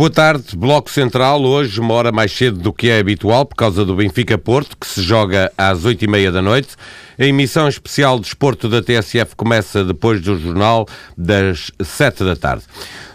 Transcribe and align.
Boa 0.00 0.08
tarde. 0.08 0.56
Bloco 0.56 0.90
Central, 0.90 1.42
hoje 1.42 1.78
uma 1.78 1.92
hora 1.92 2.10
mais 2.10 2.32
cedo 2.32 2.58
do 2.58 2.72
que 2.72 2.88
é 2.88 3.00
habitual, 3.00 3.44
por 3.44 3.54
causa 3.54 3.84
do 3.84 3.94
Benfica-Porto, 3.94 4.74
que 4.74 4.86
se 4.86 5.02
joga 5.02 5.52
às 5.58 5.84
oito 5.84 6.02
e 6.02 6.08
meia 6.08 6.32
da 6.32 6.40
noite. 6.40 6.74
A 7.18 7.24
emissão 7.26 7.68
especial 7.68 8.18
de 8.18 8.26
esporte 8.28 8.66
da 8.66 8.80
TSF 8.80 9.36
começa 9.36 9.84
depois 9.84 10.22
do 10.22 10.38
jornal 10.38 10.88
das 11.18 11.70
sete 11.84 12.24
da 12.24 12.34
tarde. 12.34 12.64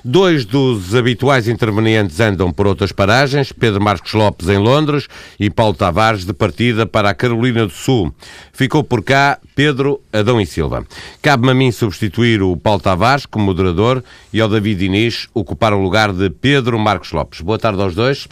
Dois 0.07 0.45
dos 0.45 0.93
habituais 0.93 1.47
intervenientes 1.47 2.19
andam 2.19 2.51
por 2.51 2.67
outras 2.67 2.91
paragens, 2.91 3.51
Pedro 3.51 3.81
Marcos 3.81 4.13
Lopes 4.13 4.47
em 4.47 4.59
Londres 4.59 5.07
e 5.39 5.49
Paulo 5.49 5.73
Tavares 5.73 6.23
de 6.23 6.31
partida 6.31 6.85
para 6.85 7.09
a 7.09 7.13
Carolina 7.15 7.65
do 7.65 7.73
Sul. 7.73 8.13
Ficou 8.53 8.83
por 8.83 9.03
cá 9.03 9.39
Pedro 9.55 9.99
Adão 10.13 10.39
e 10.39 10.45
Silva. 10.45 10.85
Cabe-me 11.23 11.49
a 11.49 11.55
mim 11.55 11.71
substituir 11.71 12.43
o 12.43 12.55
Paulo 12.55 12.79
Tavares 12.81 13.25
como 13.25 13.45
moderador 13.45 14.03
e 14.31 14.39
ao 14.39 14.47
David 14.47 14.85
Inês 14.85 15.27
ocupar 15.33 15.73
o 15.73 15.81
lugar 15.81 16.13
de 16.13 16.29
Pedro 16.29 16.77
Marcos 16.77 17.11
Lopes. 17.11 17.41
Boa 17.41 17.57
tarde 17.57 17.81
aos 17.81 17.95
dois. 17.95 18.27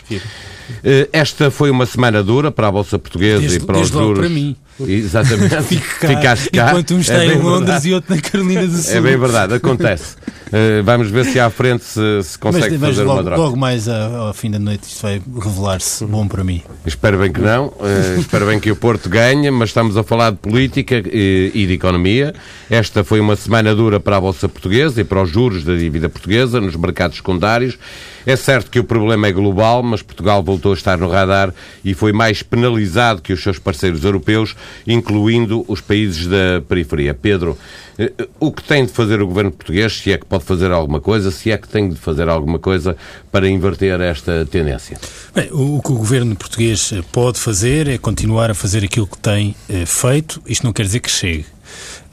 Eh, 0.84 1.10
esta 1.12 1.50
foi 1.50 1.72
uma 1.72 1.88
semana 1.88 2.22
dura 2.22 2.52
para 2.52 2.68
a 2.68 2.72
Bolsa 2.72 3.00
Portuguesa 3.00 3.40
desde, 3.40 3.58
e 3.58 3.66
para 3.66 3.80
os 3.80 3.90
juros. 3.90 4.20
para 4.20 4.30
mim. 4.30 4.56
Exatamente. 4.80 5.50
cá, 6.00 6.08
Ficaste 6.08 6.50
cá. 6.52 6.70
Enquanto 6.70 6.94
um 6.94 7.00
está 7.00 7.24
é 7.24 7.34
em 7.34 7.40
Londres 7.40 7.66
verdade. 7.66 7.90
e 7.90 7.94
outro 7.96 8.16
na 8.16 8.22
Carolina 8.22 8.68
do 8.68 8.78
Sul. 8.78 8.94
É 8.96 9.02
bem 9.02 9.18
verdade, 9.18 9.56
acontece. 9.56 10.18
Uh, 10.54 10.84
vamos 10.84 11.10
ver 11.10 11.26
se 11.26 11.40
à 11.40 11.50
frente 11.50 11.84
se, 11.84 12.22
se 12.22 12.38
consegue 12.38 12.78
mas, 12.78 12.80
mas 12.80 12.90
fazer 12.92 13.04
logo, 13.04 13.18
uma 13.18 13.24
droga. 13.24 13.42
logo 13.42 13.58
mais 13.58 13.88
ao, 13.90 14.28
ao 14.28 14.34
fim 14.36 14.52
da 14.52 14.60
noite 14.60 14.84
isto 14.84 15.02
vai 15.02 15.20
revelar-se 15.42 16.06
bom 16.06 16.28
para 16.28 16.44
mim. 16.44 16.62
Espero 16.86 17.18
bem 17.18 17.32
que 17.34 17.42
não. 17.42 17.70
Uh, 17.70 18.20
espero 18.20 18.46
bem 18.46 18.60
que 18.60 18.70
o 18.70 18.76
Porto 18.76 19.10
ganhe, 19.10 19.50
mas 19.50 19.70
estamos 19.70 19.98
a 19.98 20.04
falar 20.04 20.30
de 20.30 20.38
política 20.38 21.02
e, 21.12 21.52
e 21.56 21.66
de 21.66 21.74
economia. 21.74 22.36
Esta 22.70 23.04
foi 23.04 23.20
uma 23.20 23.36
semana 23.36 23.74
dura 23.74 24.00
para 24.00 24.18
a 24.18 24.22
Bolsa 24.22 24.48
Portuguesa 24.48 25.02
e 25.02 25.04
para 25.04 25.24
os 25.24 25.30
juros 25.32 25.64
da 25.64 25.76
dívida 25.76 26.08
portuguesa 26.08 26.62
nos 26.62 26.76
mercados 26.76 27.18
secundários. 27.18 27.80
É 28.26 28.36
certo 28.36 28.72
que 28.72 28.80
o 28.80 28.84
problema 28.84 29.28
é 29.28 29.32
global, 29.32 29.84
mas 29.84 30.02
Portugal 30.02 30.42
voltou 30.42 30.72
a 30.72 30.76
estar 30.76 30.98
no 30.98 31.10
radar 31.10 31.54
e 31.84 31.94
foi 31.94 32.14
mais 32.14 32.42
penalizado 32.42 33.22
que 33.22 33.34
os 33.34 33.44
seus 33.44 33.60
parceiros 33.60 34.04
europeus, 34.04 34.56
incluindo 34.88 35.66
os 35.68 35.82
países 35.82 36.28
da 36.28 36.62
periferia. 36.68 37.14
Pedro, 37.14 37.58
eh, 37.93 37.93
o 38.40 38.52
que 38.52 38.64
tem 38.64 38.86
de 38.86 38.92
fazer 38.92 39.22
o 39.22 39.28
governo 39.28 39.52
português, 39.52 39.98
se 39.98 40.12
é 40.12 40.18
que 40.18 40.26
pode 40.26 40.44
fazer 40.44 40.72
alguma 40.72 41.00
coisa, 41.00 41.32
se 41.32 41.52
é 41.52 41.58
que 41.58 41.68
tem 41.68 41.90
de 41.90 41.96
fazer 41.96 42.28
alguma 42.28 42.60
coisa 42.60 42.96
para 43.32 43.48
inverter 43.48 44.00
esta 44.02 44.46
tendência? 44.46 45.00
Bem, 45.34 45.50
o, 45.52 45.82
que 45.82 45.92
o 45.92 45.96
governo 45.96 46.36
português 46.36 46.94
pode 47.12 47.40
fazer 47.40 47.88
é 47.88 47.98
continuar 47.98 48.50
a 48.50 48.54
fazer 48.54 48.84
aquilo 48.84 49.08
que 49.08 49.18
tem 49.18 49.56
eh, 49.70 49.86
feito. 49.86 50.42
Isto 50.48 50.66
não 50.66 50.74
quer 50.74 50.84
dizer 50.84 51.00
que 51.00 51.10
chegue. 51.10 51.46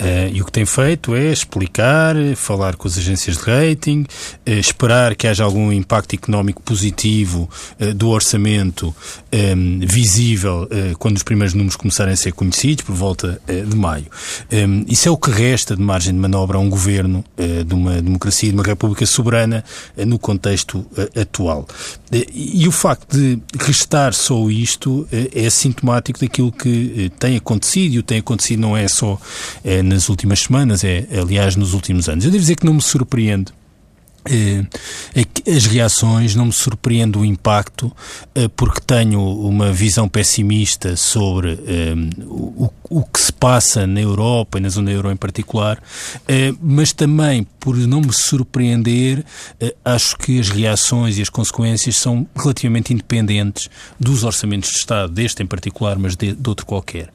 Uh, 0.00 0.32
e 0.32 0.40
o 0.40 0.46
que 0.46 0.52
tem 0.52 0.64
feito 0.64 1.14
é 1.14 1.30
explicar, 1.30 2.16
falar 2.34 2.74
com 2.76 2.88
as 2.88 2.96
agências 2.96 3.36
de 3.36 3.42
rating, 3.42 4.06
uh, 4.48 4.50
esperar 4.52 5.14
que 5.14 5.26
haja 5.26 5.44
algum 5.44 5.70
impacto 5.70 6.14
económico 6.14 6.62
positivo 6.62 7.50
uh, 7.78 7.92
do 7.92 8.08
orçamento 8.08 8.94
um, 9.30 9.80
visível 9.80 10.68
quando 10.98 11.16
os 11.16 11.22
primeiros 11.22 11.52
números 11.54 11.76
começarem 11.76 12.14
a 12.14 12.16
ser 12.16 12.32
conhecidos, 12.32 12.84
por 12.84 12.94
volta 12.94 13.40
de 13.46 13.76
maio. 13.76 14.06
Um, 14.50 14.84
isso 14.88 15.08
é 15.08 15.10
o 15.10 15.16
que 15.16 15.30
resta 15.30 15.76
de 15.76 15.82
margem 15.82 16.12
de 16.14 16.18
manobra 16.18 16.56
a 16.56 16.60
um 16.60 16.68
governo 16.68 17.24
de 17.66 17.74
uma 17.74 18.00
democracia, 18.00 18.48
de 18.48 18.54
uma 18.54 18.64
república 18.64 19.04
soberana 19.06 19.64
no 20.06 20.18
contexto 20.18 20.86
atual. 21.20 21.66
e 22.32 22.66
o 22.66 22.72
facto 22.72 23.16
de 23.16 23.38
restar 23.58 24.14
só 24.14 24.48
isto 24.48 25.06
é 25.10 25.48
sintomático 25.50 26.20
daquilo 26.20 26.52
que 26.52 27.10
tem 27.18 27.36
acontecido, 27.36 27.94
e 27.94 27.98
o 27.98 28.02
que 28.02 28.08
tem 28.08 28.19
acontecido 28.19 28.60
não 28.60 28.76
é 28.76 28.88
só 28.88 29.19
nas 29.90 30.08
últimas 30.08 30.40
semanas, 30.40 30.84
é 30.84 31.06
aliás 31.20 31.56
nos 31.56 31.74
últimos 31.74 32.08
anos. 32.08 32.24
Eu 32.24 32.30
devo 32.30 32.40
dizer 32.40 32.56
que 32.56 32.64
não 32.64 32.74
me 32.74 32.82
surpreende 32.82 33.52
as 35.47 35.66
reações, 35.66 36.34
não 36.34 36.47
me 36.47 36.53
surpreende 36.53 37.19
o 37.19 37.25
impacto, 37.25 37.91
porque 38.56 38.81
tenho 38.81 39.20
uma 39.20 39.72
visão 39.72 40.08
pessimista 40.08 40.97
sobre 40.97 41.58
o, 42.26 42.70
o 42.88 43.04
que 43.04 43.20
se 43.20 43.32
passa 43.32 43.86
na 43.86 44.00
Europa 44.00 44.58
e 44.58 44.60
na 44.60 44.69
zona 44.69 44.91
euro 44.91 45.10
em 45.10 45.16
particular, 45.16 45.82
mas 46.60 46.92
também 46.92 47.47
por 47.58 47.76
não 47.76 48.00
me 48.00 48.12
surpreender, 48.12 49.25
acho 49.84 50.16
que 50.16 50.41
as 50.41 50.48
reações 50.48 51.19
e 51.19 51.22
as 51.22 51.28
consequências 51.28 51.97
são 51.97 52.26
relativamente 52.34 52.92
independentes 52.92 53.69
dos 53.98 54.25
orçamentos 54.25 54.70
de 54.70 54.76
Estado, 54.78 55.12
deste 55.12 55.42
em 55.42 55.47
particular, 55.47 55.98
mas 55.98 56.16
de, 56.16 56.32
de 56.32 56.48
outro 56.48 56.66
qualquer. 56.66 57.10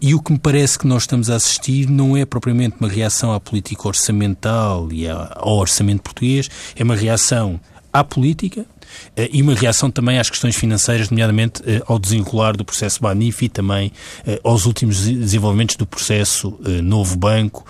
E 0.00 0.14
o 0.14 0.20
que 0.20 0.32
me 0.32 0.38
parece 0.38 0.78
que 0.78 0.86
nós 0.86 1.04
estamos 1.04 1.30
a 1.30 1.36
assistir 1.36 1.88
não 1.88 2.16
é 2.16 2.24
propriamente 2.24 2.76
uma 2.80 2.88
reação 2.88 3.32
à 3.32 3.40
política 3.40 3.88
orçamental 3.88 4.92
e 4.92 5.08
ao 5.08 5.56
orçamento 5.56 6.02
português, 6.02 6.35
é 6.74 6.82
uma 6.82 6.96
reação 6.96 7.60
à 7.92 8.04
política 8.04 8.66
eh, 9.16 9.28
e 9.32 9.42
uma 9.42 9.54
reação 9.54 9.90
também 9.90 10.18
às 10.18 10.30
questões 10.30 10.56
financeiras, 10.56 11.10
nomeadamente 11.10 11.62
eh, 11.66 11.82
ao 11.86 11.98
desenrolar 11.98 12.56
do 12.56 12.64
processo 12.64 13.00
Banif 13.00 13.44
e 13.44 13.48
também 13.48 13.92
eh, 14.26 14.40
aos 14.44 14.66
últimos 14.66 15.00
desenvolvimentos 15.00 15.76
do 15.76 15.86
processo 15.86 16.58
Novo 16.82 17.16
Banco 17.16 17.64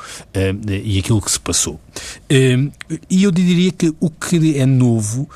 e 0.84 0.98
aquilo 0.98 1.20
que 1.20 1.30
se 1.30 1.40
passou. 1.40 1.80
E 2.28 3.22
eu 3.22 3.30
diria 3.30 3.72
que 3.72 3.94
o 4.00 4.10
que 4.10 4.58
é 4.58 4.66
novo 4.66 5.28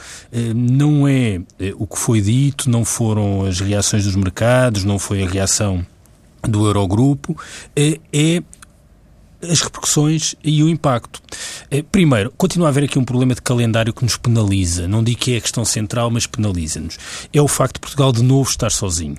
não 0.55 1.07
é 1.07 1.41
o 1.77 1.87
que 1.87 1.99
foi 1.99 2.21
dito, 2.21 2.71
não 2.71 2.85
foram 2.85 3.45
as 3.45 3.61
reações 3.61 4.05
dos 4.05 4.17
mercados, 4.17 4.85
não 4.85 4.99
foi 4.99 5.23
a 5.23 5.29
reação 5.29 5.85
do 6.43 6.67
Eurogrupo, 6.67 7.37
é 7.77 8.43
as 9.43 9.61
repercussões 9.61 10.35
e 10.43 10.63
o 10.63 10.69
impacto. 10.69 11.21
Eh, 11.71 11.83
primeiro, 11.83 12.33
continua 12.37 12.69
a 12.69 12.71
haver 12.71 12.85
aqui 12.85 12.99
um 12.99 13.05
problema 13.05 13.35
de 13.35 13.43
calendário 13.43 13.93
que 13.93 14.03
nos 14.03 14.17
penaliza. 14.17 14.87
Não 14.87 15.03
digo 15.03 15.19
que 15.19 15.35
é 15.35 15.39
a 15.39 15.41
questão 15.41 15.65
central, 15.65 16.11
mas 16.11 16.27
penaliza-nos. 16.27 16.99
É 17.33 17.41
o 17.41 17.49
facto 17.49 17.75
de 17.75 17.81
Portugal 17.81 18.13
de 18.13 18.23
novo 18.23 18.49
estar 18.51 18.71
sozinho. 18.71 19.17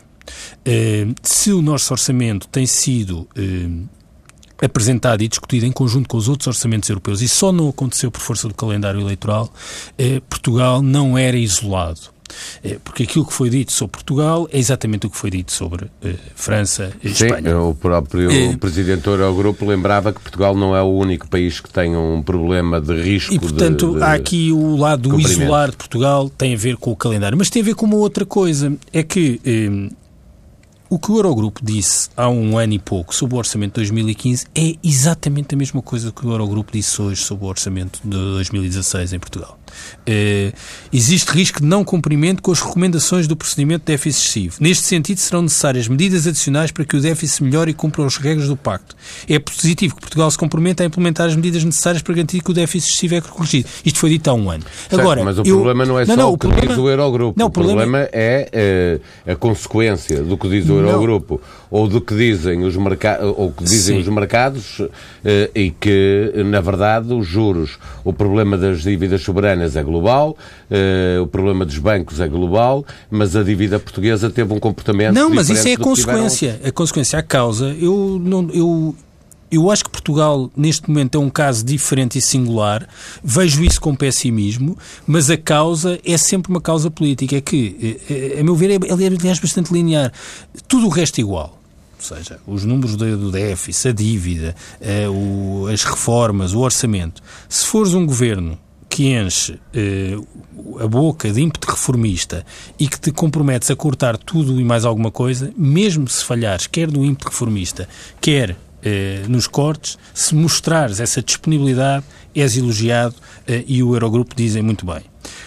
Eh, 0.66 1.08
se 1.24 1.52
o 1.52 1.62
nosso 1.62 1.94
orçamento 1.94 2.48
tem 2.48 2.66
sido 2.66 3.28
eh, 3.36 4.66
apresentado 4.66 5.24
e 5.24 5.28
discutido 5.28 5.66
em 5.66 5.72
conjunto 5.72 6.08
com 6.08 6.18
os 6.18 6.30
outros 6.30 6.48
orçamentos 6.48 6.88
europeus 6.90 7.22
e 7.22 7.28
só 7.28 7.52
não 7.52 7.70
aconteceu 7.70 8.12
por 8.12 8.22
força 8.22 8.48
do 8.48 8.54
calendário 8.54 9.02
eleitoral, 9.02 9.52
Portugal 10.30 10.84
não 10.84 11.18
era 11.18 11.36
isolado. 11.36 12.21
É, 12.64 12.78
porque 12.84 13.04
aquilo 13.04 13.26
que 13.26 13.34
foi 13.34 13.50
dito 13.50 13.72
sobre 13.72 13.92
Portugal 13.94 14.48
é 14.52 14.60
exatamente 14.60 15.08
o 15.08 15.10
que 15.10 15.18
foi 15.18 15.30
dito 15.30 15.52
sobre 15.52 15.88
eh, 16.04 16.16
França 16.36 16.92
e 17.04 17.10
Sim, 17.10 17.26
Espanha. 17.26 17.60
o 17.60 17.76
próprio 17.76 18.32
é... 18.32 18.56
presidente 18.58 19.02
do 19.04 19.12
Eurogrupo 19.12 19.66
lembrava 19.66 20.14
que 20.14 20.20
Portugal 20.20 20.56
não 20.56 20.76
é 20.76 20.82
o 20.82 20.90
único 20.90 21.28
país 21.28 21.60
que 21.60 21.70
tem 21.70 21.96
um 21.96 22.22
problema 22.22 22.80
de 22.80 23.02
risco 23.02 23.34
E, 23.34 23.40
portanto, 23.40 23.94
de, 23.94 23.98
de 23.98 24.04
há 24.04 24.14
aqui 24.14 24.52
o 24.52 24.76
lado 24.76 25.10
do 25.10 25.20
isolar 25.20 25.72
de 25.72 25.78
Portugal, 25.78 26.30
tem 26.30 26.54
a 26.54 26.58
ver 26.58 26.78
com 26.78 26.92
o 26.92 26.96
calendário. 26.96 27.38
Mas 27.38 27.50
tem 27.50 27.62
a 27.62 27.66
ver 27.66 27.76
com 27.76 27.86
uma 27.86 27.98
outra 27.98 28.26
coisa, 28.26 28.74
é 28.94 29.04
que 29.04 29.40
eh, 29.46 29.90
o 30.92 31.00
que 31.00 31.10
o 31.10 31.16
Eurogrupo 31.16 31.62
disse 31.64 32.10
há 32.18 32.28
um 32.28 32.58
ano 32.58 32.74
e 32.74 32.80
pouco 32.80 33.16
sobre 33.16 33.36
o 33.36 33.38
orçamento 33.38 33.76
de 33.76 33.88
2015 33.88 34.46
é 34.54 34.76
exatamente 34.84 35.56
a 35.56 35.58
mesma 35.58 35.82
coisa 35.82 36.12
que 36.12 36.28
o 36.28 36.32
Eurogrupo 36.32 36.70
disse 36.74 37.02
hoje 37.02 37.22
sobre 37.22 37.46
o 37.46 37.48
orçamento 37.48 38.02
de 38.04 38.10
2016 38.10 39.14
em 39.14 39.20
Portugal. 39.20 39.58
Uh, 40.02 40.54
existe 40.92 41.30
risco 41.32 41.62
de 41.62 41.66
não 41.66 41.86
cumprimento 41.86 42.42
com 42.42 42.52
as 42.52 42.60
recomendações 42.60 43.26
do 43.26 43.38
procedimento 43.38 43.86
de 43.86 43.94
déficit 43.94 44.22
excessivo. 44.22 44.58
Neste 44.60 44.84
sentido, 44.84 45.20
serão 45.20 45.44
necessárias 45.44 45.88
medidas 45.88 46.28
adicionais 46.28 46.72
para 46.72 46.84
que 46.84 46.98
o 46.98 47.00
déficit 47.00 47.44
melhore 47.44 47.72
e 47.72 47.74
cumpra 47.74 48.06
as 48.06 48.18
regras 48.18 48.50
do 48.50 48.58
Pacto. 48.58 48.94
É 49.30 49.40
positivo 49.40 49.96
que 49.96 50.02
Portugal 50.02 50.30
se 50.30 50.38
comprometa 50.38 50.84
a 50.84 50.86
implementar 50.86 51.28
as 51.28 51.36
medidas 51.38 51.64
necessárias 51.64 52.02
para 52.02 52.14
garantir 52.14 52.42
que 52.42 52.52
o 52.52 52.54
déficit 52.54 52.90
excessivo 52.90 53.16
é 53.16 53.22
corrigido. 53.22 53.70
Isto 53.86 54.00
foi 54.00 54.10
dito 54.10 54.30
há 54.30 54.34
um 54.34 54.50
ano. 54.50 54.64
Certo, 54.90 55.00
Agora, 55.00 55.24
mas 55.24 55.38
o 55.40 55.44
eu... 55.44 55.56
problema 55.56 55.86
não 55.86 56.00
é 56.00 56.06
não, 56.06 56.16
só 56.16 56.22
não, 56.22 56.34
o 56.34 56.38
que 56.38 56.48
problema... 56.48 56.68
diz 56.68 56.78
o 56.78 56.90
Eurogrupo. 56.90 57.40
Não, 57.40 57.48
o 57.48 57.50
problema, 57.50 57.82
problema 57.82 58.10
é 58.12 59.00
uh, 59.26 59.32
a 59.32 59.36
consequência 59.36 60.22
do 60.22 60.38
que 60.38 60.50
diz 60.50 60.70
o 60.70 60.81
Eurogrupo 60.90 61.42
ou 61.70 61.88
do 61.88 62.02
que 62.02 62.14
dizem 62.16 62.64
os, 62.64 62.76
merca... 62.76 63.20
ou 63.24 63.52
que 63.52 63.64
dizem 63.64 64.00
os 64.00 64.08
mercados 64.08 64.80
uh, 64.80 64.90
e 65.56 65.72
que, 65.72 66.34
na 66.46 66.60
verdade, 66.60 67.14
os 67.14 67.26
juros, 67.26 67.80
o 68.04 68.12
problema 68.12 68.58
das 68.58 68.82
dívidas 68.82 69.22
soberanas 69.22 69.76
é 69.76 69.84
global, 69.84 70.36
uh, 70.70 71.22
o 71.22 71.28
problema 71.28 71.66
dos 71.66 71.78
bancos 71.78 72.20
é 72.20 72.28
global, 72.28 72.86
mas 73.10 73.36
a 73.36 73.44
dívida 73.44 73.80
portuguesa 73.80 74.30
teve 74.30 74.54
um 74.54 74.60
comportamento 74.60 75.14
Não, 75.14 75.30
mas 75.30 75.50
isso 75.50 75.68
é 75.68 75.74
a 75.74 75.78
consequência. 75.78 76.60
A 76.64 76.72
consequência, 76.72 77.20
a 77.20 77.24
causa. 77.24 77.76
Eu 77.80 78.20
não... 78.22 78.50
Eu... 78.54 78.96
Eu 79.52 79.70
acho 79.70 79.84
que 79.84 79.90
Portugal, 79.90 80.50
neste 80.56 80.90
momento, 80.90 81.18
é 81.18 81.20
um 81.20 81.30
caso 81.30 81.66
diferente 81.66 82.18
e 82.18 82.22
singular. 82.22 82.88
Vejo 83.22 83.64
isso 83.64 83.82
com 83.82 83.94
pessimismo, 83.94 84.78
mas 85.06 85.30
a 85.30 85.38
causa 85.38 86.00
é 86.06 86.18
sempre 86.18 86.50
uma 86.50 86.62
causa 86.62 86.90
política. 86.90 87.36
É 87.36 87.42
que, 87.42 88.00
eh, 88.10 88.40
a 88.40 88.44
meu 88.44 88.56
ver, 88.56 88.72
é, 88.72 88.92
aliás, 88.92 89.40
bastante 89.40 89.74
linear. 89.74 90.14
Tudo 90.68 90.88
o 90.88 90.90
resto 90.90 91.20
é 91.20 91.22
igual 91.22 91.62
ou 92.02 92.18
seja, 92.18 92.40
os 92.48 92.66
números 92.66 92.96
do 92.96 93.32
déficit, 93.32 93.90
a 93.90 93.92
dívida, 93.92 94.56
eh, 94.82 95.06
as 95.72 95.84
reformas, 95.84 96.52
o 96.52 96.60
orçamento. 96.60 97.22
Se 97.48 97.64
fores 97.68 97.94
um 97.94 98.08
governo 98.08 98.58
que 98.90 99.14
enche 99.14 99.60
eh, 99.72 100.18
a 100.80 100.88
boca 100.88 101.32
de 101.32 101.42
ímpeto 101.42 101.70
reformista 101.70 102.44
e 102.80 102.88
que 102.88 103.00
te 103.00 103.12
comprometes 103.12 103.70
a 103.70 103.76
cortar 103.76 104.18
tudo 104.18 104.60
e 104.60 104.64
mais 104.64 104.84
alguma 104.84 105.12
coisa, 105.12 105.54
mesmo 105.56 106.08
se 106.08 106.26
falhares, 106.26 106.66
quer 106.66 106.92
no 106.92 107.06
ímpeto 107.06 107.30
reformista, 107.30 107.88
quer 108.20 108.58
eh, 108.84 109.24
nos 109.28 109.48
cortes, 109.48 109.98
se 110.14 110.36
mostrares 110.36 111.00
essa 111.00 111.22
disponibilidade, 111.22 112.06
és 112.34 112.56
elogiado 112.56 113.16
e 113.68 113.84
o 113.84 113.94
Eurogrupo 113.94 114.34
dizem 114.34 114.62
muito 114.62 114.86
bem. 114.86 115.02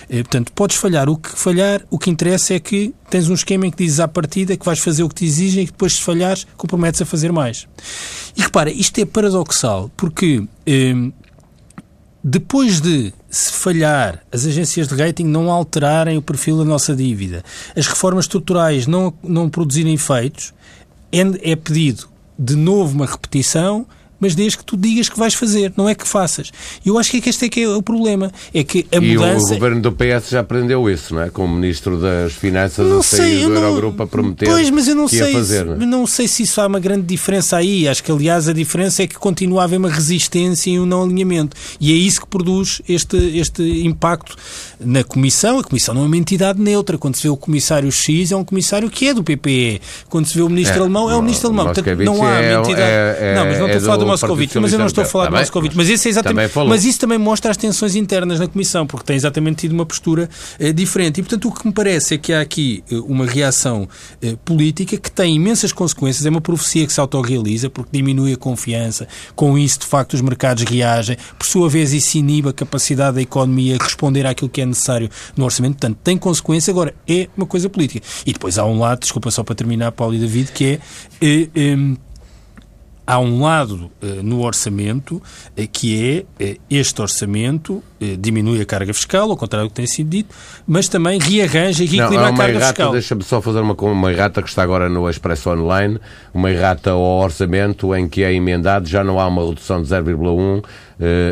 Portanto, 0.07 0.53
podes 0.53 0.77
falhar 0.77 1.09
o 1.09 1.17
que 1.17 1.31
falhar, 1.31 1.81
o 1.91 1.99
que 1.99 2.11
interessa 2.11 2.53
é 2.53 2.61
que 2.61 2.95
tens 3.09 3.31
um 3.31 3.35
esquema 3.35 3.67
em 3.67 3.71
que 3.71 3.79
dizes 3.83 4.01
à 4.01 4.07
partida 4.07 4.55
que 4.55 4.67
vais 4.67 4.79
fazer 4.79 5.03
o 5.03 5.09
que 5.09 5.15
te 5.15 5.25
exigem 5.25 5.63
e 5.63 5.67
que 5.67 5.73
depois, 5.73 5.95
se 5.95 6.03
falhares, 6.03 6.47
comprometes 6.59 7.01
a 7.01 7.07
fazer 7.07 7.33
mais. 7.33 7.67
E 8.37 8.43
repara, 8.43 8.71
isto 8.71 8.99
é 8.99 9.07
paradoxal, 9.07 9.91
porque 9.97 10.45
eh, 10.67 10.95
depois 12.27 12.81
de 12.81 13.13
se 13.29 13.53
falhar 13.53 14.25
as 14.33 14.47
agências 14.47 14.89
de 14.89 14.95
rating 14.95 15.25
não 15.25 15.51
alterarem 15.51 16.17
o 16.17 16.23
perfil 16.23 16.57
da 16.57 16.65
nossa 16.65 16.97
dívida, 16.97 17.45
as 17.77 17.87
reformas 17.87 18.25
estruturais 18.25 18.87
não, 18.87 19.13
não 19.23 19.51
produzirem 19.51 19.93
efeitos, 19.93 20.55
é, 21.13 21.53
é 21.53 21.55
pedido 21.55 22.09
de 22.39 22.57
novo 22.57 22.95
uma 22.95 23.07
repetição 23.07 23.87
mas 24.25 24.35
desde 24.35 24.57
que 24.57 24.65
tu 24.65 24.75
digas 24.75 25.09
que 25.09 25.19
vais 25.19 25.35
fazer, 25.35 25.71
não 25.77 25.87
é 25.87 25.95
que 25.95 26.09
faças. 26.09 26.51
E 26.83 26.89
eu 26.89 26.99
acho 26.99 27.11
que, 27.11 27.19
é 27.19 27.21
que 27.21 27.29
este 27.29 27.45
é 27.45 27.49
que 27.51 27.63
é 27.63 27.69
o 27.69 27.83
problema. 27.83 28.33
É 28.55 28.65
que 28.65 28.87
a 28.91 28.97
e 28.97 29.17
mudança... 29.17 29.47
o 29.47 29.55
governo 29.55 29.83
do 29.83 29.93
PS 29.93 30.31
já 30.31 30.41
aprendeu 30.41 30.89
isso, 30.89 31.15
não 31.15 31.21
é? 31.21 31.29
Com 31.29 31.45
o 31.45 31.49
Ministro 31.49 32.01
das 32.01 32.33
Finanças 32.33 32.89
não 32.89 33.01
a 33.01 33.03
sair 33.03 33.41
sei, 33.41 33.45
do 33.45 33.55
Eurogrupo 33.55 34.03
a 34.03 34.07
prometer 34.07 34.47
pois, 34.47 34.71
mas 34.71 34.89
eu 34.89 34.95
não 34.95 35.07
que 35.07 35.19
sei, 35.19 35.33
fazer. 35.33 35.67
Não, 35.67 35.75
é? 35.75 35.87
não 35.87 36.07
sei 36.07 36.27
se 36.27 36.43
isso 36.43 36.59
há 36.59 36.67
uma 36.67 36.81
grande 36.81 37.03
diferença 37.03 37.59
aí. 37.59 37.87
Acho 37.87 38.03
que, 38.03 38.11
aliás, 38.11 38.49
a 38.49 38.55
diferença 38.55 39.03
é 39.03 39.07
que 39.07 39.17
continua 39.17 39.61
a 39.61 39.65
haver 39.65 39.79
uma 39.79 39.91
resistência 39.91 40.71
e 40.71 40.81
um 40.81 40.87
não 40.87 41.03
alinhamento. 41.03 41.55
E 41.79 41.93
é 41.93 41.95
isso 41.95 42.23
que 42.23 42.27
produz 42.27 42.81
este, 42.89 43.17
este 43.39 43.63
impacto 43.85 44.37
na 44.85 45.05
Comissão. 45.05 45.59
A 45.59 45.65
Comissão 45.65 45.95
não 45.95 46.03
é 46.03 46.07
uma 46.07 46.17
entidade 46.17 46.61
neutra. 46.61 46.99
Quando 46.99 47.17
se 47.17 47.23
vê 47.23 47.29
o 47.29 47.37
Comissário 47.37 47.91
X, 47.91 48.33
é 48.33 48.37
um 48.37 48.45
Comissário 48.45 48.91
que 48.91 49.09
é 49.09 49.15
do 49.15 49.23
PPE. 49.23 49.81
Quando 50.09 50.27
se 50.27 50.35
vê 50.35 50.43
o 50.43 50.49
Ministro 50.49 50.79
é, 50.79 50.81
Alemão, 50.81 51.11
é 51.11 51.17
o 51.17 51.23
Ministro 51.23 51.49
Alemão. 51.49 51.67
Portanto, 51.67 52.05
não 52.05 52.15
há 52.15 52.41
uma 52.41 52.53
entidade... 52.61 52.83
É, 52.83 53.19
é, 53.21 53.35
não, 53.35 53.45
mas 53.47 53.59
não 53.59 53.67
estou 53.67 53.79
a 53.79 53.85
falar 53.85 53.97
do 53.97 54.07
Moscovite, 54.07 54.59
mas 54.59 54.73
eu 54.73 54.79
não 54.79 54.87
estou 54.87 55.03
a 55.03 55.07
falar 55.07 55.27
do 55.27 55.37
Moscovite. 55.37 55.77
Mas, 55.77 55.89
isso 55.89 56.09
é 56.09 56.11
exatamente, 56.11 56.53
mas 56.69 56.85
isso 56.85 57.01
também 57.01 57.19
mostra 57.19 57.51
as 57.51 57.57
tensões 57.57 57.95
internas 57.95 58.41
na 58.41 58.47
Comissão, 58.47 58.87
porque 58.87 59.05
tem 59.05 59.17
exatamente 59.17 59.57
tido 59.59 59.73
uma 59.73 59.87
postura 59.87 60.29
eh, 60.59 60.73
diferente. 60.73 61.21
E, 61.21 61.23
portanto, 61.23 61.49
o 61.49 61.53
que 61.53 61.67
me 61.67 61.73
parece 61.73 62.15
é 62.15 62.19
que 62.19 62.33
há 62.33 62.41
aqui 62.41 62.83
eh, 62.91 62.97
uma 63.07 63.27
reação 63.27 63.89
eh, 64.23 64.37
política 64.45 64.97
que 64.97 65.11
tem 65.11 65.35
imensas 65.37 65.73
consequências. 65.73 66.25
É 66.27 66.31
uma 66.31 66.41
profecia 66.41 66.87
que 66.87 66.93
se 66.93 67.01
autorrealiza, 67.01 67.71
porque 67.71 67.91
diminui 67.93 68.33
a 68.33 68.37
confiança. 68.37 69.07
Com 69.35 69.59
isso, 69.59 69.81
de 69.81 69.87
facto, 69.87 70.15
os 70.15 70.21
mercados 70.21 70.65
reagem. 70.65 71.17
Por 71.39 71.47
sua 71.47 71.69
vez, 71.69 71.93
isso 71.93 72.19
inibe 72.19 72.49
a 72.49 72.53
capacidade 72.53 73.17
da 73.17 73.23
economia 73.23 73.77
responder 73.81 74.27
àquilo 74.27 74.49
que 74.49 74.61
é 74.61 74.67
necessário 74.75 75.09
no 75.37 75.45
orçamento. 75.45 75.75
Portanto, 75.75 75.99
tem 76.03 76.19
consequência. 76.19 76.71
Agora, 76.71 76.95
é 77.09 77.29
uma 77.37 77.47
coisa 77.47 77.69
política. 77.71 78.05
E 78.27 78.33
depois 78.33 78.59
há 78.59 78.65
um 78.65 78.79
lado, 78.79 79.01
desculpa 79.01 79.31
só 79.31 79.43
para 79.43 79.55
terminar, 79.55 79.93
Paulo 79.93 80.15
e 80.15 80.19
David, 80.19 80.53
que 80.53 80.65
é. 80.65 80.79
é, 81.27 81.77
há 83.07 83.19
um 83.19 83.43
lado 83.43 83.91
uh, 84.03 84.23
no 84.23 84.43
orçamento 84.43 85.17
uh, 85.17 85.23
que 85.71 86.27
é 86.39 86.45
uh, 86.45 86.61
este 86.71 87.01
orçamento 87.01 87.83
diminui 88.19 88.61
a 88.61 88.67
carga 88.67 88.93
fiscal, 88.93 89.31
ao 89.31 89.37
contrário 89.37 89.67
do 89.67 89.71
que 89.71 89.77
tem 89.77 89.87
sido 89.87 90.11
dito, 90.11 90.35
mas 90.67 90.89
também 90.89 91.19
rearranja 91.19 91.85
e 91.85 91.87
reequilibra 91.87 92.29
a 92.29 92.37
carga 92.37 92.53
errata, 92.53 92.67
fiscal. 92.67 92.93
Deixa-me 92.93 93.23
só 93.23 93.41
fazer 93.41 93.61
uma, 93.61 93.73
uma 93.73 94.13
errata 94.13 94.43
que 94.43 94.49
está 94.51 94.63
agora 94.63 94.91
no 94.91 95.09
Expresso 95.09 95.49
Online, 95.49 95.99
uma 96.35 96.51
errata 96.51 96.91
ao 96.91 97.01
orçamento 97.01 97.95
em 97.95 98.07
que 98.07 98.23
é 98.23 98.35
emendado, 98.35 98.87
já 98.87 99.03
não 99.03 99.19
há 99.19 99.27
uma 99.27 99.49
redução 99.49 99.83
de 99.83 99.89
0,1, 99.89 100.63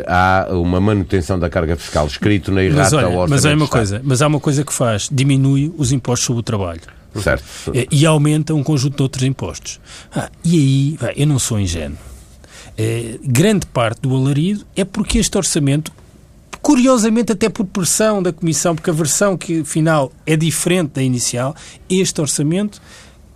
há 0.06 0.46
uma 0.52 0.80
manutenção 0.80 1.38
da 1.38 1.50
carga 1.50 1.76
fiscal, 1.76 2.06
escrito 2.06 2.50
na 2.50 2.62
errata 2.62 2.84
mas, 2.84 2.92
olha, 2.94 3.06
ao 3.06 3.12
orçamento. 3.12 3.30
Mas, 3.30 3.44
é 3.44 3.54
uma 3.54 3.68
coisa, 3.68 4.00
mas 4.02 4.22
há 4.22 4.26
uma 4.26 4.40
coisa 4.40 4.64
que 4.64 4.72
faz, 4.72 5.10
diminui 5.12 5.74
os 5.76 5.92
impostos 5.92 6.24
sobre 6.24 6.40
o 6.40 6.42
trabalho. 6.42 6.80
Certo. 7.20 7.44
Eh, 7.74 7.86
e 7.90 8.06
aumenta 8.06 8.54
um 8.54 8.62
conjunto 8.62 8.96
de 8.96 9.02
outros 9.02 9.24
impostos. 9.24 9.80
Ah, 10.14 10.30
e 10.44 10.98
aí, 11.02 11.12
eu 11.16 11.26
não 11.26 11.38
sou 11.38 11.58
ingênuo. 11.58 11.98
É, 12.76 13.18
grande 13.22 13.66
parte 13.66 14.00
do 14.00 14.14
alarido 14.16 14.64
é 14.74 14.84
porque 14.84 15.18
este 15.18 15.36
orçamento, 15.36 15.92
curiosamente 16.62 17.32
até 17.32 17.48
por 17.48 17.66
pressão 17.66 18.22
da 18.22 18.32
Comissão, 18.32 18.74
porque 18.74 18.88
a 18.88 18.94
versão 18.94 19.36
que 19.36 19.62
final 19.64 20.10
é 20.24 20.36
diferente 20.36 20.92
da 20.94 21.02
inicial, 21.02 21.54
este 21.88 22.20
orçamento 22.20 22.80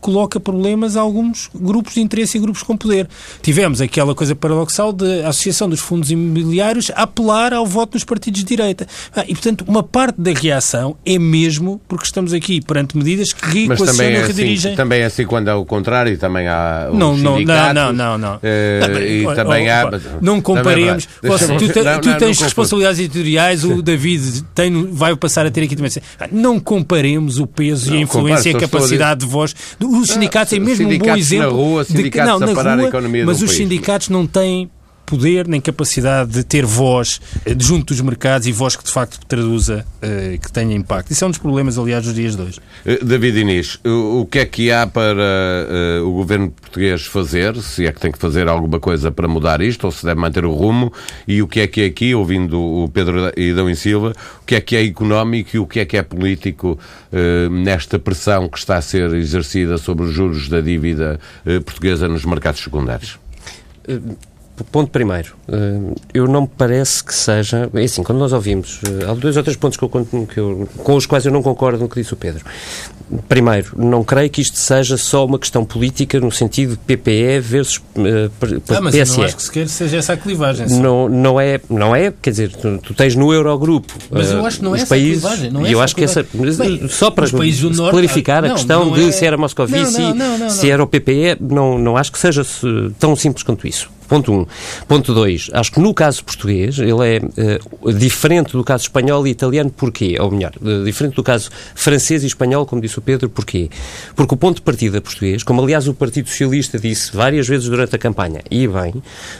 coloca 0.07 0.39
problemas 0.39 0.97
a 0.97 1.01
alguns 1.01 1.51
grupos 1.53 1.95
de 1.95 2.01
interesse 2.01 2.39
e 2.39 2.41
grupos 2.41 2.63
com 2.63 2.77
poder. 2.77 3.09
Tivemos 3.43 3.81
aquela 3.81 4.15
coisa 4.15 4.37
paradoxal 4.37 4.93
da 4.93 5.29
Associação 5.29 5.69
dos 5.69 5.81
Fundos 5.81 6.13
Imobiliários 6.13 6.93
a 6.95 7.03
apelar 7.03 7.53
ao 7.53 7.67
voto 7.67 7.95
dos 7.95 8.05
partidos 8.05 8.39
de 8.39 8.47
direita. 8.47 8.87
Ah, 9.17 9.25
e, 9.27 9.35
portanto, 9.35 9.65
uma 9.67 9.83
parte 9.83 10.21
da 10.21 10.31
reação 10.31 10.97
é 11.05 11.19
mesmo 11.19 11.81
porque 11.89 12.05
estamos 12.05 12.33
aqui 12.33 12.61
perante 12.61 12.97
medidas 12.97 13.33
que 13.33 13.45
reequacionam 13.49 14.05
e 14.05 14.15
é 14.15 14.19
assim, 14.19 14.27
redirigem... 14.29 14.77
também 14.77 15.01
é 15.01 15.07
assim 15.07 15.27
quando 15.27 15.49
é 15.49 15.55
o 15.55 15.65
contrário, 15.65 16.17
também 16.19 16.47
há 16.47 16.89
os 16.93 16.97
não, 16.97 17.17
não, 17.17 17.41
não, 17.41 17.75
não, 17.75 17.93
não, 17.93 18.19
não. 18.19 18.37
Uh, 18.37 19.03
e 19.03 19.35
também 19.35 19.69
há... 19.69 19.91
Mas, 19.91 20.03
não 20.23 20.41
comparemos... 20.41 21.09
Você, 21.21 21.47
tu, 21.57 21.67
não, 21.83 22.01
tu 22.01 22.09
não, 22.11 22.19
tens 22.19 22.41
responsabilidades 22.41 23.01
editoriais, 23.01 23.65
o 23.65 23.83
David 23.83 24.45
tem, 24.55 24.87
vai 24.93 25.17
passar 25.17 25.47
a 25.47 25.51
ter 25.51 25.65
aqui 25.65 25.75
também. 25.75 25.91
Não 26.31 26.61
comparemos 26.61 27.41
o 27.41 27.47
peso 27.47 27.93
e 27.93 27.97
a 27.97 28.01
influência 28.01 28.51
e 28.51 28.55
a 28.55 28.61
capacidade 28.61 29.21
de 29.21 29.27
voz 29.27 29.53
os 30.01 30.11
sindicatos 30.11 30.51
têm 30.51 30.61
mesmo 30.61 30.89
um 30.89 30.99
bom 30.99 31.17
exemplo. 31.17 31.47
Na 31.47 31.53
rua, 31.53 31.85
de 31.85 32.11
que, 32.11 32.23
não, 32.23 32.39
na 32.39 32.47
rua, 32.47 32.89
mas 33.25 33.43
os 33.43 33.45
país. 33.45 33.57
sindicatos 33.57 34.09
não 34.09 34.27
têm 34.27 34.71
poder 35.07 35.47
nem 35.47 35.61
capacidade 35.61 36.33
de 36.33 36.43
ter 36.43 36.67
voz 36.67 37.21
eh, 37.47 37.55
junto 37.59 37.95
dos 37.95 38.01
mercados 38.01 38.49
e 38.49 38.53
voz 38.53 38.75
que 38.75 38.85
de 38.85 38.91
facto 38.91 39.25
traduza, 39.27 39.87
uh, 40.03 40.39
que 40.39 40.51
tenha 40.53 40.75
impacto. 40.75 41.13
Isso 41.13 41.25
é 41.25 41.27
um 41.29 41.31
dos 41.31 41.39
problemas, 41.39 41.79
aliás, 41.79 42.05
dos 42.05 42.13
dias 42.13 42.35
de 42.35 42.43
hoje. 42.43 42.61
Uh, 42.85 43.05
David 43.05 43.39
Inês, 43.39 43.79
o, 43.85 44.27
que 44.27 44.41
é 44.41 44.45
que 44.45 44.73
há 44.73 44.87
para 44.87 45.17
o 46.05 46.13
governo 46.13 46.51
português 46.51 47.07
fazer, 47.07 47.57
se 47.63 47.87
é 47.87 47.93
que 47.93 48.01
tem 48.01 48.11
que 48.11 48.19
fazer 48.19 48.49
alguma 48.49 48.81
coisa 48.81 49.11
para 49.13 49.29
mudar 49.29 49.61
isto, 49.61 49.85
ou 49.85 49.93
se 49.93 50.05
deve 50.05 50.21
manter 50.21 50.45
o 50.45 50.53
rumo, 50.53 50.93
e 51.27 51.41
o 51.41 51.47
que 51.47 51.61
é 51.61 51.67
que 51.67 51.83
é 51.83 51.87
aqui, 51.87 52.15
ouvindo 52.15 52.61
o 52.61 52.89
Pedro 52.89 53.33
Idão 53.37 53.71
e 53.71 53.77
Silva, 53.77 54.13
o 54.43 54.45
que 54.45 54.57
é 54.57 54.61
que 54.61 54.75
é 54.75 54.85
económico 54.85 55.51
e 55.55 55.59
o 55.61 55.67
que 55.67 55.81
é 55.81 55.85
que 55.85 55.97
é 55.97 56.03
político 56.03 56.79
nesta 57.51 57.99
pressão 57.99 58.49
que 58.49 58.59
está 58.59 58.77
a 58.77 58.83
ser 58.83 59.13
exercida 59.15 59.79
sobre 59.79 60.07
os 60.07 60.13
juros 60.13 60.49
da 60.49 60.61
dívida 60.61 61.21
portuguesa 61.65 62.09
nos 62.09 62.25
mercados 62.25 62.61
secundários? 62.61 63.19
Ponto 64.65 64.91
primeiro, 64.91 65.37
eh, 65.49 65.95
eu 66.15 66.27
não 66.27 66.43
me 66.43 66.49
parece 66.49 67.05
que 67.05 67.15
seja. 67.15 67.69
É 67.75 67.85
assim, 67.85 68.03
quando 68.03 68.19
nós 68.19 68.33
ouvimos. 68.33 68.81
Eh, 68.87 69.05
há 69.11 69.15
dois 69.15 69.37
ou 69.37 69.43
três 69.43 69.57
pontos 69.57 69.77
que 69.77 69.85
eu, 69.85 69.89
que 70.27 70.39
eu, 70.39 70.69
com 70.79 70.95
os 70.95 71.05
quais 71.05 71.27
eu 71.27 71.33
não 71.33 71.43
concordo 71.43 71.79
no 71.79 71.89
que 71.89 72.01
disse 72.01 72.15
o 72.15 72.17
Pedro. 72.17 72.45
Primeiro, 73.29 73.73
não 73.77 74.03
creio 74.03 74.29
que 74.29 74.41
isto 74.41 74.59
seja 74.59 74.97
só 74.97 75.25
uma 75.25 75.39
questão 75.39 75.65
política 75.65 76.19
no 76.19 76.33
sentido 76.33 76.71
de 76.71 76.79
PPE 76.79 77.39
versus 77.41 77.77
uh, 77.77 78.31
ah, 78.69 78.81
mas 78.81 78.97
PSE. 78.97 79.17
não 79.19 79.25
acho 79.25 79.37
que 79.37 79.43
sequer 79.45 79.69
seja 79.69 79.99
essa 79.99 80.15
a 80.15 80.17
clivagem. 80.17 80.67
Não, 80.81 81.09
não, 81.09 81.41
é, 81.41 81.61
não 81.71 81.95
é, 81.95 82.13
quer 82.21 82.31
dizer, 82.31 82.51
tu, 82.51 82.79
tu 82.79 82.95
tens 82.95 83.15
no 83.15 83.33
Eurogrupo 83.33 83.95
mas 84.11 84.33
eu 84.33 84.45
acho 84.45 84.59
que 84.59 84.65
não 84.65 84.75
é 84.75 84.79
essa 84.79 84.87
países, 84.89 85.25
a 85.25 85.29
clivagem. 85.29 85.53
Não 85.53 85.67
é 85.67 85.73
eu 85.73 85.81
acho 85.81 85.95
que 85.95 86.03
essa. 86.03 86.27
Bem, 86.35 86.89
só 86.89 87.11
para 87.11 87.29
clarificar 87.29 88.45
a 88.45 88.51
questão 88.51 88.91
de 88.93 89.09
é... 89.09 89.13
se 89.13 89.25
era 89.25 89.37
Moscovici, 89.37 90.03
se 90.49 90.71
era 90.71 90.83
o 90.83 90.87
PPE, 90.87 91.37
não, 91.41 91.79
não 91.79 91.97
acho 91.97 92.11
que 92.11 92.19
seja 92.19 92.45
tão 92.99 93.15
simples 93.15 93.45
quanto 93.45 93.69
isso. 93.69 93.89
Ponto 94.09 94.33
1. 94.33 94.35
Um. 94.35 94.47
Ponto 94.87 95.15
2. 95.15 95.51
Acho 95.53 95.73
que 95.73 95.81
no 95.81 95.93
caso 95.93 96.25
português 96.25 96.79
ele 96.79 96.91
é 96.91 97.21
uh, 97.21 97.93
diferente 97.93 98.53
do 98.53 98.65
caso 98.65 98.85
espanhol 98.85 99.27
e 99.27 99.31
italiano. 99.31 99.71
Porquê? 99.71 100.17
Ou 100.21 100.31
melhor, 100.31 100.53
uh, 100.61 100.85
diferente 100.85 101.15
do 101.15 101.23
caso 101.23 101.51
francês 101.75 102.23
e 102.23 102.27
espanhol, 102.27 102.67
como 102.67 102.81
disse 102.81 102.99
o 102.99 103.03
Pedro. 103.03 103.29
Porquê? 103.29 103.69
Porque 104.15 104.35
o 104.35 104.37
ponto 104.37 104.57
de 104.57 104.63
partida 104.63 105.01
português, 105.01 105.43
como 105.43 105.63
aliás 105.63 105.89
o 105.89 105.95
Partido 105.95 106.29
Socialista 106.29 106.79
disse 106.79 107.17
várias 107.17 107.49
vezes 107.49 107.69
durante 107.69 107.95
a 107.95 107.99
campanha, 107.99 108.41
e 108.51 108.67
bem, 108.67 108.95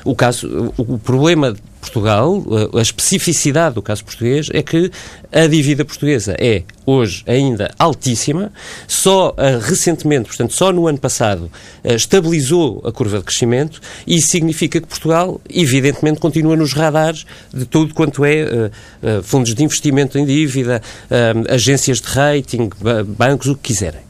o 0.05 0.15
caso, 0.15 0.73
o, 0.77 0.95
o 0.95 0.99
problema 0.99 1.55
Portugal, 1.87 2.45
a 2.77 2.83
especificidade 2.83 3.77
do 3.77 3.83
caso 3.83 4.05
português 4.05 4.49
é 4.53 4.63
que 4.63 4.91
a 5.33 5.47
dívida 5.47 5.85
portuguesa 5.85 6.37
é 6.39 6.65
hoje 6.85 7.23
ainda 7.27 7.73
altíssima, 7.79 8.53
só 8.89 9.31
uh, 9.31 9.61
recentemente, 9.61 10.27
portanto, 10.27 10.53
só 10.53 10.73
no 10.73 10.89
ano 10.89 10.99
passado, 10.99 11.51
uh, 11.85 11.93
estabilizou 11.93 12.83
a 12.85 12.91
curva 12.91 13.19
de 13.19 13.25
crescimento 13.25 13.81
e 14.07 14.21
significa 14.21 14.81
que 14.81 14.87
Portugal, 14.87 15.41
evidentemente, 15.49 16.19
continua 16.19 16.57
nos 16.57 16.73
radares 16.73 17.25
de 17.55 17.65
tudo 17.65 17.95
quanto 17.95 18.25
é 18.25 18.45
uh, 18.45 19.23
fundos 19.23 19.55
de 19.55 19.63
investimento 19.63 20.19
em 20.19 20.25
dívida, 20.25 20.83
agências 21.49 22.01
de 22.01 22.09
rating, 22.09 22.71
bancos, 23.07 23.49
o 23.49 23.55
que 23.55 23.73
quiserem. 23.73 24.01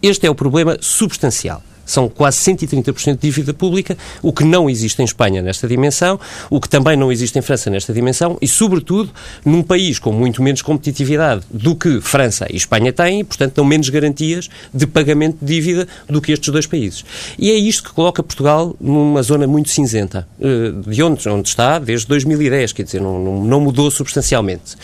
Este 0.00 0.26
é 0.26 0.30
o 0.30 0.34
problema 0.34 0.76
substancial. 0.80 1.62
São 1.86 2.08
quase 2.08 2.38
130% 2.38 3.12
de 3.12 3.20
dívida 3.20 3.54
pública, 3.54 3.96
o 4.20 4.32
que 4.32 4.44
não 4.44 4.68
existe 4.68 5.00
em 5.00 5.04
Espanha 5.04 5.40
nesta 5.40 5.66
dimensão, 5.66 6.20
o 6.50 6.60
que 6.60 6.68
também 6.68 6.96
não 6.96 7.10
existe 7.10 7.38
em 7.38 7.42
França 7.42 7.70
nesta 7.70 7.92
dimensão 7.92 8.36
e, 8.42 8.48
sobretudo, 8.48 9.10
num 9.44 9.62
país 9.62 9.98
com 9.98 10.12
muito 10.12 10.42
menos 10.42 10.60
competitividade 10.60 11.42
do 11.50 11.74
que 11.74 12.00
França 12.00 12.46
e 12.50 12.56
Espanha 12.56 12.92
têm 12.92 13.20
e, 13.20 13.24
portanto, 13.24 13.54
dão 13.54 13.64
menos 13.64 13.88
garantias 13.88 14.48
de 14.74 14.86
pagamento 14.86 15.38
de 15.40 15.46
dívida 15.46 15.88
do 16.08 16.20
que 16.20 16.32
estes 16.32 16.52
dois 16.52 16.66
países. 16.66 17.04
E 17.38 17.50
é 17.50 17.54
isto 17.54 17.84
que 17.84 17.92
coloca 17.92 18.22
Portugal 18.22 18.74
numa 18.80 19.22
zona 19.22 19.46
muito 19.46 19.70
cinzenta, 19.70 20.26
eh, 20.40 20.72
de 20.86 21.02
onde, 21.02 21.28
onde 21.28 21.48
está 21.48 21.78
desde 21.78 22.06
2010, 22.06 22.72
quer 22.72 22.82
dizer, 22.82 23.00
não, 23.00 23.44
não 23.44 23.60
mudou 23.60 23.90
substancialmente. 23.90 24.76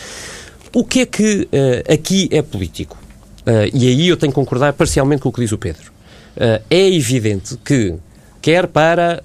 O 0.73 0.83
que 0.83 1.01
é 1.01 1.05
que 1.05 1.47
uh, 1.51 1.93
aqui 1.93 2.27
é 2.31 2.41
político? 2.41 2.97
Uh, 3.41 3.69
e 3.71 3.87
aí 3.87 4.07
eu 4.07 4.17
tenho 4.17 4.31
que 4.31 4.35
concordar 4.35 4.73
parcialmente 4.73 5.21
com 5.21 5.29
o 5.29 5.31
que 5.31 5.41
diz 5.41 5.51
o 5.51 5.57
Pedro. 5.57 5.91
Uh, 6.35 6.61
é 6.69 6.89
evidente 6.89 7.57
que, 7.63 7.95
quer 8.41 8.67
para 8.67 9.21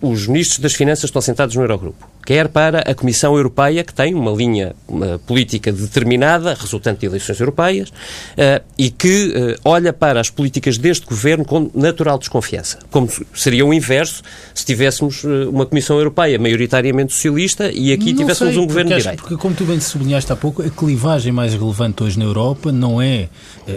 uh, 0.00 0.10
os 0.10 0.26
ministros 0.26 0.58
das 0.58 0.74
Finanças 0.74 1.02
que 1.02 1.06
estão 1.06 1.22
sentados 1.22 1.54
no 1.54 1.62
Eurogrupo, 1.62 2.08
quer 2.26 2.48
para 2.48 2.80
a 2.80 2.92
Comissão 2.92 3.36
Europeia, 3.36 3.84
que 3.84 3.94
tem 3.94 4.12
uma 4.12 4.32
linha 4.32 4.74
uma 4.88 5.16
política 5.20 5.72
determinada, 5.72 6.54
resultante 6.54 7.00
de 7.00 7.06
eleições 7.06 7.38
europeias, 7.38 7.90
uh, 7.90 8.60
e 8.76 8.90
que 8.90 9.28
uh, 9.28 9.60
olha 9.64 9.92
para 9.92 10.20
as 10.20 10.28
políticas 10.28 10.76
deste 10.76 11.06
governo 11.06 11.44
com 11.44 11.70
natural 11.72 12.18
desconfiança. 12.18 12.80
Como 12.90 13.08
seria 13.32 13.64
o 13.64 13.72
inverso 13.72 14.22
se 14.52 14.64
tivéssemos 14.66 15.22
uh, 15.22 15.48
uma 15.48 15.64
Comissão 15.64 15.98
Europeia 15.98 16.36
maioritariamente 16.36 17.12
socialista 17.12 17.70
e 17.70 17.92
aqui 17.92 18.12
não 18.12 18.22
tivéssemos 18.22 18.54
sei, 18.54 18.62
um 18.62 18.66
governo 18.66 18.90
de 18.90 18.96
direita. 18.96 19.22
Porque, 19.22 19.36
como 19.36 19.54
tu 19.54 19.64
bem 19.64 19.80
sublinhaste 19.80 20.32
há 20.32 20.36
pouco, 20.36 20.62
a 20.62 20.68
clivagem 20.68 21.30
mais 21.30 21.54
relevante 21.54 22.02
hoje 22.02 22.18
na 22.18 22.24
Europa 22.24 22.72
não 22.72 23.00
é 23.00 23.28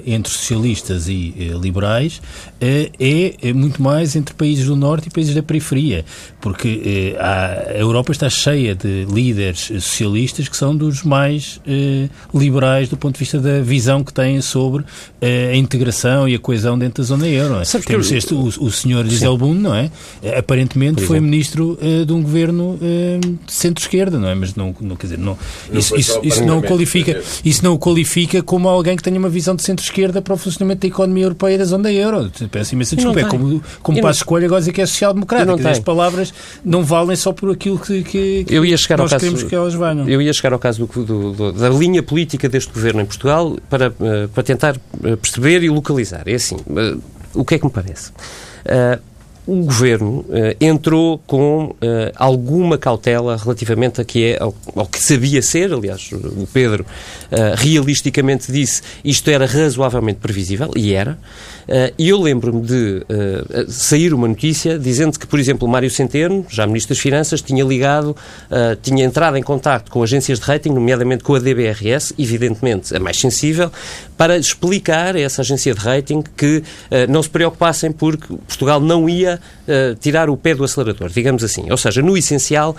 entre 0.07 0.31
socialistas 0.31 1.07
e 1.07 1.51
liberais, 1.62 2.19
é, 2.61 3.35
é 3.41 3.53
muito 3.53 3.81
mais 3.81 4.15
entre 4.15 4.33
países 4.33 4.65
do 4.65 4.75
Norte 4.75 5.07
e 5.07 5.11
países 5.11 5.33
da 5.33 5.41
periferia, 5.43 6.05
porque 6.41 7.15
a 7.19 7.73
Europa 7.77 8.11
está 8.11 8.29
cheia 8.29 8.75
de 8.75 9.05
líderes 9.05 9.71
socialistas 9.81 10.47
que 10.47 10.57
são 10.57 10.75
dos 10.75 11.03
mais 11.03 11.59
eh, 11.65 12.09
liberais 12.33 12.89
do 12.89 12.97
ponto 12.97 13.15
de 13.15 13.19
vista 13.19 13.39
da 13.39 13.61
visão 13.61 14.03
que 14.03 14.13
têm 14.13 14.41
sobre 14.41 14.83
eh, 15.21 15.51
a 15.53 15.55
integração 15.55 16.27
e 16.27 16.35
a 16.35 16.39
coesão 16.39 16.77
dentro 16.77 17.01
da 17.03 17.07
zona 17.07 17.27
euro. 17.27 17.59
É? 17.61 17.79
Temos 17.79 18.11
este, 18.11 18.33
o, 18.33 18.45
o 18.45 18.71
senhor 18.71 19.03
Dieselbund, 19.05 19.59
não 19.59 19.73
é? 19.73 19.89
Aparentemente 20.37 21.01
foi 21.03 21.19
ministro 21.19 21.77
eh, 21.81 22.05
de 22.05 22.13
um 22.13 22.21
governo 22.21 22.77
eh, 22.81 23.19
de 23.45 23.53
centro-esquerda, 23.53 24.19
não 24.19 24.29
é? 24.29 24.35
Mas 24.35 24.55
não, 24.55 24.75
não 24.79 24.95
quer 24.95 25.07
dizer, 25.07 25.19
não, 25.19 25.37
isso, 25.71 25.95
isso, 25.95 26.19
isso 26.23 26.45
não 26.45 26.61
qualifica, 26.61 27.21
isso 27.43 27.63
não 27.63 27.73
o 27.73 27.79
qualifica 27.79 28.41
como 28.41 28.67
alguém 28.67 28.95
que 28.95 29.03
tenha 29.03 29.17
uma 29.17 29.29
visão 29.29 29.55
de 29.55 29.63
centro-esquerda 29.63 30.21
para 30.21 30.33
o 30.33 30.37
funcionamento 30.37 30.81
da 30.81 30.87
economia 30.87 31.25
europeia 31.25 31.57
da 31.57 31.65
zona 31.65 31.91
euro. 31.91 32.31
Peço 32.51 32.75
imensa 32.75 32.95
desculpa. 32.95 33.21
É 33.21 33.23
como, 33.25 33.61
como 33.81 34.01
passo 34.01 34.19
escolha 34.19 34.45
agora 34.45 34.61
dizer 34.61 34.71
que 34.71 34.81
é 34.81 34.85
social-democrático. 34.85 35.67
As 35.67 35.79
palavras 35.79 36.33
não 36.63 36.83
valem 36.83 37.15
só 37.15 37.31
por 37.31 37.51
aquilo 37.51 37.79
que, 37.79 38.03
que 38.03 38.19
que, 38.43 38.55
eu 38.55 38.65
ia 38.65 38.77
chegar 38.77 38.97
nós 38.97 39.13
ao 39.13 39.19
queremos 39.19 39.43
que 39.43 39.55
elas 39.55 39.73
venham. 39.73 40.07
Eu 40.07 40.21
ia 40.21 40.33
chegar 40.33 40.53
ao 40.53 40.59
caso 40.59 40.85
do, 40.85 41.05
do, 41.05 41.33
do, 41.33 41.51
da 41.53 41.69
linha 41.69 42.03
política 42.03 42.49
deste 42.49 42.71
governo 42.71 43.01
em 43.01 43.05
Portugal 43.05 43.57
para, 43.69 43.87
eh, 43.87 44.27
para 44.33 44.43
tentar 44.43 44.75
eh, 45.03 45.15
perceber 45.15 45.63
e 45.63 45.69
localizar. 45.69 46.23
É 46.27 46.33
assim, 46.33 46.57
eh, 46.75 46.97
o 47.33 47.45
que 47.45 47.55
é 47.55 47.59
que 47.59 47.65
me 47.65 47.71
parece? 47.71 48.11
o 49.49 49.63
governo 49.63 50.19
uh, 50.19 50.55
entrou 50.61 51.17
com 51.25 51.65
uh, 51.65 51.75
alguma 52.15 52.77
cautela 52.77 53.35
relativamente 53.35 53.99
a 53.99 54.05
que 54.05 54.25
é, 54.25 54.37
ao, 54.39 54.53
ao, 54.75 54.85
que 54.85 54.99
sabia 54.99 55.41
ser, 55.41 55.73
aliás, 55.73 56.11
o 56.11 56.47
Pedro 56.53 56.83
uh, 56.83 57.55
realisticamente 57.55 58.51
disse 58.51 58.83
isto 59.03 59.27
era 59.31 59.47
razoavelmente 59.47 60.19
previsível, 60.19 60.69
e 60.75 60.93
era, 60.93 61.17
e 61.97 62.09
eu 62.09 62.19
lembro-me 62.19 62.61
de 62.61 63.05
sair 63.67 64.13
uma 64.13 64.27
notícia 64.27 64.77
dizendo 64.79 65.19
que, 65.19 65.27
por 65.27 65.39
exemplo, 65.39 65.67
Mário 65.67 65.89
Centeno, 65.89 66.45
já 66.49 66.65
Ministro 66.65 66.95
das 66.95 67.01
Finanças, 67.01 67.41
tinha 67.41 67.63
ligado, 67.63 68.15
tinha 68.81 69.05
entrado 69.05 69.38
em 69.38 69.43
contato 69.43 69.91
com 69.91 70.01
agências 70.01 70.39
de 70.39 70.45
rating, 70.45 70.69
nomeadamente 70.69 71.23
com 71.23 71.35
a 71.35 71.39
DBRS, 71.39 72.13
evidentemente 72.17 72.95
a 72.95 72.99
mais 72.99 73.17
sensível, 73.17 73.71
para 74.17 74.38
explicar 74.38 75.15
a 75.15 75.19
essa 75.19 75.41
agência 75.41 75.73
de 75.73 75.79
rating 75.79 76.23
que 76.35 76.63
não 77.07 77.21
se 77.21 77.29
preocupassem 77.29 77.91
porque 77.91 78.27
Portugal 78.27 78.79
não 78.79 79.07
ia 79.07 79.39
tirar 79.99 80.29
o 80.29 80.38
pé 80.38 80.55
do 80.55 80.63
acelerador, 80.63 81.09
digamos 81.09 81.43
assim. 81.43 81.69
Ou 81.69 81.77
seja, 81.77 82.01
no 82.01 82.17
essencial, 82.17 82.75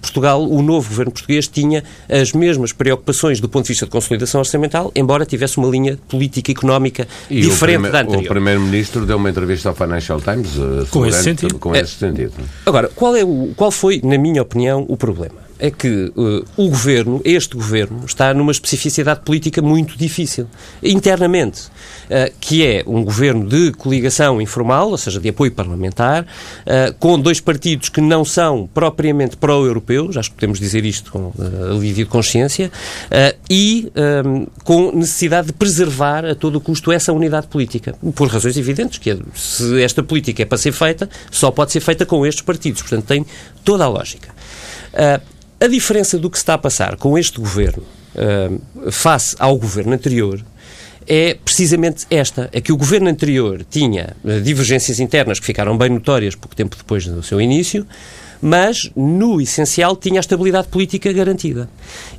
Portugal, 0.00 0.42
o 0.42 0.62
novo 0.62 0.88
governo 0.88 1.12
português 1.12 1.46
tinha 1.46 1.84
as 2.08 2.32
mesmas 2.32 2.72
preocupações 2.72 3.40
do 3.40 3.48
ponto 3.48 3.64
de 3.64 3.68
vista 3.68 3.84
de 3.84 3.90
consolidação 3.90 4.40
orçamental, 4.40 4.90
embora 4.94 5.26
tivesse 5.26 5.58
uma 5.58 5.68
linha 5.68 5.98
política 6.08 6.50
e 6.50 6.54
económica 6.54 7.06
e 7.28 7.42
diferente 7.42 7.90
da 7.90 8.00
anterior. 8.00 8.13
O 8.16 8.28
Primeiro-Ministro 8.28 9.06
deu 9.06 9.16
uma 9.16 9.30
entrevista 9.30 9.68
ao 9.68 9.74
Financial 9.74 10.20
Times 10.20 10.56
uh, 10.56 10.86
com 10.90 11.06
esse 11.06 11.22
sentido. 11.22 11.58
Com 11.58 11.74
esse 11.74 11.92
sentido. 11.92 12.32
Agora, 12.66 12.88
qual, 12.94 13.16
é 13.16 13.24
o, 13.24 13.52
qual 13.56 13.70
foi, 13.70 14.00
na 14.02 14.18
minha 14.18 14.42
opinião, 14.42 14.84
o 14.88 14.96
problema? 14.96 15.43
É 15.64 15.70
que 15.70 16.12
uh, 16.14 16.44
o 16.58 16.68
governo, 16.68 17.22
este 17.24 17.56
governo, 17.56 18.04
está 18.04 18.34
numa 18.34 18.52
especificidade 18.52 19.20
política 19.20 19.62
muito 19.62 19.96
difícil, 19.96 20.46
internamente, 20.82 21.62
uh, 21.62 22.30
que 22.38 22.66
é 22.66 22.84
um 22.86 23.02
governo 23.02 23.48
de 23.48 23.72
coligação 23.72 24.42
informal, 24.42 24.90
ou 24.90 24.98
seja, 24.98 25.18
de 25.18 25.30
apoio 25.30 25.50
parlamentar, 25.50 26.24
uh, 26.24 26.92
com 26.98 27.18
dois 27.18 27.40
partidos 27.40 27.88
que 27.88 28.02
não 28.02 28.26
são 28.26 28.68
propriamente 28.74 29.38
pró-europeus, 29.38 30.18
acho 30.18 30.28
que 30.28 30.34
podemos 30.34 30.60
dizer 30.60 30.84
isto 30.84 31.10
com 31.10 31.32
alívio 31.70 32.04
de 32.04 32.10
consciência, 32.10 32.70
e 33.48 33.90
um, 34.24 34.46
com 34.64 34.92
necessidade 34.92 35.48
de 35.48 35.52
preservar 35.52 36.24
a 36.24 36.34
todo 36.34 36.60
custo 36.60 36.92
essa 36.92 37.12
unidade 37.12 37.46
política, 37.46 37.94
por 38.14 38.28
razões 38.28 38.56
evidentes, 38.56 38.98
que 38.98 39.10
é, 39.10 39.16
se 39.34 39.82
esta 39.82 40.02
política 40.02 40.42
é 40.42 40.44
para 40.44 40.58
ser 40.58 40.72
feita, 40.72 41.08
só 41.30 41.50
pode 41.50 41.72
ser 41.72 41.80
feita 41.80 42.04
com 42.04 42.26
estes 42.26 42.42
partidos, 42.42 42.82
portanto 42.82 43.06
tem 43.06 43.24
toda 43.64 43.84
a 43.84 43.88
lógica. 43.88 44.30
Uh, 44.92 45.33
a 45.64 45.66
diferença 45.66 46.18
do 46.18 46.28
que 46.28 46.36
está 46.36 46.54
a 46.54 46.58
passar 46.58 46.96
com 46.96 47.16
este 47.16 47.40
governo 47.40 47.82
uh, 48.14 48.92
face 48.92 49.34
ao 49.38 49.56
governo 49.56 49.94
anterior 49.94 50.44
é 51.06 51.34
precisamente 51.42 52.06
esta: 52.10 52.50
é 52.52 52.60
que 52.60 52.70
o 52.70 52.76
governo 52.76 53.08
anterior 53.08 53.64
tinha 53.68 54.14
uh, 54.22 54.40
divergências 54.42 55.00
internas 55.00 55.40
que 55.40 55.46
ficaram 55.46 55.76
bem 55.76 55.88
notórias 55.88 56.34
pouco 56.34 56.54
tempo 56.54 56.76
depois 56.76 57.06
do 57.06 57.22
seu 57.22 57.40
início, 57.40 57.86
mas 58.42 58.90
no 58.94 59.40
essencial 59.40 59.96
tinha 59.96 60.18
a 60.18 60.20
estabilidade 60.20 60.68
política 60.68 61.10
garantida. 61.12 61.68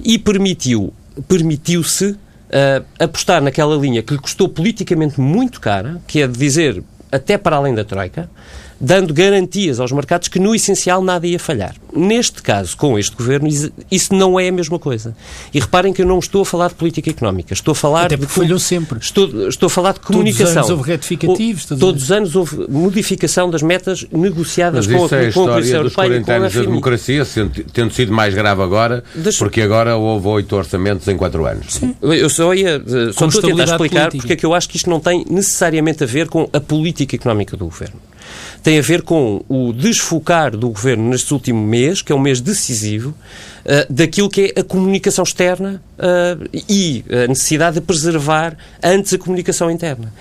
E 0.03 0.17
permitiu 0.17 0.91
permitiu-se 1.27 2.07
uh, 2.07 2.85
apostar 2.99 3.43
naquela 3.43 3.75
linha 3.75 4.01
que 4.01 4.13
lhe 4.13 4.19
custou 4.19 4.49
politicamente 4.49 5.21
muito 5.21 5.61
cara, 5.61 6.01
que 6.07 6.19
é 6.19 6.27
de 6.27 6.37
dizer 6.37 6.83
até 7.11 7.37
para 7.37 7.57
além 7.57 7.75
da 7.75 7.83
troika 7.83 8.27
dando 8.79 9.13
garantias 9.13 9.79
aos 9.79 9.91
mercados 9.91 10.27
que, 10.27 10.39
no 10.39 10.53
essencial, 10.53 11.01
nada 11.01 11.25
ia 11.25 11.39
falhar. 11.39 11.75
Neste 11.95 12.41
caso, 12.41 12.75
com 12.75 12.99
este 12.99 13.15
governo, 13.15 13.47
isso 13.89 14.13
não 14.13 14.39
é 14.39 14.49
a 14.49 14.51
mesma 14.51 14.77
coisa. 14.77 15.15
E 15.53 15.59
reparem 15.59 15.93
que 15.93 16.01
eu 16.01 16.05
não 16.05 16.19
estou 16.19 16.41
a 16.41 16.45
falar 16.45 16.69
de 16.69 16.75
política 16.75 17.09
económica, 17.09 17.53
estou 17.53 17.71
a 17.71 17.75
falar. 17.75 18.05
Até 18.05 18.17
porque 18.17 18.33
de, 18.33 18.39
falhou 18.39 18.59
sempre. 18.59 18.99
Estou, 18.99 19.47
estou 19.47 19.67
a 19.67 19.69
falar 19.69 19.93
de 19.93 20.01
comunicação. 20.01 20.45
Todos 20.45 20.51
os 20.51 20.57
anos 20.57 20.69
houve 20.69 20.91
retificativos. 20.91 21.65
Todos, 21.65 21.79
todos 21.79 22.03
os 22.03 22.11
anos 22.11 22.35
houve 22.35 22.67
modificação 22.69 23.49
das 23.49 23.61
metas 23.61 24.05
negociadas 24.11 24.87
Mas 24.87 24.95
com, 24.95 25.15
a, 25.15 25.19
é 25.19 25.27
a 25.27 25.33
com 25.33 25.43
a 25.43 25.53
Comissão 25.53 25.77
Europeia. 25.77 26.09
40 26.09 26.33
anos 26.33 26.53
da 26.53 26.61
democracia, 26.61 27.27
tendo 27.73 27.93
sido 27.93 28.11
mais 28.11 28.33
grave 28.33 28.61
agora, 28.61 29.03
Deixa... 29.13 29.39
porque 29.39 29.61
agora 29.61 29.95
houve 29.95 30.27
oito 30.27 30.55
orçamentos 30.55 31.07
em 31.07 31.15
quatro 31.15 31.45
anos. 31.45 31.73
Sim. 31.75 31.95
Eu 32.01 32.29
só 32.29 32.53
ia. 32.53 32.81
Só 33.13 33.27
estou 33.27 33.39
a 33.39 33.47
tentar 33.47 33.63
explicar 33.63 33.77
política. 33.77 34.17
porque 34.17 34.33
é 34.33 34.35
que 34.35 34.45
eu 34.45 34.53
acho 34.53 34.67
que 34.67 34.77
isto 34.77 34.89
não 34.89 34.99
tem 34.99 35.25
necessariamente 35.29 36.03
a 36.03 36.07
ver 36.07 36.27
com 36.27 36.49
a 36.51 36.59
política 36.59 37.15
económica 37.15 37.55
do 37.55 37.65
governo 37.65 37.99
tem 38.63 38.79
a 38.79 38.81
ver 38.81 39.01
com 39.01 39.43
o 39.47 39.71
desfocar 39.73 40.55
do 40.55 40.69
governo 40.69 41.09
neste 41.09 41.33
último 41.33 41.61
mês, 41.61 42.01
que 42.01 42.11
é 42.11 42.15
um 42.15 42.19
mês 42.19 42.41
decisivo, 42.41 43.09
uh, 43.09 43.93
daquilo 43.93 44.29
que 44.29 44.53
é 44.55 44.59
a 44.59 44.63
comunicação 44.63 45.23
externa 45.23 45.81
uh, 45.97 46.49
e 46.69 47.03
a 47.09 47.27
necessidade 47.27 47.79
de 47.79 47.81
preservar 47.81 48.57
antes 48.83 49.13
a 49.13 49.17
comunicação 49.17 49.69
interna. 49.69 50.13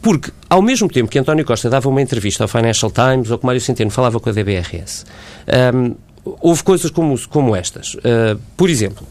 Porque, 0.00 0.30
ao 0.50 0.60
mesmo 0.60 0.88
tempo 0.88 1.10
que 1.10 1.18
António 1.18 1.44
Costa 1.46 1.70
dava 1.70 1.88
uma 1.88 2.02
entrevista 2.02 2.44
ao 2.44 2.48
Financial 2.48 2.90
Times 2.90 3.30
ou 3.30 3.38
que 3.38 3.46
Mário 3.46 3.60
Centeno 3.60 3.90
falava 3.90 4.20
com 4.20 4.28
a 4.28 4.32
DBRS, 4.32 5.06
um, 5.48 5.86
ehm, 5.86 5.94
houve 6.40 6.62
coisas 6.62 6.90
como, 6.90 7.18
como 7.28 7.56
estas. 7.56 7.94
Uh, 7.94 8.38
por 8.56 8.68
exemplo, 8.68 9.06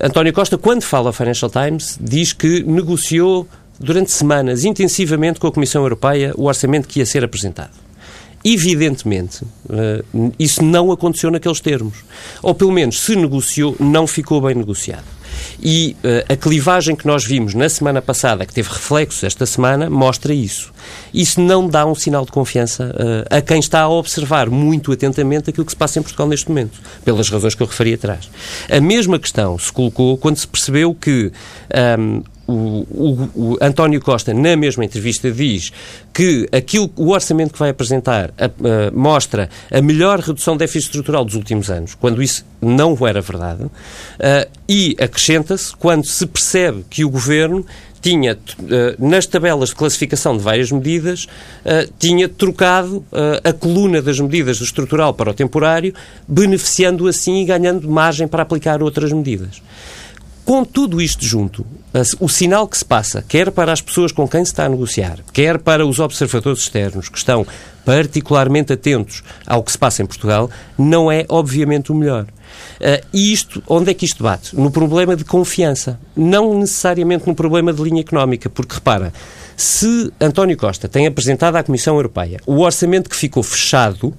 António 0.00 0.32
Costa, 0.32 0.58
quando 0.58 0.82
fala 0.82 1.08
ao 1.08 1.12
Financial 1.12 1.50
Times, 1.50 1.98
diz 2.00 2.32
que 2.32 2.62
negociou 2.62 3.48
durante 3.78 4.10
semanas 4.10 4.64
intensivamente 4.64 5.38
com 5.38 5.46
a 5.46 5.52
Comissão 5.52 5.82
Europeia 5.82 6.32
o 6.36 6.44
orçamento 6.44 6.88
que 6.88 7.00
ia 7.00 7.06
ser 7.06 7.24
apresentado. 7.24 7.86
Evidentemente, 8.44 9.42
uh, 9.42 10.32
isso 10.38 10.62
não 10.62 10.92
aconteceu 10.92 11.32
naqueles 11.32 11.58
termos. 11.58 12.04
Ou 12.40 12.54
pelo 12.54 12.70
menos, 12.70 13.00
se 13.00 13.16
negociou, 13.16 13.74
não 13.80 14.06
ficou 14.06 14.40
bem 14.40 14.54
negociado. 14.54 15.16
E 15.60 15.96
uh, 16.04 16.32
a 16.32 16.36
clivagem 16.36 16.94
que 16.94 17.08
nós 17.08 17.24
vimos 17.24 17.54
na 17.54 17.68
semana 17.68 18.00
passada, 18.00 18.46
que 18.46 18.54
teve 18.54 18.68
reflexos 18.68 19.24
esta 19.24 19.44
semana, 19.46 19.90
mostra 19.90 20.32
isso. 20.32 20.72
Isso 21.12 21.40
não 21.40 21.66
dá 21.66 21.84
um 21.86 21.94
sinal 21.96 22.24
de 22.24 22.30
confiança 22.30 22.94
uh, 22.94 23.36
a 23.36 23.40
quem 23.40 23.58
está 23.58 23.80
a 23.80 23.88
observar 23.88 24.48
muito 24.48 24.92
atentamente 24.92 25.50
aquilo 25.50 25.66
que 25.66 25.72
se 25.72 25.76
passa 25.76 25.98
em 25.98 26.02
Portugal 26.02 26.28
neste 26.28 26.48
momento, 26.48 26.78
pelas 27.04 27.28
razões 27.28 27.56
que 27.56 27.64
eu 27.64 27.66
referi 27.66 27.94
atrás. 27.94 28.30
A 28.70 28.80
mesma 28.80 29.18
questão 29.18 29.58
se 29.58 29.72
colocou 29.72 30.16
quando 30.18 30.36
se 30.36 30.46
percebeu 30.46 30.94
que 30.94 31.32
um, 31.98 32.22
o, 32.46 32.52
o, 32.52 33.30
o, 33.34 33.58
António 33.60 34.00
Costa, 34.00 34.32
na 34.32 34.56
mesma 34.56 34.84
entrevista, 34.84 35.30
diz 35.30 35.72
que 36.12 36.48
aquilo, 36.52 36.90
o 36.96 37.10
orçamento 37.10 37.52
que 37.52 37.58
vai 37.58 37.70
apresentar 37.70 38.32
a, 38.38 38.44
a, 38.46 38.90
mostra 38.92 39.50
a 39.70 39.80
melhor 39.80 40.20
redução 40.20 40.54
de 40.54 40.60
déficit 40.60 40.86
estrutural 40.86 41.24
dos 41.24 41.34
últimos 41.34 41.70
anos, 41.70 41.94
quando 41.94 42.22
isso 42.22 42.44
não 42.60 42.96
era 43.06 43.20
verdade, 43.20 43.64
uh, 43.64 43.70
e 44.68 44.96
acrescenta-se 45.00 45.74
quando 45.76 46.06
se 46.06 46.26
percebe 46.26 46.84
que 46.88 47.04
o 47.04 47.10
governo 47.10 47.66
tinha, 48.00 48.34
uh, 48.34 49.06
nas 49.06 49.26
tabelas 49.26 49.70
de 49.70 49.74
classificação 49.74 50.36
de 50.36 50.42
várias 50.42 50.70
medidas, 50.70 51.24
uh, 51.24 51.92
tinha 51.98 52.28
trocado 52.28 53.04
a 53.42 53.52
coluna 53.52 54.00
das 54.00 54.20
medidas 54.20 54.58
do 54.58 54.64
estrutural 54.64 55.12
para 55.12 55.30
o 55.30 55.34
temporário, 55.34 55.92
beneficiando 56.28 57.08
assim 57.08 57.42
e 57.42 57.44
ganhando 57.44 57.88
margem 57.90 58.28
para 58.28 58.42
aplicar 58.42 58.82
outras 58.82 59.12
medidas 59.12 59.60
Com 60.46 60.64
tudo 60.64 61.02
isto 61.02 61.24
junto, 61.24 61.66
o 62.20 62.28
sinal 62.28 62.68
que 62.68 62.78
se 62.78 62.84
passa, 62.84 63.20
quer 63.20 63.50
para 63.50 63.72
as 63.72 63.80
pessoas 63.80 64.12
com 64.12 64.28
quem 64.28 64.44
se 64.44 64.52
está 64.52 64.66
a 64.66 64.68
negociar, 64.68 65.18
quer 65.32 65.58
para 65.58 65.84
os 65.84 65.98
observadores 65.98 66.60
externos 66.60 67.08
que 67.08 67.18
estão 67.18 67.44
particularmente 67.84 68.72
atentos 68.72 69.24
ao 69.44 69.60
que 69.64 69.72
se 69.72 69.78
passa 69.78 70.04
em 70.04 70.06
Portugal, 70.06 70.48
não 70.78 71.10
é, 71.10 71.26
obviamente, 71.28 71.90
o 71.90 71.96
melhor. 71.96 72.26
Uh, 72.80 73.04
e 73.12 73.32
isto, 73.32 73.60
onde 73.66 73.90
é 73.90 73.94
que 73.94 74.04
isto 74.04 74.22
bate? 74.22 74.54
No 74.54 74.70
problema 74.70 75.16
de 75.16 75.24
confiança, 75.24 75.98
não 76.16 76.56
necessariamente 76.56 77.26
no 77.26 77.34
problema 77.34 77.72
de 77.72 77.82
linha 77.82 78.02
económica, 78.02 78.48
porque 78.48 78.76
repara, 78.76 79.12
se 79.56 80.12
António 80.20 80.56
Costa 80.56 80.86
tem 80.86 81.08
apresentado 81.08 81.56
à 81.56 81.62
Comissão 81.64 81.96
Europeia 81.96 82.40
o 82.46 82.60
orçamento 82.60 83.10
que 83.10 83.16
ficou 83.16 83.42
fechado, 83.42 84.14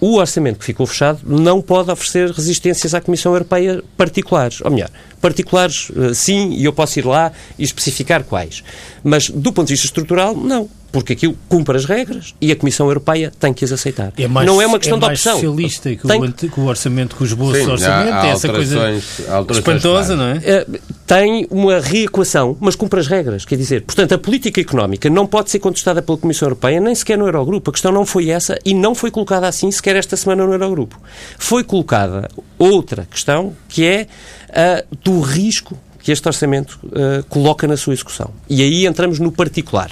o 0.00 0.16
orçamento 0.16 0.58
que 0.58 0.64
ficou 0.64 0.86
fechado 0.86 1.20
não 1.26 1.60
pode 1.60 1.90
oferecer 1.90 2.30
resistências 2.30 2.94
à 2.94 3.00
Comissão 3.00 3.32
Europeia 3.32 3.82
particulares. 3.96 4.60
Ou 4.62 4.70
melhor, 4.70 4.90
particulares 5.20 5.92
eh, 5.96 6.14
sim, 6.14 6.54
e 6.54 6.64
eu 6.64 6.72
posso 6.72 6.98
ir 6.98 7.04
lá 7.04 7.30
e 7.58 7.64
especificar 7.64 8.24
quais. 8.24 8.64
Mas 9.04 9.28
do 9.28 9.52
ponto 9.52 9.66
de 9.66 9.74
vista 9.74 9.86
estrutural, 9.86 10.34
não 10.34 10.68
porque 10.92 11.12
aquilo 11.12 11.36
cumpre 11.48 11.76
as 11.76 11.84
regras 11.84 12.34
e 12.40 12.50
a 12.50 12.56
Comissão 12.56 12.86
Europeia 12.86 13.32
tem 13.38 13.52
que 13.52 13.64
as 13.64 13.72
aceitar. 13.72 14.12
É 14.16 14.26
mais, 14.26 14.46
não 14.46 14.60
é 14.60 14.66
uma 14.66 14.78
questão 14.78 14.98
é 14.98 15.00
de 15.00 15.06
opção. 15.06 15.34
socialista 15.34 15.94
que, 15.94 16.06
tem... 16.06 16.20
o, 16.20 16.32
que 16.32 16.60
o 16.60 16.64
orçamento, 16.64 17.16
que 17.16 17.22
os 17.22 17.32
bolsos 17.32 17.62
Sim, 17.62 17.70
orçamento, 17.70 18.12
há, 18.12 18.22
há 18.22 18.26
é 18.26 18.30
essa 18.30 18.48
coisa 18.48 19.02
espantosa, 19.50 20.16
não 20.16 20.24
é? 20.24 20.66
Tem 21.10 21.44
uma 21.50 21.80
reequação, 21.80 22.56
mas 22.60 22.76
cumpre 22.76 23.00
as 23.00 23.08
regras. 23.08 23.44
Quer 23.44 23.56
dizer, 23.56 23.82
portanto, 23.82 24.12
a 24.12 24.18
política 24.18 24.60
económica 24.60 25.10
não 25.10 25.26
pode 25.26 25.50
ser 25.50 25.58
contestada 25.58 26.00
pela 26.00 26.16
Comissão 26.16 26.46
Europeia, 26.46 26.78
nem 26.78 26.94
sequer 26.94 27.18
no 27.18 27.26
Eurogrupo. 27.26 27.68
A 27.68 27.72
questão 27.72 27.90
não 27.90 28.06
foi 28.06 28.30
essa 28.30 28.56
e 28.64 28.72
não 28.72 28.94
foi 28.94 29.10
colocada 29.10 29.48
assim 29.48 29.72
sequer 29.72 29.96
esta 29.96 30.16
semana 30.16 30.46
no 30.46 30.52
Eurogrupo. 30.52 31.00
Foi 31.36 31.64
colocada 31.64 32.28
outra 32.56 33.08
questão 33.10 33.56
que 33.68 33.84
é 33.84 34.06
a 34.50 34.84
do 35.02 35.18
risco 35.18 35.76
que 35.98 36.12
este 36.12 36.28
orçamento 36.28 36.78
uh, 36.84 37.24
coloca 37.28 37.66
na 37.66 37.76
sua 37.76 37.92
execução. 37.92 38.30
E 38.48 38.62
aí 38.62 38.86
entramos 38.86 39.18
no 39.18 39.32
particular 39.32 39.90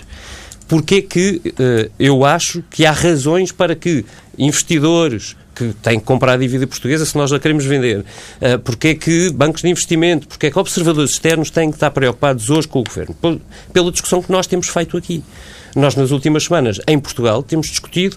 porque 0.69 1.03
que 1.03 1.43
uh, 1.47 1.91
eu 1.99 2.25
acho 2.25 2.63
que 2.71 2.87
há 2.87 2.93
razões 2.93 3.51
para 3.51 3.75
que 3.75 4.05
investidores 4.39 5.35
que 5.59 5.75
têm 5.83 5.99
que 5.99 6.05
comprar 6.05 6.35
a 6.35 6.37
dívida 6.37 6.67
portuguesa 6.67 7.05
se 7.05 7.17
nós 7.17 7.33
a 7.33 7.39
queremos 7.39 7.65
vender, 7.65 7.99
uh, 8.01 8.59
porque 8.65 8.89
é 8.89 8.95
que 8.95 9.31
bancos 9.33 9.63
de 9.63 9.69
investimento, 9.69 10.29
porque 10.29 10.47
é 10.47 10.51
que 10.51 10.59
observadores 10.59 11.11
externos 11.11 11.51
têm 11.51 11.71
que 11.71 11.77
estar 11.77 11.91
preocupados 11.91 12.49
hoje 12.49 12.69
com 12.69 12.81
o 12.81 12.85
governo, 12.85 13.17
pela 13.73 13.91
discussão 13.91 14.23
que 14.23 14.31
nós 14.31 14.47
temos 14.47 14.69
feito 14.69 14.97
aqui. 14.97 15.23
Nós, 15.77 15.95
nas 15.95 16.11
últimas 16.11 16.45
semanas, 16.45 16.81
em 16.87 16.99
Portugal, 16.99 17.43
temos 17.43 17.69
discutido 17.69 18.17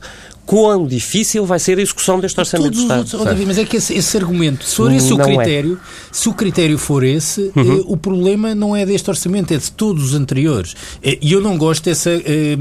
quão 0.51 0.86
difícil 0.86 1.46
vai 1.46 1.60
ser 1.60 1.77
a 1.77 1.81
execução 1.81 2.20
deste 2.20 2.38
orçamento 2.38 2.74
Todos, 2.74 2.79
de 2.79 2.84
Estado. 2.84 3.20
Outros, 3.22 3.48
mas 3.48 3.58
é 3.58 3.63
que 3.63 3.77
esse, 3.77 3.93
esse 3.93 4.17
argumento, 4.17 4.65
se 4.65 4.75
for 4.75 4.91
esse 4.91 5.13
o 5.13 5.22
é. 5.22 5.24
critério, 5.24 5.79
é. 5.81 6.08
se 6.12 6.27
o 6.27 6.34
critério 6.34 6.77
for 6.77 7.05
esse, 7.05 7.53
uhum. 7.55 7.79
eh, 7.79 7.84
o 7.86 7.96
problema 7.96 8.53
não 8.53 8.75
é 8.75 8.86
deste 8.86 9.10
orçamento, 9.10 9.53
é 9.53 9.58
de 9.58 9.72
todos 9.72 10.03
os 10.03 10.13
anteriores. 10.13 10.75
Eh, 11.01 11.17
e 11.22 11.31
eu 11.31 11.39
não 11.39 11.58
gosto 11.58 11.86
dessa. 11.86 12.10
Eh, 12.10 12.58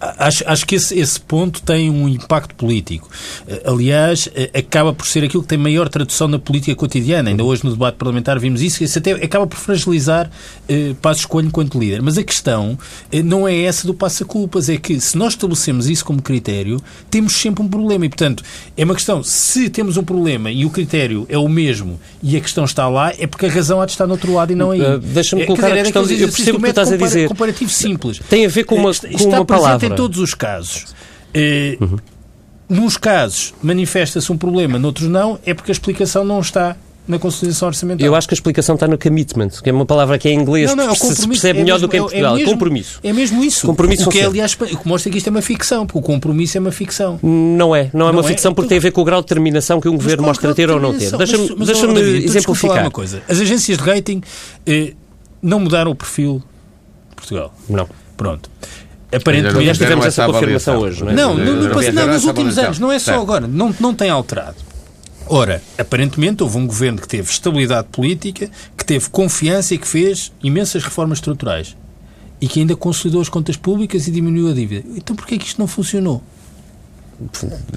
acho, 0.00 0.42
acho 0.48 0.66
que 0.66 0.74
esse, 0.74 0.98
esse 0.98 1.20
ponto 1.20 1.62
tem 1.62 1.88
um 1.88 2.08
impacto 2.08 2.56
político. 2.56 3.08
Eh, 3.46 3.62
aliás, 3.64 4.28
eh, 4.34 4.50
acaba 4.58 4.92
por 4.92 5.06
ser 5.06 5.22
aquilo 5.22 5.44
que 5.44 5.48
tem 5.48 5.58
maior 5.58 5.88
tradução 5.88 6.26
na 6.26 6.40
política 6.40 6.74
cotidiana. 6.74 7.30
Ainda 7.30 7.44
hoje 7.44 7.64
no 7.64 7.70
debate 7.70 7.98
parlamentar 7.98 8.40
vimos 8.40 8.62
isso, 8.62 8.82
isso 8.82 8.98
até 8.98 9.12
acaba 9.12 9.46
por 9.46 9.58
fragilizar 9.58 10.28
eh, 10.68 10.92
Passo 11.00 11.20
Escolho 11.20 11.46
enquanto 11.46 11.78
líder. 11.78 12.02
Mas 12.02 12.18
a 12.18 12.24
questão 12.24 12.76
eh, 13.12 13.22
não 13.22 13.46
é 13.46 13.62
essa 13.62 13.86
do 13.86 13.94
passa-culpas, 13.94 14.68
é 14.68 14.76
que 14.76 14.98
se 15.00 15.16
nós 15.16 15.34
estabelecemos 15.34 15.88
isso 15.88 16.04
como 16.04 16.20
critério, 16.20 16.82
temos 17.08 17.27
sempre 17.28 17.62
um 17.62 17.68
problema. 17.68 18.06
E, 18.06 18.08
portanto, 18.08 18.42
é 18.76 18.84
uma 18.84 18.94
questão, 18.94 19.22
se 19.22 19.68
temos 19.68 19.96
um 19.96 20.04
problema 20.04 20.50
e 20.50 20.64
o 20.64 20.70
critério 20.70 21.26
é 21.28 21.38
o 21.38 21.48
mesmo 21.48 21.98
e 22.22 22.36
a 22.36 22.40
questão 22.40 22.64
está 22.64 22.88
lá, 22.88 23.12
é 23.18 23.26
porque 23.26 23.46
a 23.46 23.50
razão 23.50 23.80
há 23.80 23.86
de 23.86 23.92
estar 23.92 24.06
no 24.06 24.12
outro 24.12 24.32
lado 24.32 24.52
e 24.52 24.54
não 24.54 24.70
aí. 24.70 24.80
Uh, 24.80 24.98
Deixa-me 24.98 25.42
é, 25.42 25.46
colocar 25.46 25.68
dizer, 25.68 25.80
a 25.80 25.82
questão, 25.82 26.02
é 26.02 26.12
eu 26.12 26.28
percebo 26.28 26.58
o 26.58 26.62
que 26.62 26.68
estás 26.68 26.92
a 26.92 26.96
dizer. 26.96 27.28
comparativo 27.28 27.70
simples. 27.70 28.20
Tem 28.28 28.46
a 28.46 28.48
ver 28.48 28.64
com 28.64 28.76
uma, 28.76 28.94
com 28.94 29.06
está 29.06 29.28
uma 29.28 29.44
palavra. 29.44 29.86
em 29.86 29.94
todos 29.94 30.18
os 30.18 30.34
casos. 30.34 30.94
Uh, 31.34 31.84
uhum. 31.84 31.96
Nos 32.68 32.96
casos 32.98 33.54
manifesta-se 33.62 34.30
um 34.30 34.36
problema, 34.36 34.78
noutros 34.78 35.08
não, 35.08 35.38
é 35.46 35.54
porque 35.54 35.70
a 35.70 35.72
explicação 35.72 36.22
não 36.22 36.40
está 36.40 36.76
na 37.08 37.18
consolidação 37.18 37.68
orçamental. 37.68 38.06
Eu 38.06 38.14
acho 38.14 38.28
que 38.28 38.34
a 38.34 38.36
explicação 38.36 38.74
está 38.74 38.86
no 38.86 38.98
commitment, 38.98 39.48
que 39.62 39.70
é 39.70 39.72
uma 39.72 39.86
palavra 39.86 40.18
que 40.18 40.28
é 40.28 40.32
em 40.32 40.38
inglês, 40.38 40.70
não, 40.74 40.84
não, 40.86 40.92
é 40.92 40.94
se 40.94 41.26
percebe 41.26 41.60
é 41.60 41.62
melhor 41.62 41.76
mesmo, 41.76 41.88
do 41.88 41.90
que 41.90 41.96
em 41.96 42.00
é 42.00 42.02
Portugal. 42.02 42.34
É, 42.34 42.38
mesmo, 42.38 42.52
compromisso. 42.52 43.00
É 43.02 43.12
mesmo 43.12 43.42
isso. 43.42 43.66
Compromisso 43.66 44.08
o 44.08 44.12
que, 44.12 44.20
é, 44.20 44.26
aliás, 44.26 44.54
o 44.54 44.78
que 44.78 44.88
mostra 44.88 45.10
que 45.10 45.18
isto 45.18 45.26
é 45.26 45.30
uma 45.30 45.42
ficção, 45.42 45.86
porque 45.86 45.98
o 45.98 46.02
compromisso 46.02 46.58
é 46.58 46.60
uma 46.60 46.70
ficção. 46.70 47.18
Não 47.22 47.74
é. 47.74 47.90
Não 47.92 48.08
é 48.08 48.12
não 48.12 48.18
uma 48.18 48.22
ficção 48.22 48.52
porque 48.52 48.66
então, 48.66 48.68
tem 48.68 48.78
a 48.78 48.82
ver 48.82 48.90
com 48.92 49.00
o 49.00 49.04
grau 49.04 49.20
de 49.20 49.26
determinação 49.26 49.80
que 49.80 49.88
um 49.88 49.96
governo 49.96 50.24
mostra 50.24 50.54
ter 50.54 50.70
ou 50.70 50.78
não 50.78 50.92
ter. 50.92 51.10
Deixa-me 51.16 51.48
deixa 51.56 51.86
exemplificar. 51.86 52.82
uma 52.82 52.90
coisa. 52.90 53.22
As 53.28 53.40
agências 53.40 53.78
de 53.78 53.84
rating 53.84 54.20
eh, 54.66 54.92
não 55.42 55.60
mudaram 55.60 55.90
o 55.90 55.94
perfil 55.94 56.42
de 57.10 57.16
Portugal. 57.16 57.54
Não. 57.68 57.88
Pronto. 58.16 58.50
Aparentemente, 59.10 59.64
já 59.64 59.72
tivemos 59.72 60.04
essa 60.04 60.26
confirmação 60.26 60.78
hoje, 60.78 61.02
não 61.02 61.10
é? 61.10 61.14
Não, 61.14 61.34
não, 61.34 61.44
não, 61.54 61.92
não 61.92 62.06
nos 62.08 62.24
últimos 62.24 62.58
anos, 62.58 62.78
não 62.78 62.92
é 62.92 62.98
só 62.98 63.14
agora, 63.14 63.46
não, 63.46 63.74
não 63.80 63.94
tem 63.94 64.10
alterado. 64.10 64.67
Ora, 65.30 65.62
aparentemente 65.76 66.42
houve 66.42 66.56
um 66.56 66.66
governo 66.66 66.98
que 66.98 67.06
teve 67.06 67.30
estabilidade 67.30 67.88
política, 67.88 68.50
que 68.76 68.84
teve 68.84 69.10
confiança 69.10 69.74
e 69.74 69.78
que 69.78 69.86
fez 69.86 70.32
imensas 70.42 70.82
reformas 70.82 71.18
estruturais. 71.18 71.76
E 72.40 72.48
que 72.48 72.60
ainda 72.60 72.74
consolidou 72.74 73.20
as 73.20 73.28
contas 73.28 73.56
públicas 73.56 74.06
e 74.08 74.10
diminuiu 74.10 74.48
a 74.48 74.54
dívida. 74.54 74.88
Então 74.96 75.14
porquê 75.14 75.34
é 75.34 75.38
que 75.38 75.46
isto 75.46 75.58
não 75.58 75.66
funcionou? 75.66 76.22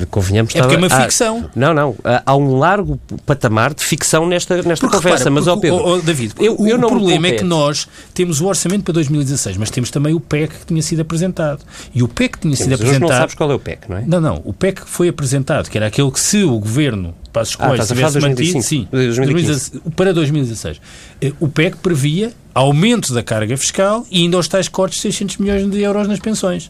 Convenhamos 0.10 0.56
é 0.56 0.60
porque 0.60 0.76
é 0.76 0.78
uma 0.78 0.90
ficção. 0.90 1.50
Há, 1.50 1.60
não, 1.60 1.74
não. 1.74 1.96
Há 2.26 2.36
um 2.36 2.58
largo 2.58 3.00
patamar 3.26 3.74
de 3.74 3.84
ficção 3.84 4.26
nesta, 4.26 4.62
nesta 4.62 4.86
porque, 4.86 4.98
conversa. 4.98 5.30
Repara, 5.30 5.32
mas, 5.32 5.48
ó 5.48 5.58
Pedro. 5.58 5.84
Oh, 5.84 6.02
David, 6.02 6.34
eu, 6.40 6.60
o, 6.60 6.68
eu 6.68 6.78
o 6.78 6.88
problema 6.88 7.28
é 7.28 7.32
que 7.32 7.44
nós 7.44 7.88
temos 8.14 8.40
o 8.40 8.46
orçamento 8.46 8.84
para 8.84 8.94
2016, 8.94 9.58
mas 9.58 9.72
temos 9.72 9.90
também 9.90 10.14
o 10.14 10.20
PEC 10.20 10.60
que 10.60 10.66
tinha 10.68 10.82
sido 10.82 11.02
apresentado. 11.02 11.64
E 11.94 12.04
o 12.04 12.08
PEC 12.08 12.34
que 12.34 12.40
tinha 12.40 12.56
Sim, 12.56 12.64
sido 12.64 12.76
apresentado. 12.76 13.10
não 13.10 13.18
sabes 13.18 13.36
qual 13.36 13.52
é 13.52 13.56
o 13.56 13.60
PEC, 13.60 13.90
não 13.90 13.98
é? 13.98 14.04
Não, 14.06 14.22
não. 14.22 14.42
O 14.46 14.54
PEC 14.54 14.82
que 14.82 14.90
foi 14.90 15.10
apresentado, 15.10 15.70
que 15.70 15.78
era 15.78 15.88
aquele 15.88 16.12
que 16.12 16.20
se 16.20 16.44
o 16.44 16.60
governo 16.60 17.16
Passos 17.32 17.56
Coelho 17.56 17.82
ah, 17.82 17.86
tivesse 17.86 18.20
mantido, 18.20 18.62
sim, 18.62 18.88
2015. 18.92 19.82
para 19.96 20.14
2016. 20.14 20.82
Eh, 21.22 21.34
o 21.40 21.48
PEC 21.48 21.78
previa 21.78 22.34
aumento 22.54 23.14
da 23.14 23.24
carga 23.24 23.56
fiscal 23.56 24.06
e 24.12 24.22
ainda 24.24 24.38
aos 24.38 24.48
tais 24.48 24.68
cortes 24.68 24.98
de 24.98 25.04
600 25.04 25.38
milhões 25.38 25.70
de 25.70 25.82
euros 25.82 26.08
nas 26.08 26.20
pensões. 26.20 26.70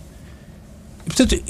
E, 1.05 1.07
portanto, 1.07 1.41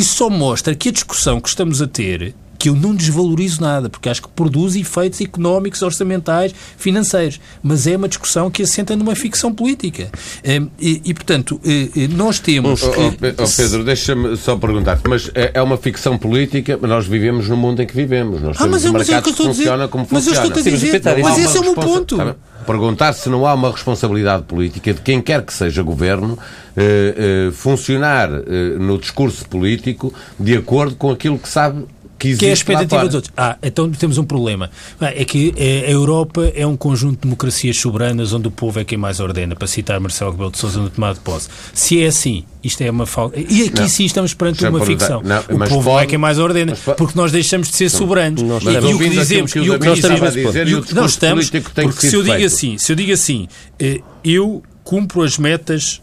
isso 0.00 0.16
só 0.16 0.30
mostra 0.30 0.74
que 0.74 0.88
a 0.88 0.92
discussão 0.92 1.40
que 1.40 1.48
estamos 1.48 1.82
a 1.82 1.86
ter 1.86 2.34
que 2.60 2.68
eu 2.68 2.76
não 2.76 2.94
desvalorizo 2.94 3.62
nada, 3.62 3.88
porque 3.88 4.06
acho 4.10 4.20
que 4.20 4.28
produz 4.28 4.76
efeitos 4.76 5.18
económicos, 5.22 5.80
orçamentais, 5.80 6.54
financeiros. 6.76 7.40
Mas 7.62 7.86
é 7.86 7.96
uma 7.96 8.06
discussão 8.06 8.50
que 8.50 8.62
assenta 8.62 8.94
numa 8.94 9.14
ficção 9.14 9.50
política. 9.54 10.10
Hum, 10.44 10.68
e, 10.78 11.00
e 11.06 11.14
portanto, 11.14 11.58
eh, 11.64 11.88
eh, 11.96 12.08
nós 12.08 12.38
temos. 12.38 12.82
Oh, 12.82 12.90
oh, 12.90 13.42
oh 13.44 13.56
Pedro, 13.56 13.82
deixa-me 13.82 14.36
só 14.36 14.56
perguntar 14.56 15.00
mas 15.08 15.30
é, 15.34 15.52
é 15.54 15.62
uma 15.62 15.78
ficção 15.78 16.18
política, 16.18 16.78
mas 16.80 16.90
nós 16.90 17.06
vivemos 17.06 17.48
no 17.48 17.56
mundo 17.56 17.80
em 17.80 17.86
que 17.86 17.96
vivemos. 17.96 18.42
Nós 18.42 18.56
ah, 18.58 18.64
temos 18.64 18.84
um 18.84 18.92
mercado 18.92 19.24
que 19.24 19.32
funciona 19.32 19.88
como 19.88 20.06
mas 20.10 20.24
funciona. 20.24 20.40
Mas 20.40 20.50
eu 20.50 20.60
estou 20.60 20.72
a 20.72 20.76
dizer, 20.76 21.22
mas 21.22 21.38
esse 21.38 21.56
é 21.56 21.60
o 21.60 21.64
meu 21.64 21.74
ponto. 21.74 22.18
Perguntar 22.66 23.14
se 23.14 23.30
não 23.30 23.46
há 23.46 23.54
uma 23.54 23.70
responsabilidade 23.70 24.42
política 24.42 24.92
de 24.92 25.00
quem 25.00 25.22
quer 25.22 25.42
que 25.42 25.52
seja 25.52 25.82
governo 25.82 26.38
eh, 26.76 27.14
eh, 27.16 27.50
funcionar 27.52 28.30
eh, 28.30 28.78
no 28.78 28.98
discurso 28.98 29.48
político 29.48 30.12
de 30.38 30.56
acordo 30.56 30.94
com 30.94 31.10
aquilo 31.10 31.38
que 31.38 31.48
sabe 31.48 31.84
que, 32.20 32.36
que 32.36 32.46
é 32.46 32.50
a 32.50 32.52
expectativa 32.52 33.06
dos 33.06 33.14
outros. 33.14 33.32
Ah, 33.34 33.56
então 33.62 33.90
temos 33.90 34.18
um 34.18 34.24
problema. 34.24 34.70
É 35.00 35.24
que 35.24 35.54
eh, 35.56 35.86
a 35.86 35.90
Europa 35.90 36.52
é 36.54 36.66
um 36.66 36.76
conjunto 36.76 37.14
de 37.14 37.22
democracias 37.22 37.78
soberanas 37.78 38.34
onde 38.34 38.46
o 38.46 38.50
povo 38.50 38.78
é 38.78 38.84
quem 38.84 38.98
mais 38.98 39.20
ordena, 39.20 39.56
para 39.56 39.66
citar 39.66 39.98
Marcelo 39.98 40.32
Rebelo 40.32 40.50
de 40.50 40.58
Sousa 40.58 40.78
no 40.78 40.90
tomado 40.90 41.14
de 41.14 41.22
posse. 41.22 41.48
Se 41.72 42.02
é 42.02 42.06
assim, 42.06 42.44
isto 42.62 42.82
é 42.82 42.90
uma 42.90 43.06
falta. 43.06 43.40
E 43.40 43.62
aqui 43.62 43.80
não, 43.80 43.88
sim 43.88 44.04
estamos 44.04 44.34
perante 44.34 44.64
uma 44.66 44.84
ficção. 44.84 45.22
Não, 45.22 45.40
o 45.40 45.68
povo 45.68 45.90
pode, 45.90 46.04
é 46.04 46.06
quem 46.06 46.18
mais 46.18 46.38
ordena, 46.38 46.76
porque 46.98 47.18
nós 47.18 47.32
deixamos 47.32 47.70
de 47.70 47.76
ser 47.76 47.88
soberanos. 47.88 48.42
Nós 48.42 48.62
e, 48.62 48.68
e 48.68 48.94
o 48.94 48.98
que 48.98 49.08
dizemos, 49.08 49.56
e 49.56 49.70
o 49.70 49.78
que 49.78 49.86
nós 49.86 49.98
estamos 49.98 50.22
a 50.22 50.30
dizer, 50.30 50.68
e 50.68 50.74
o 50.74 50.84
não 50.92 51.06
estamos, 51.06 51.50
porque 51.50 52.06
se 52.06 52.14
eu 52.14 52.22
digo 52.22 52.44
assim, 52.44 52.76
se 52.76 52.92
eu 52.92 52.96
digo 52.96 53.12
assim, 53.12 53.48
eh, 53.78 54.00
eu 54.22 54.62
cumpro 54.84 55.22
as 55.22 55.38
metas 55.38 56.02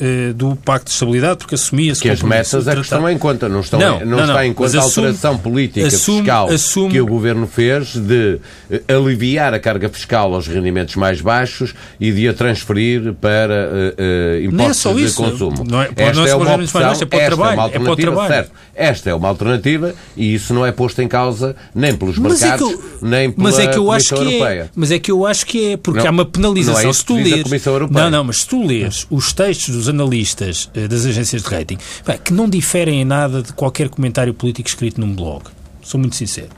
eh, 0.00 0.32
do 0.32 0.56
Pacto 0.56 0.86
de 0.86 0.92
Estabilidade, 0.92 1.38
porque 1.38 1.54
assumia 1.54 1.92
Que 1.94 2.08
as 2.08 2.22
metas 2.22 2.68
é 2.68 2.74
que 2.74 2.80
estão 2.80 3.08
em 3.08 3.18
conta, 3.18 3.48
não, 3.48 3.60
estão 3.60 3.80
não, 3.80 4.00
em, 4.00 4.04
não, 4.04 4.18
não 4.18 4.26
está 4.26 4.46
em 4.46 4.52
conta 4.52 4.78
a 4.78 4.82
alteração 4.82 5.38
política 5.38 5.86
assume, 5.86 6.18
fiscal 6.18 6.48
assume, 6.48 6.92
que 6.92 7.00
o 7.00 7.06
Governo 7.06 7.46
fez 7.46 7.96
de 7.96 8.38
eh, 8.70 8.82
aliviar 8.88 9.52
a 9.54 9.58
carga 9.58 9.88
fiscal 9.88 10.34
aos 10.34 10.46
rendimentos 10.46 10.94
mais 10.96 11.20
baixos 11.20 11.74
e 11.98 12.12
de 12.12 12.28
a 12.28 12.34
transferir 12.34 13.12
para 13.14 13.70
uh, 13.70 14.42
uh, 14.42 14.44
impostos 14.44 15.02
é 15.02 15.06
de 15.06 15.12
consumo. 15.12 15.64
Não 15.68 15.82
é, 15.82 15.90
esta, 15.96 16.22
é, 16.22 16.30
é 16.30 16.34
uma 16.34 16.54
opção, 16.54 16.80
é 16.80 17.04
para 17.04 17.18
o 17.18 17.26
trabalho, 17.26 17.60
é 17.72 17.78
para 17.78 17.92
o 17.92 17.96
trabalho. 17.96 18.28
Certo. 18.28 18.52
Esta 18.74 19.10
é 19.10 19.14
uma 19.14 19.28
alternativa 19.28 19.94
e 20.16 20.34
isso 20.34 20.54
não 20.54 20.64
é 20.64 20.70
posto 20.70 21.02
em 21.02 21.08
causa 21.08 21.56
nem 21.74 21.96
pelos 21.96 22.18
mas 22.18 22.40
mercados, 22.40 22.70
é 22.70 22.72
eu, 22.72 22.82
nem 23.02 23.30
pela 23.32 23.48
mas 23.48 23.58
é 23.58 23.66
que 23.66 23.78
eu 23.78 23.90
acho 23.90 24.14
que 24.14 24.14
Europeia. 24.14 24.62
É, 24.62 24.68
mas 24.76 24.90
é 24.92 24.98
que 24.98 25.10
eu 25.10 25.26
acho 25.26 25.46
que 25.46 25.72
é, 25.72 25.76
porque 25.76 26.00
não, 26.00 26.06
há 26.06 26.10
uma 26.10 26.24
penalização. 26.24 26.82
Não 26.82 26.90
é 26.90 26.92
se 26.92 27.04
tu 27.04 27.16
lês, 27.16 27.44
não, 27.90 28.10
não, 28.10 28.24
mas 28.24 28.36
se 28.38 28.46
tu 28.46 28.64
lês 28.64 29.06
os 29.10 29.32
textos 29.32 29.74
dos 29.74 29.87
analistas 29.88 30.70
uh, 30.76 30.88
das 30.88 31.06
agências 31.06 31.42
de 31.42 31.48
rating, 31.48 31.78
bem, 32.06 32.18
que 32.18 32.32
não 32.32 32.48
diferem 32.48 33.00
em 33.00 33.04
nada 33.04 33.42
de 33.42 33.52
qualquer 33.52 33.88
comentário 33.88 34.34
político 34.34 34.68
escrito 34.68 35.00
num 35.00 35.14
blog. 35.14 35.44
Sou 35.82 35.98
muito 35.98 36.16
sincero. 36.16 36.50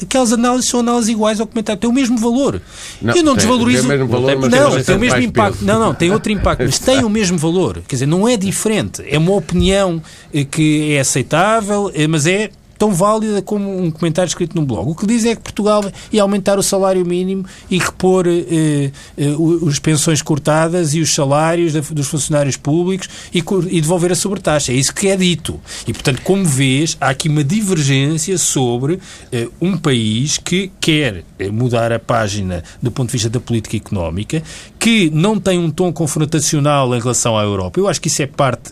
aquelas 0.00 0.32
análises 0.32 0.70
são 0.70 0.80
análises 0.80 1.08
iguais 1.08 1.40
ao 1.40 1.46
comentário, 1.46 1.80
têm 1.80 1.90
o 1.90 1.92
mesmo 1.92 2.16
valor. 2.18 2.60
Não, 3.02 3.14
eu 3.14 3.22
não 3.22 3.32
tem, 3.32 3.46
desvalorizo. 3.46 3.82
Tem 3.82 3.86
o 3.86 3.98
mesmo 3.98 4.08
valor, 4.08 4.38
mas 4.38 4.50
não, 4.50 4.70
tem, 4.70 4.84
tem 4.84 4.96
o 4.96 5.00
mesmo 5.00 5.20
impacto. 5.20 5.58
Peso. 5.58 5.64
Não, 5.64 5.80
não, 5.80 5.94
tem 5.94 6.10
outro 6.12 6.32
impacto, 6.32 6.64
mas 6.64 6.78
tem 6.78 7.04
o 7.04 7.08
mesmo 7.08 7.36
valor. 7.36 7.82
Quer 7.86 7.96
dizer, 7.96 8.06
não 8.06 8.28
é 8.28 8.36
diferente. 8.36 9.02
É 9.08 9.18
uma 9.18 9.32
opinião 9.32 10.02
eh, 10.32 10.44
que 10.44 10.92
é 10.92 11.00
aceitável, 11.00 11.90
eh, 11.94 12.06
mas 12.06 12.26
é 12.26 12.50
tão 12.78 12.92
válida 12.92 13.42
como 13.42 13.82
um 13.82 13.90
comentário 13.90 14.28
escrito 14.28 14.56
num 14.56 14.64
blog. 14.64 14.90
O 14.90 14.94
que 14.94 15.06
diz 15.06 15.24
é 15.24 15.34
que 15.34 15.42
Portugal 15.42 15.84
ia 16.12 16.22
aumentar 16.22 16.58
o 16.58 16.62
salário 16.62 17.04
mínimo 17.04 17.44
e 17.70 17.78
repor 17.78 18.26
eh, 18.26 18.90
eh, 19.16 19.24
as 19.68 19.78
pensões 19.78 20.22
cortadas 20.22 20.94
e 20.94 21.00
os 21.00 21.14
salários 21.14 21.72
dos 21.72 22.08
funcionários 22.08 22.56
públicos 22.56 23.08
e, 23.32 23.42
e, 23.70 23.80
devolver 23.80 24.12
a 24.12 24.14
sobretaxa. 24.14 24.72
É 24.72 24.74
isso 24.74 24.94
que 24.94 25.08
é 25.08 25.16
dito. 25.16 25.60
E, 25.86 25.92
portanto, 25.92 26.20
como 26.22 26.44
vês, 26.44 26.96
há 27.00 27.10
aqui 27.10 27.28
uma 27.28 27.44
divergência 27.44 28.38
sobre 28.38 28.98
eh, 29.32 29.48
um 29.60 29.76
país 29.76 30.38
que 30.38 30.70
quer 30.80 31.24
eh, 31.38 31.50
mudar 31.50 31.92
a 31.92 31.98
página 31.98 32.62
do 32.82 32.90
ponto 32.90 33.08
de 33.08 33.12
vista 33.12 33.28
da 33.28 33.40
política 33.40 33.76
económica, 33.76 34.42
que 34.78 35.10
não 35.10 35.38
tem 35.38 35.58
um 35.58 35.70
tom 35.70 35.92
confrontacional 35.92 36.94
em 36.94 37.00
relação 37.00 37.36
à 37.36 37.42
Europa. 37.42 37.80
Eu 37.80 37.88
acho 37.88 38.00
que 38.00 38.08
isso 38.08 38.22
é 38.22 38.26
parte. 38.26 38.70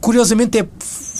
Curiosamente, 0.00 0.58
é 0.58 0.66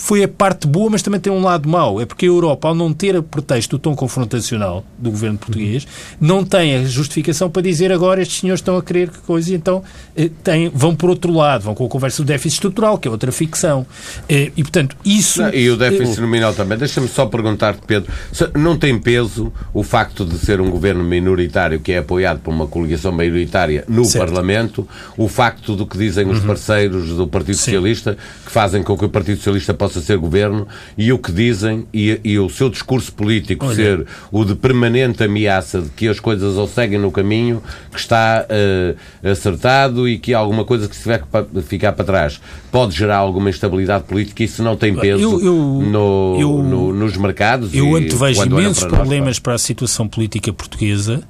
foi 0.01 0.23
a 0.23 0.27
parte 0.27 0.65
boa, 0.65 0.89
mas 0.89 1.03
também 1.03 1.19
tem 1.19 1.31
um 1.31 1.43
lado 1.43 1.69
mau. 1.69 2.01
É 2.01 2.07
porque 2.07 2.25
a 2.25 2.27
Europa, 2.27 2.67
ao 2.67 2.73
não 2.73 2.91
ter 2.91 3.15
a 3.15 3.21
pretexto 3.21 3.77
do 3.77 3.79
tom 3.79 3.95
confrontacional 3.95 4.83
do 4.97 5.11
governo 5.11 5.37
português, 5.37 5.87
não 6.19 6.43
tem 6.43 6.75
a 6.75 6.83
justificação 6.83 7.51
para 7.51 7.61
dizer 7.61 7.91
agora 7.91 8.19
estes 8.19 8.39
senhores 8.39 8.61
estão 8.61 8.75
a 8.77 8.81
querer 8.81 9.09
que 9.09 9.19
coisa 9.19 9.51
e 9.51 9.53
então 9.53 9.83
eh, 10.17 10.31
tem, 10.43 10.69
vão 10.73 10.95
por 10.95 11.11
outro 11.11 11.31
lado, 11.31 11.61
vão 11.61 11.75
com 11.75 11.85
a 11.85 11.87
conversa 11.87 12.23
do 12.23 12.25
déficit 12.25 12.55
estrutural, 12.55 12.97
que 12.97 13.07
é 13.07 13.11
outra 13.11 13.31
ficção. 13.31 13.85
Eh, 14.27 14.51
e, 14.57 14.63
portanto, 14.63 14.97
isso... 15.05 15.43
Não, 15.43 15.53
e 15.53 15.69
o 15.69 15.77
déficit 15.77 16.19
nominal 16.19 16.55
também. 16.55 16.79
Deixa-me 16.79 17.07
só 17.07 17.27
perguntar-te, 17.27 17.81
Pedro, 17.85 18.11
não 18.55 18.75
tem 18.79 18.97
peso 18.99 19.53
o 19.71 19.83
facto 19.83 20.25
de 20.25 20.39
ser 20.39 20.59
um 20.59 20.71
governo 20.71 21.03
minoritário 21.03 21.79
que 21.79 21.91
é 21.91 21.99
apoiado 21.99 22.39
por 22.39 22.51
uma 22.51 22.65
coligação 22.65 23.11
maioritária 23.11 23.85
no 23.87 24.03
certo. 24.03 24.25
Parlamento, 24.25 24.87
o 25.15 25.27
facto 25.27 25.75
do 25.75 25.85
que 25.85 25.95
dizem 25.95 26.27
os 26.27 26.39
uhum. 26.39 26.47
parceiros 26.47 27.09
do 27.09 27.27
Partido 27.27 27.55
Sim. 27.55 27.65
Socialista, 27.65 28.17
que 28.43 28.51
fazem 28.51 28.81
com 28.81 28.97
que 28.97 29.05
o 29.05 29.09
Partido 29.09 29.37
Socialista 29.37 29.75
possa 29.75 29.90
possa 29.91 30.01
ser 30.01 30.17
governo 30.17 30.67
e 30.97 31.11
o 31.11 31.19
que 31.19 31.31
dizem 31.31 31.85
e, 31.93 32.19
e 32.23 32.39
o 32.39 32.49
seu 32.49 32.69
discurso 32.69 33.11
político 33.13 33.65
Olha. 33.65 33.75
ser 33.75 34.07
o 34.31 34.45
de 34.45 34.55
permanente 34.55 35.23
ameaça 35.23 35.81
de 35.81 35.89
que 35.89 36.07
as 36.07 36.19
coisas 36.19 36.55
ou 36.55 36.67
seguem 36.67 36.97
no 36.97 37.11
caminho 37.11 37.61
que 37.91 37.99
está 37.99 38.45
uh, 38.45 39.29
acertado 39.29 40.07
e 40.07 40.17
que 40.17 40.33
alguma 40.33 40.63
coisa 40.63 40.87
que 40.87 40.95
se 40.95 41.03
tiver 41.03 41.21
que 41.21 41.61
ficar 41.63 41.91
para 41.91 42.05
trás 42.05 42.41
pode 42.71 42.95
gerar 42.95 43.17
alguma 43.17 43.49
instabilidade 43.49 44.05
política 44.05 44.43
e 44.43 44.45
isso 44.45 44.63
não 44.63 44.75
tem 44.75 44.95
peso 44.95 45.21
eu, 45.21 45.41
eu, 45.41 45.55
no, 45.55 46.37
eu, 46.39 46.63
no, 46.63 46.93
nos 46.93 47.17
mercados. 47.17 47.73
Eu 47.73 47.95
antevejo 47.95 48.43
imensos 48.45 48.83
para 48.83 48.97
problemas 48.97 49.25
nós, 49.25 49.39
para 49.39 49.53
a 49.53 49.57
situação 49.57 50.07
política 50.07 50.53
portuguesa 50.53 51.21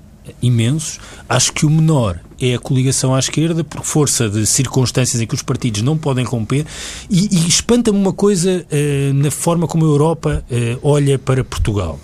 imensos. 0.42 1.00
Acho 1.28 1.52
que 1.52 1.66
o 1.66 1.70
menor 1.70 2.20
é 2.42 2.56
a 2.56 2.60
coligação 2.60 3.14
à 3.14 3.20
esquerda, 3.20 3.64
por 3.64 3.84
força 3.84 4.28
de 4.28 4.46
circunstâncias 4.46 5.22
em 5.22 5.28
que 5.28 5.36
os 5.36 5.44
partidos 5.44 5.82
não 5.84 5.98
podem 5.98 6.26
romper, 6.26 6.66
e, 7.10 7.30
e 7.32 7.48
espanta-me 7.48 7.98
uma 7.98 8.14
coisa 8.14 8.66
uh, 8.66 9.14
na 9.14 9.30
forma 9.30 9.68
como 9.68 9.86
a 9.86 9.88
Europa 9.88 10.44
uh, 10.50 10.80
olha 10.82 11.20
para 11.20 11.44
Portugal. 11.44 12.00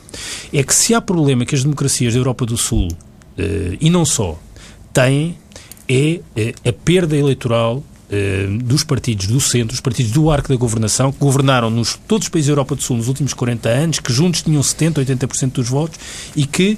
É 0.54 0.64
que 0.64 0.74
se 0.74 0.94
há 0.94 1.02
problema 1.02 1.46
que 1.46 1.56
as 1.56 1.64
democracias 1.64 2.14
da 2.14 2.20
Europa 2.20 2.46
do 2.46 2.56
Sul, 2.56 2.88
uh, 2.88 3.78
e 3.82 3.90
não 3.90 4.06
só, 4.06 4.40
têm, 4.94 5.36
é 5.90 6.20
a 6.68 6.74
perda 6.74 7.16
eleitoral 7.16 7.82
dos 8.62 8.84
partidos 8.84 9.28
do 9.28 9.40
centro, 9.40 9.74
os 9.74 9.82
partidos 9.82 10.12
do 10.12 10.30
arco 10.32 10.50
da 10.50 10.56
governação, 10.56 11.12
que 11.12 11.20
governaram 11.20 11.70
nos 11.70 11.98
todos 12.08 12.26
os 12.26 12.30
países 12.30 12.48
da 12.48 12.54
Europa 12.54 12.76
do 12.76 12.82
Sul 12.82 12.98
nos 12.98 13.08
últimos 13.08 13.34
40 13.34 13.70
anos, 13.70 14.00
que 14.00 14.12
juntos 14.12 14.42
tinham 14.42 14.62
70%, 14.62 15.06
80% 15.06 15.52
dos 15.52 15.70
votos 15.70 16.00
e 16.36 16.46
que 16.46 16.72
eh, 16.72 16.78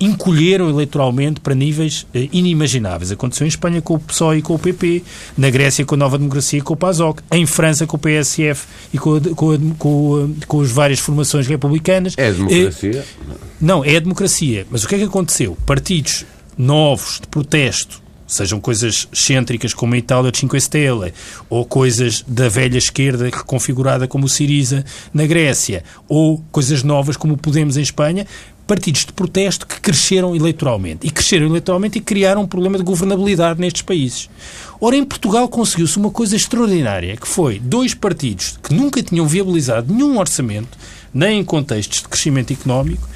encolheram 0.00 0.68
eleitoralmente 0.68 1.40
para 1.40 1.54
níveis 1.54 2.06
eh, 2.14 2.28
inimagináveis. 2.32 3.10
Aconteceu 3.10 3.44
em 3.44 3.48
Espanha 3.48 3.82
com 3.82 3.94
o 3.94 3.98
PSOE 3.98 4.38
e 4.38 4.42
com 4.42 4.54
o 4.54 4.58
PP, 4.58 5.02
na 5.36 5.50
Grécia 5.50 5.84
com 5.84 5.94
a 5.94 5.98
Nova 5.98 6.18
Democracia 6.18 6.58
e 6.58 6.62
com 6.62 6.74
o 6.74 6.76
PASOK, 6.76 7.22
em 7.32 7.46
França 7.46 7.86
com 7.86 7.96
o 7.96 8.00
PSF 8.00 8.66
e 8.92 8.98
com, 8.98 9.16
a, 9.16 9.20
com, 9.20 9.52
a, 9.52 9.58
com, 9.78 10.28
a, 10.42 10.46
com 10.46 10.60
as 10.60 10.70
várias 10.70 10.98
formações 10.98 11.46
republicanas. 11.46 12.14
É 12.16 12.28
a 12.28 12.32
democracia? 12.32 13.04
Não, 13.60 13.84
é 13.84 13.96
a 13.96 14.00
democracia. 14.00 14.66
Mas 14.70 14.84
o 14.84 14.88
que 14.88 14.94
é 14.94 14.98
que 14.98 15.04
aconteceu? 15.04 15.56
Partidos 15.66 16.24
novos 16.56 17.20
de 17.20 17.28
protesto 17.28 18.01
sejam 18.32 18.60
coisas 18.60 19.08
excêntricas 19.12 19.74
como 19.74 19.94
a 19.94 19.98
Itália 19.98 20.32
de 20.32 20.38
5 20.38 20.60
Stelle, 20.60 21.12
ou 21.50 21.64
coisas 21.64 22.24
da 22.26 22.48
velha 22.48 22.78
esquerda 22.78 23.24
reconfigurada 23.24 24.08
como 24.08 24.26
o 24.26 24.28
Siriza 24.28 24.84
na 25.12 25.26
Grécia, 25.26 25.84
ou 26.08 26.42
coisas 26.50 26.82
novas 26.82 27.16
como 27.16 27.34
o 27.34 27.36
Podemos 27.36 27.76
em 27.76 27.82
Espanha, 27.82 28.26
partidos 28.66 29.04
de 29.04 29.12
protesto 29.12 29.66
que 29.66 29.80
cresceram 29.80 30.34
eleitoralmente. 30.34 31.06
E 31.06 31.10
cresceram 31.10 31.46
eleitoralmente 31.46 31.98
e 31.98 32.00
criaram 32.00 32.42
um 32.42 32.46
problema 32.46 32.78
de 32.78 32.84
governabilidade 32.84 33.60
nestes 33.60 33.82
países. 33.82 34.30
Ora, 34.80 34.96
em 34.96 35.04
Portugal 35.04 35.48
conseguiu-se 35.48 35.98
uma 35.98 36.10
coisa 36.10 36.34
extraordinária, 36.34 37.16
que 37.16 37.28
foi 37.28 37.58
dois 37.58 37.92
partidos 37.92 38.58
que 38.62 38.72
nunca 38.72 39.02
tinham 39.02 39.26
viabilizado 39.26 39.92
nenhum 39.92 40.18
orçamento, 40.18 40.78
nem 41.12 41.40
em 41.40 41.44
contextos 41.44 42.00
de 42.00 42.08
crescimento 42.08 42.52
económico, 42.52 43.06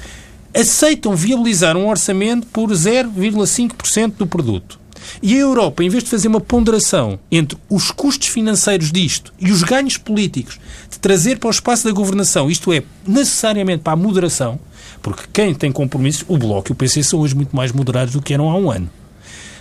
aceitam 0.53 1.15
viabilizar 1.15 1.75
um 1.75 1.87
orçamento 1.87 2.47
por 2.47 2.69
0,5% 2.69 4.13
do 4.17 4.27
produto. 4.27 4.79
E 5.21 5.33
a 5.35 5.39
Europa, 5.39 5.83
em 5.83 5.89
vez 5.89 6.03
de 6.03 6.09
fazer 6.09 6.27
uma 6.27 6.41
ponderação 6.41 7.19
entre 7.31 7.57
os 7.69 7.91
custos 7.91 8.27
financeiros 8.27 8.91
disto 8.91 9.33
e 9.39 9.51
os 9.51 9.63
ganhos 9.63 9.97
políticos 9.97 10.59
de 10.89 10.99
trazer 10.99 11.39
para 11.39 11.47
o 11.47 11.51
espaço 11.51 11.85
da 11.85 11.91
governação, 11.91 12.49
isto 12.49 12.71
é, 12.73 12.83
necessariamente 13.05 13.83
para 13.83 13.93
a 13.93 13.97
moderação, 13.97 14.59
porque 15.01 15.23
quem 15.31 15.53
tem 15.53 15.71
compromissos, 15.71 16.25
o 16.27 16.37
Bloco 16.37 16.71
e 16.71 16.73
o 16.73 16.75
PC 16.75 17.03
são 17.03 17.19
hoje 17.19 17.35
muito 17.35 17.55
mais 17.55 17.71
moderados 17.71 18.13
do 18.13 18.21
que 18.21 18.33
eram 18.33 18.49
há 18.49 18.57
um 18.57 18.71
ano. 18.71 18.89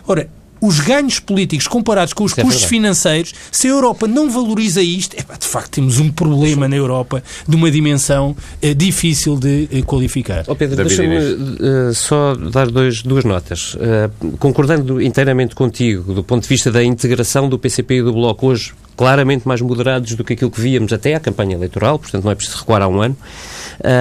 Ora, 0.07 0.29
os 0.61 0.81
ganhos 0.81 1.21
políticos 1.21 1.67
comparados 1.67 2.13
com 2.13 2.25
os 2.25 2.33
Isso 2.33 2.41
é 2.41 2.45
custos 2.45 2.65
é 2.65 2.69
financeiros, 2.69 3.35
se 3.51 3.67
a 3.67 3.71
Europa 3.71 4.07
não 4.07 4.31
valoriza 4.31 4.83
isto, 4.83 5.17
é, 5.17 5.39
de 5.39 5.47
facto 5.47 5.73
temos 5.73 5.99
um 5.99 6.11
problema 6.11 6.69
na 6.69 6.77
Europa 6.77 7.23
de 7.47 7.57
uma 7.57 7.71
dimensão 7.71 8.37
é, 8.61 8.75
difícil 8.75 9.37
de 9.37 9.69
é, 9.71 9.83
qualificar. 9.83 10.45
Oh 10.47 10.55
Pedro, 10.55 10.77
deixa-me 10.77 11.19
uh, 11.19 11.95
só 11.95 12.35
dar 12.35 12.71
dois, 12.71 13.03
duas 13.03 13.25
notas. 13.25 13.75
Uh, 13.75 14.37
concordando 14.39 15.01
inteiramente 15.01 15.55
contigo, 15.55 16.15
do 16.15 16.23
ponto 16.23 16.43
de 16.43 16.49
vista 16.49 16.71
da 16.71 16.83
integração 16.83 17.49
do 17.49 17.59
PCP 17.59 17.99
e 17.99 18.03
do 18.03 18.13
Bloco 18.13 18.47
hoje, 18.47 18.73
claramente 18.97 19.47
mais 19.47 19.61
moderados 19.61 20.15
do 20.15 20.25
que 20.25 20.33
aquilo 20.33 20.51
que 20.51 20.61
víamos 20.61 20.93
até 20.93 21.15
à 21.15 21.21
campanha 21.21 21.55
eleitoral, 21.55 21.99
portanto 21.99 22.25
não 22.25 22.31
é 22.31 22.35
preciso 22.35 22.59
recuar 22.59 22.83
há 22.83 22.89
um 22.89 23.01
ano. 23.03 23.17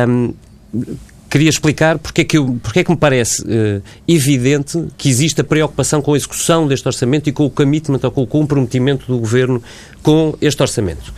Um, 0.08 0.34
queria 1.36 1.50
explicar 1.50 2.00
porque 2.00 2.22
é 2.22 2.24
que, 2.24 2.38
eu, 2.38 2.58
porque 2.64 2.80
é 2.80 2.84
que 2.86 2.90
me 2.90 2.96
parece 2.96 3.42
uh, 3.42 3.84
evidente 4.08 4.82
que 4.98 5.10
existe 5.10 5.42
a 5.42 5.44
preocupação 5.44 6.02
com 6.02 6.14
a 6.14 6.16
execução 6.16 6.66
deste 6.66 6.88
orçamento 6.88 7.28
e 7.28 7.34
com 7.34 7.46
o 7.46 7.50
commitment 7.50 8.00
ou 8.04 8.10
com 8.10 8.24
o 8.24 8.28
comprometimento 8.28 9.06
do 9.06 9.20
Governo 9.20 9.62
com 10.02 10.34
este 10.40 10.62
orçamento. 10.62 11.14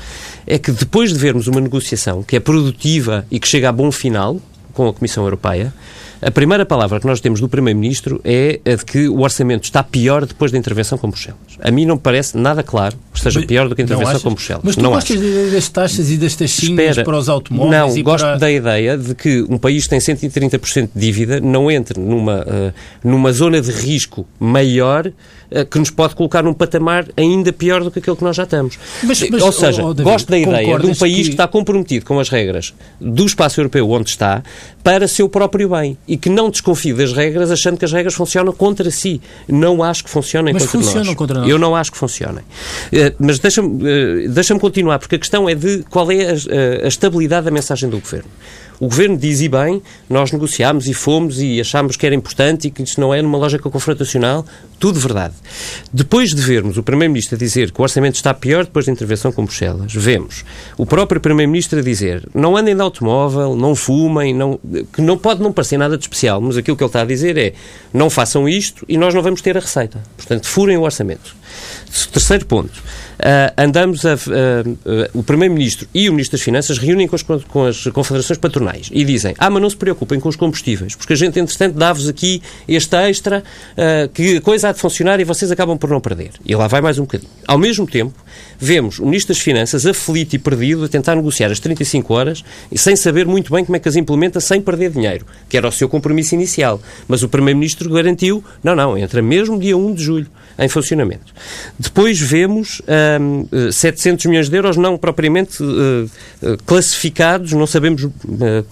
É 0.47 0.57
que 0.57 0.71
depois 0.71 1.13
de 1.13 1.19
vermos 1.19 1.45
uma 1.45 1.61
negociação 1.61 2.23
que 2.23 2.35
é 2.35 2.39
produtiva 2.39 3.27
e 3.29 3.39
que 3.39 3.47
chega 3.47 3.69
a 3.69 3.71
bom 3.71 3.91
final 3.91 4.41
com 4.73 4.87
a 4.87 4.93
Comissão 4.93 5.23
Europeia, 5.23 5.71
a 6.21 6.31
primeira 6.31 6.65
palavra 6.65 6.99
que 6.99 7.05
nós 7.05 7.19
temos 7.19 7.39
do 7.39 7.47
Primeiro-Ministro 7.47 8.19
é 8.23 8.59
a 8.65 8.75
de 8.75 8.85
que 8.85 9.07
o 9.07 9.21
orçamento 9.21 9.65
está 9.65 9.83
pior 9.83 10.25
depois 10.25 10.51
da 10.51 10.57
intervenção 10.57 10.97
com 10.97 11.09
Bruxelas. 11.09 11.37
A 11.61 11.69
mim 11.69 11.85
não 11.85 11.97
parece 11.97 12.37
nada 12.37 12.63
claro 12.63 12.95
que 13.11 13.17
esteja 13.17 13.41
pior 13.45 13.69
do 13.69 13.75
que 13.75 13.81
a 13.81 13.85
intervenção 13.85 14.19
com 14.19 14.31
Bruxelas. 14.31 14.63
Mas 14.63 14.75
tu 14.75 14.81
não 14.81 14.91
gostas 14.91 15.15
acho. 15.15 15.51
das 15.51 15.69
taxas 15.69 16.09
e 16.09 16.17
das 16.17 16.35
taxinhas 16.35 16.97
para 16.97 17.17
os 17.17 17.29
automóveis? 17.29 17.95
Não, 17.95 18.03
gosto 18.03 18.25
para... 18.25 18.37
da 18.37 18.51
ideia 18.51 18.97
de 18.97 19.13
que 19.13 19.45
um 19.47 19.57
país 19.57 19.83
que 19.83 19.89
tem 19.89 19.99
130% 19.99 20.89
de 20.93 20.99
dívida 20.99 21.39
não 21.39 21.69
entre 21.69 21.99
numa, 21.99 22.39
uh, 22.39 22.73
numa 23.03 23.31
zona 23.31 23.61
de 23.61 23.71
risco 23.71 24.25
maior 24.39 25.07
uh, 25.07 25.65
que 25.69 25.77
nos 25.77 25.91
pode 25.91 26.15
colocar 26.15 26.41
num 26.41 26.53
patamar 26.53 27.05
ainda 27.15 27.53
pior 27.53 27.83
do 27.83 27.91
que 27.91 27.99
aquele 27.99 28.15
que 28.15 28.23
nós 28.23 28.35
já 28.35 28.43
estamos. 28.43 28.79
Mas, 29.03 29.29
mas, 29.29 29.41
Ou 29.41 29.51
seja, 29.51 29.83
oh, 29.83 29.93
David, 29.93 30.11
gosto 30.11 30.29
da 30.29 30.37
ideia 30.37 30.79
de 30.79 30.87
um 30.87 30.95
país 30.95 31.17
que... 31.17 31.23
que 31.25 31.29
está 31.29 31.47
comprometido 31.47 32.05
com 32.05 32.19
as 32.19 32.29
regras 32.29 32.73
do 32.99 33.25
espaço 33.25 33.59
europeu 33.59 33.89
onde 33.89 34.09
está 34.09 34.41
para 34.83 35.07
seu 35.07 35.29
próprio 35.29 35.69
bem 35.69 35.97
e 36.07 36.17
que 36.17 36.29
não 36.29 36.49
desconfia 36.49 36.93
das 36.93 37.13
regras 37.13 37.51
achando 37.51 37.77
que 37.77 37.85
as 37.85 37.91
regras 37.91 38.13
funcionam 38.13 38.53
contra 38.53 38.89
si. 38.89 39.21
Não 39.47 39.83
acho 39.83 40.03
que 40.03 40.09
funcionem 40.09 40.53
mas 40.53 40.63
contra 40.63 40.79
funcionam 40.79 41.05
nós. 41.05 41.15
contra 41.15 41.39
nós. 41.41 41.49
Eu 41.49 41.59
não 41.59 41.75
acho 41.75 41.91
que 41.91 41.97
funcionem. 41.97 42.43
Uh, 42.43 43.15
mas 43.19 43.39
deixa-me 43.39 43.67
uh, 43.67 44.29
deixa 44.29 44.57
continuar, 44.57 44.99
porque 44.99 45.15
a 45.15 45.19
questão 45.19 45.49
é 45.49 45.55
de 45.55 45.83
qual 45.89 46.11
é 46.11 46.29
a, 46.29 46.85
a 46.85 46.87
estabilidade 46.87 47.45
da 47.45 47.51
mensagem 47.51 47.89
do 47.89 47.99
Governo. 47.99 48.29
O 48.79 48.87
Governo 48.87 49.17
diz, 49.17 49.41
e 49.41 49.49
bem, 49.49 49.81
nós 50.09 50.31
negociámos 50.31 50.87
e 50.87 50.93
fomos 50.93 51.41
e 51.41 51.59
achámos 51.59 51.97
que 51.97 52.05
era 52.05 52.13
importante 52.13 52.67
e 52.67 52.71
que 52.71 52.83
isto 52.83 53.01
não 53.01 53.13
é 53.13 53.21
numa 53.21 53.37
lógica 53.37 53.69
confrontacional, 53.69 54.45
tudo 54.79 54.99
verdade. 54.99 55.33
Depois 55.91 56.33
de 56.33 56.41
vermos 56.41 56.77
o 56.77 56.83
Primeiro-Ministro 56.83 57.37
dizer 57.37 57.71
que 57.71 57.79
o 57.79 57.83
orçamento 57.83 58.15
está 58.15 58.33
pior 58.33 58.65
depois 58.65 58.85
da 58.85 58.91
intervenção 58.91 59.31
com 59.31 59.45
Bruxelas, 59.45 59.93
vemos 59.93 60.45
o 60.77 60.85
próprio 60.85 61.19
Primeiro-Ministro 61.19 61.81
dizer 61.81 62.27
não 62.33 62.55
andem 62.55 62.75
de 62.75 62.81
automóvel, 62.81 63.55
não 63.55 63.75
fumem, 63.75 64.33
não, 64.33 64.59
que 64.93 65.01
não 65.01 65.17
pode 65.17 65.41
não 65.41 65.51
parecer 65.51 65.77
nada 65.77 65.97
de 65.97 66.03
especial, 66.03 66.39
mas 66.39 66.57
aquilo 66.57 66.77
que 66.77 66.83
ele 66.83 66.89
está 66.89 67.01
a 67.01 67.05
dizer 67.05 67.37
é 67.37 67.53
não 67.91 68.09
façam 68.09 68.47
isto 68.47 68.85
e 68.87 68.97
nós 68.97 69.13
não 69.13 69.23
vamos 69.23 69.41
ter 69.41 69.57
a 69.57 69.59
receita. 69.59 70.01
Portanto, 70.15 70.47
furem 70.47 70.77
o 70.77 70.81
orçamento. 70.81 71.35
Terceiro 72.11 72.45
ponto. 72.45 72.81
Uh, 73.17 73.51
andamos 73.57 74.05
a. 74.05 74.13
Uh, 74.13 74.17
uh, 74.17 74.77
o 75.13 75.23
Primeiro-Ministro 75.23 75.87
e 75.91 76.07
o 76.07 76.11
Ministro 76.11 76.37
das 76.37 76.43
Finanças 76.43 76.77
reúnem 76.77 77.07
com 77.07 77.15
as, 77.15 77.23
com 77.23 77.65
as, 77.65 77.83
confederações 77.87 78.37
patronais 78.37 78.89
e 78.91 79.03
dizem: 79.03 79.33
Ah, 79.39 79.49
mas 79.49 79.61
não 79.61 79.69
se 79.69 79.75
preocupem 79.75 80.19
com 80.19 80.29
os 80.29 80.35
combustíveis, 80.35 80.95
porque 80.95 81.13
a 81.13 81.15
gente, 81.15 81.39
entretanto, 81.39 81.75
dá-vos 81.75 82.07
aqui 82.07 82.41
este 82.67 82.95
extra, 82.95 83.43
que 84.13 84.37
a 84.37 84.41
coisa 84.41 84.69
há 84.69 84.71
de 84.71 84.79
funcionar 84.79 85.19
e 85.19 85.23
vocês 85.23 85.51
acabam 85.51 85.77
por 85.77 85.89
não 85.89 85.99
perder. 85.99 86.31
E 86.45 86.55
lá 86.55 86.67
vai 86.67 86.81
mais 86.81 86.99
um 86.99 87.03
bocadinho. 87.03 87.31
Ao 87.47 87.57
mesmo 87.57 87.87
tempo, 87.87 88.13
vemos 88.59 88.99
o 88.99 89.05
Ministro 89.05 89.33
das 89.33 89.41
Finanças 89.41 89.85
aflito 89.85 90.35
e 90.35 90.39
perdido 90.39 90.85
a 90.85 90.87
tentar 90.87 91.15
negociar 91.15 91.51
as 91.51 91.59
35 91.59 92.13
horas 92.13 92.43
e 92.71 92.77
sem 92.77 92.95
saber 92.95 93.25
muito 93.25 93.51
bem 93.53 93.63
como 93.63 93.75
é 93.75 93.79
que 93.79 93.87
as 93.87 93.95
implementa 93.95 94.39
sem 94.39 94.61
perder 94.61 94.91
dinheiro, 94.91 95.25
que 95.49 95.57
era 95.57 95.67
o 95.67 95.71
seu 95.71 95.87
compromisso 95.87 96.35
inicial. 96.35 96.81
Mas 97.07 97.23
o 97.23 97.29
Primeiro-Ministro 97.29 97.89
garantiu: 97.89 98.43
não, 98.63 98.75
não, 98.75 98.97
entra 98.97 99.21
mesmo 99.21 99.59
dia 99.59 99.77
1 99.77 99.93
de 99.93 100.03
julho 100.03 100.27
em 100.57 100.67
funcionamento. 100.67 101.33
Depois 101.77 102.19
vemos 102.19 102.81
um, 103.21 103.71
700 103.71 104.25
milhões 104.25 104.49
de 104.49 104.57
euros 104.57 104.75
não 104.75 104.97
propriamente 104.97 105.61
uh, 105.61 106.09
classificados, 106.65 107.53
não 107.53 107.67
sabemos, 107.67 108.03
uh, 108.03 108.11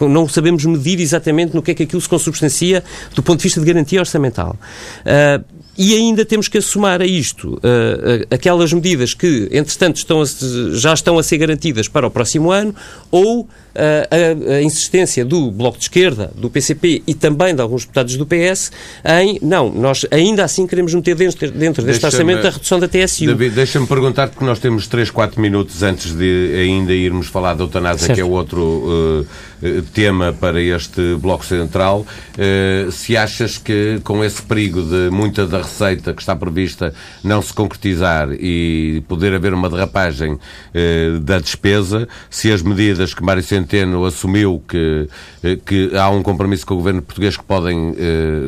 não 0.10 0.28
sabemos 0.28 0.66
medir 0.66 1.00
exatamente 1.00 1.54
no 1.54 1.62
que 1.62 1.72
é 1.72 1.74
que 1.76 1.84
aquilo 1.84 2.02
se 2.02 2.10
consubstancia 2.10 2.84
do 3.14 3.22
ponto 3.22 3.38
de 3.38 3.44
vista 3.44 3.60
de 3.60 3.66
garantia 3.66 4.00
orçamental. 4.00 4.56
Uh, 5.02 5.44
e 5.78 5.94
ainda 5.94 6.26
temos 6.26 6.48
que 6.48 6.58
assumar 6.58 7.02
a 7.02 7.06
isto 7.06 7.56
uh, 7.56 8.34
aquelas 8.34 8.72
medidas 8.72 9.14
que, 9.14 9.50
entretanto, 9.52 9.98
estão 9.98 10.22
a, 10.22 10.26
já 10.74 10.94
estão 10.94 11.18
a 11.18 11.24
ser 11.24 11.38
garantidas 11.38 11.88
para 11.88 12.08
o 12.08 12.12
próximo 12.12 12.52
ano 12.52 12.74
ou 13.12 13.48
a, 13.76 14.56
a, 14.56 14.62
insistência 14.62 15.26
do 15.26 15.52
Bloco 15.52 15.78
de 15.78 15.84
Esquerda, 15.84 16.32
do 16.36 16.50
PCP 16.50 17.04
e 17.06 17.14
também 17.14 17.54
de 17.54 17.62
alguns 17.62 17.82
deputados 17.82 18.16
do 18.16 18.26
PS 18.26 18.72
em, 19.04 19.38
não, 19.42 19.70
nós 19.70 20.06
ainda 20.10 20.44
assim 20.44 20.66
queremos 20.66 20.94
meter 20.94 21.16
dentro, 21.16 21.52
dentro 21.52 21.84
deste 21.84 22.06
orçamento 22.06 22.48
a 22.48 22.50
redução 22.50 22.80
da 22.80 22.88
TSU. 22.88 23.26
David, 23.26 23.56
deixa-me 23.56 23.86
perguntar, 23.86 24.30
porque 24.30 24.46
nós 24.46 24.60
temos 24.60 24.88
3, 24.88 25.12
4 25.12 25.42
minutos 25.42 25.84
antes 25.84 26.14
de 26.14 26.56
ainda 26.56 26.94
irmos 26.94 27.28
falar 27.28 27.54
da 27.54 27.64
eutanásia, 27.64 28.08
certo. 28.08 28.16
que 28.16 28.22
é 28.22 28.26
outro 28.26 29.26
uh, 29.62 29.82
tema 29.94 30.34
para 30.34 30.62
este 30.62 31.16
Bloco 31.16 31.46
Central, 31.46 32.06
uh, 32.06 32.92
se 32.92 33.18
achas 33.18 33.58
que 33.58 34.00
com 34.04 34.24
esse 34.24 34.42
perigo 34.42 34.82
de 34.82 35.10
muita 35.12 35.46
da 35.46 35.58
receita 35.60 36.14
que 36.14 36.22
está 36.22 36.36
prevista 36.36 36.94
não 37.24 37.42
se 37.42 37.54
concretizar 37.54 38.30
e 38.32 39.04
poder 39.08 39.34
haver 39.34 39.54
uma 39.54 39.70
derrapagem 39.70 40.34
uh, 40.34 41.20
da 41.20 41.40
despesa, 41.40 42.08
se 42.30 42.52
as 42.52 42.62
medidas 42.62 43.14
que 43.14 43.24
Mário 43.24 43.44
Centeno 43.44 43.65
Centeno 43.66 44.06
assumiu 44.06 44.64
que, 44.68 45.10
eh, 45.44 45.58
que 45.66 45.92
há 45.98 46.10
um 46.10 46.22
compromisso 46.22 46.66
com 46.66 46.76
o 46.76 46.78
governo 46.78 47.02
português 47.02 47.36
que 47.36 47.44
podem 47.44 47.96
eh, 47.98 48.48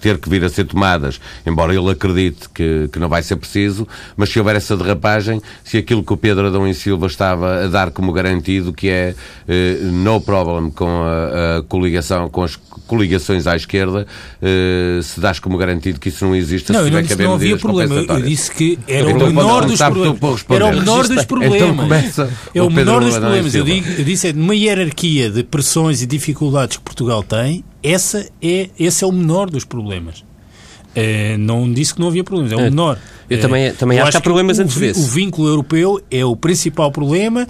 ter 0.00 0.18
que 0.18 0.30
vir 0.30 0.44
a 0.44 0.48
ser 0.48 0.64
tomadas, 0.64 1.20
embora 1.44 1.74
ele 1.74 1.90
acredite 1.90 2.48
que, 2.48 2.88
que 2.92 2.98
não 2.98 3.08
vai 3.08 3.22
ser 3.22 3.36
preciso, 3.36 3.86
mas 4.16 4.30
se 4.30 4.38
houver 4.38 4.56
essa 4.56 4.76
derrapagem, 4.76 5.42
se 5.64 5.76
aquilo 5.76 6.02
que 6.02 6.12
o 6.12 6.16
Pedro 6.16 6.46
Adão 6.46 6.66
e 6.66 6.72
Silva 6.72 7.06
estava 7.06 7.64
a 7.64 7.66
dar 7.66 7.90
como 7.90 8.12
garantido, 8.12 8.72
que 8.72 8.88
é 8.88 9.14
eh, 9.48 9.78
no 9.82 10.20
problem 10.20 10.70
com 10.70 11.02
a, 11.02 11.58
a 11.58 11.62
coligação, 11.62 12.28
com 12.28 12.44
as 12.44 12.56
coligações 12.86 13.46
à 13.46 13.56
esquerda, 13.56 14.06
se 15.02 15.18
dás 15.18 15.38
como 15.38 15.56
garantido 15.56 15.98
que 15.98 16.10
isso 16.10 16.24
não 16.26 16.36
existe, 16.36 16.72
não, 16.72 16.80
se 16.80 16.86
tiver 16.86 17.06
que 17.06 17.12
haver 17.12 17.26
não 17.26 17.34
havia 17.34 17.56
problema. 17.56 17.94
Eu 17.94 18.20
disse 18.20 18.50
que 18.50 18.78
era 18.86 19.10
então, 19.10 19.28
o 19.28 19.32
menor 19.34 19.64
dos 19.64 19.78
problemas. 19.78 20.44
Era 20.50 20.66
o 20.66 20.72
menor 20.72 21.08
dos 21.08 21.24
problemas. 21.24 21.56
Então 21.56 21.76
começa 21.76 22.30
é 22.54 22.62
o 22.62 22.70
menor 22.70 23.02
dos 23.02 23.16
problemas. 23.18 23.54
Eu, 23.54 23.64
digo, 23.64 23.88
eu 23.98 24.04
disse, 24.04 24.28
é 24.28 24.32
numa 24.52 24.54
hierarquia 24.54 25.30
de 25.30 25.42
pressões 25.42 26.02
e 26.02 26.06
dificuldades 26.06 26.76
que 26.76 26.82
Portugal 26.82 27.22
tem, 27.22 27.64
essa 27.82 28.28
é, 28.40 28.68
esse 28.78 29.02
é 29.02 29.06
o 29.06 29.12
menor 29.12 29.50
dos 29.50 29.64
problemas. 29.64 30.24
É, 30.94 31.38
não 31.38 31.72
disse 31.72 31.94
que 31.94 32.00
não 32.00 32.08
havia 32.08 32.22
problemas, 32.22 32.52
é 32.52 32.56
o 32.56 32.60
é. 32.60 32.64
menor. 32.64 32.98
Eu 33.28 33.40
também, 33.40 33.66
é, 33.66 33.72
também 33.72 33.98
acho, 33.98 34.08
acho 34.08 34.12
que 34.12 34.16
há 34.18 34.20
problemas 34.20 34.58
o, 34.58 34.62
antes 34.62 34.76
vezes. 34.76 35.06
O 35.06 35.10
vínculo 35.10 35.48
europeu 35.48 36.00
é 36.10 36.24
o 36.24 36.36
principal 36.36 36.90
problema 36.90 37.46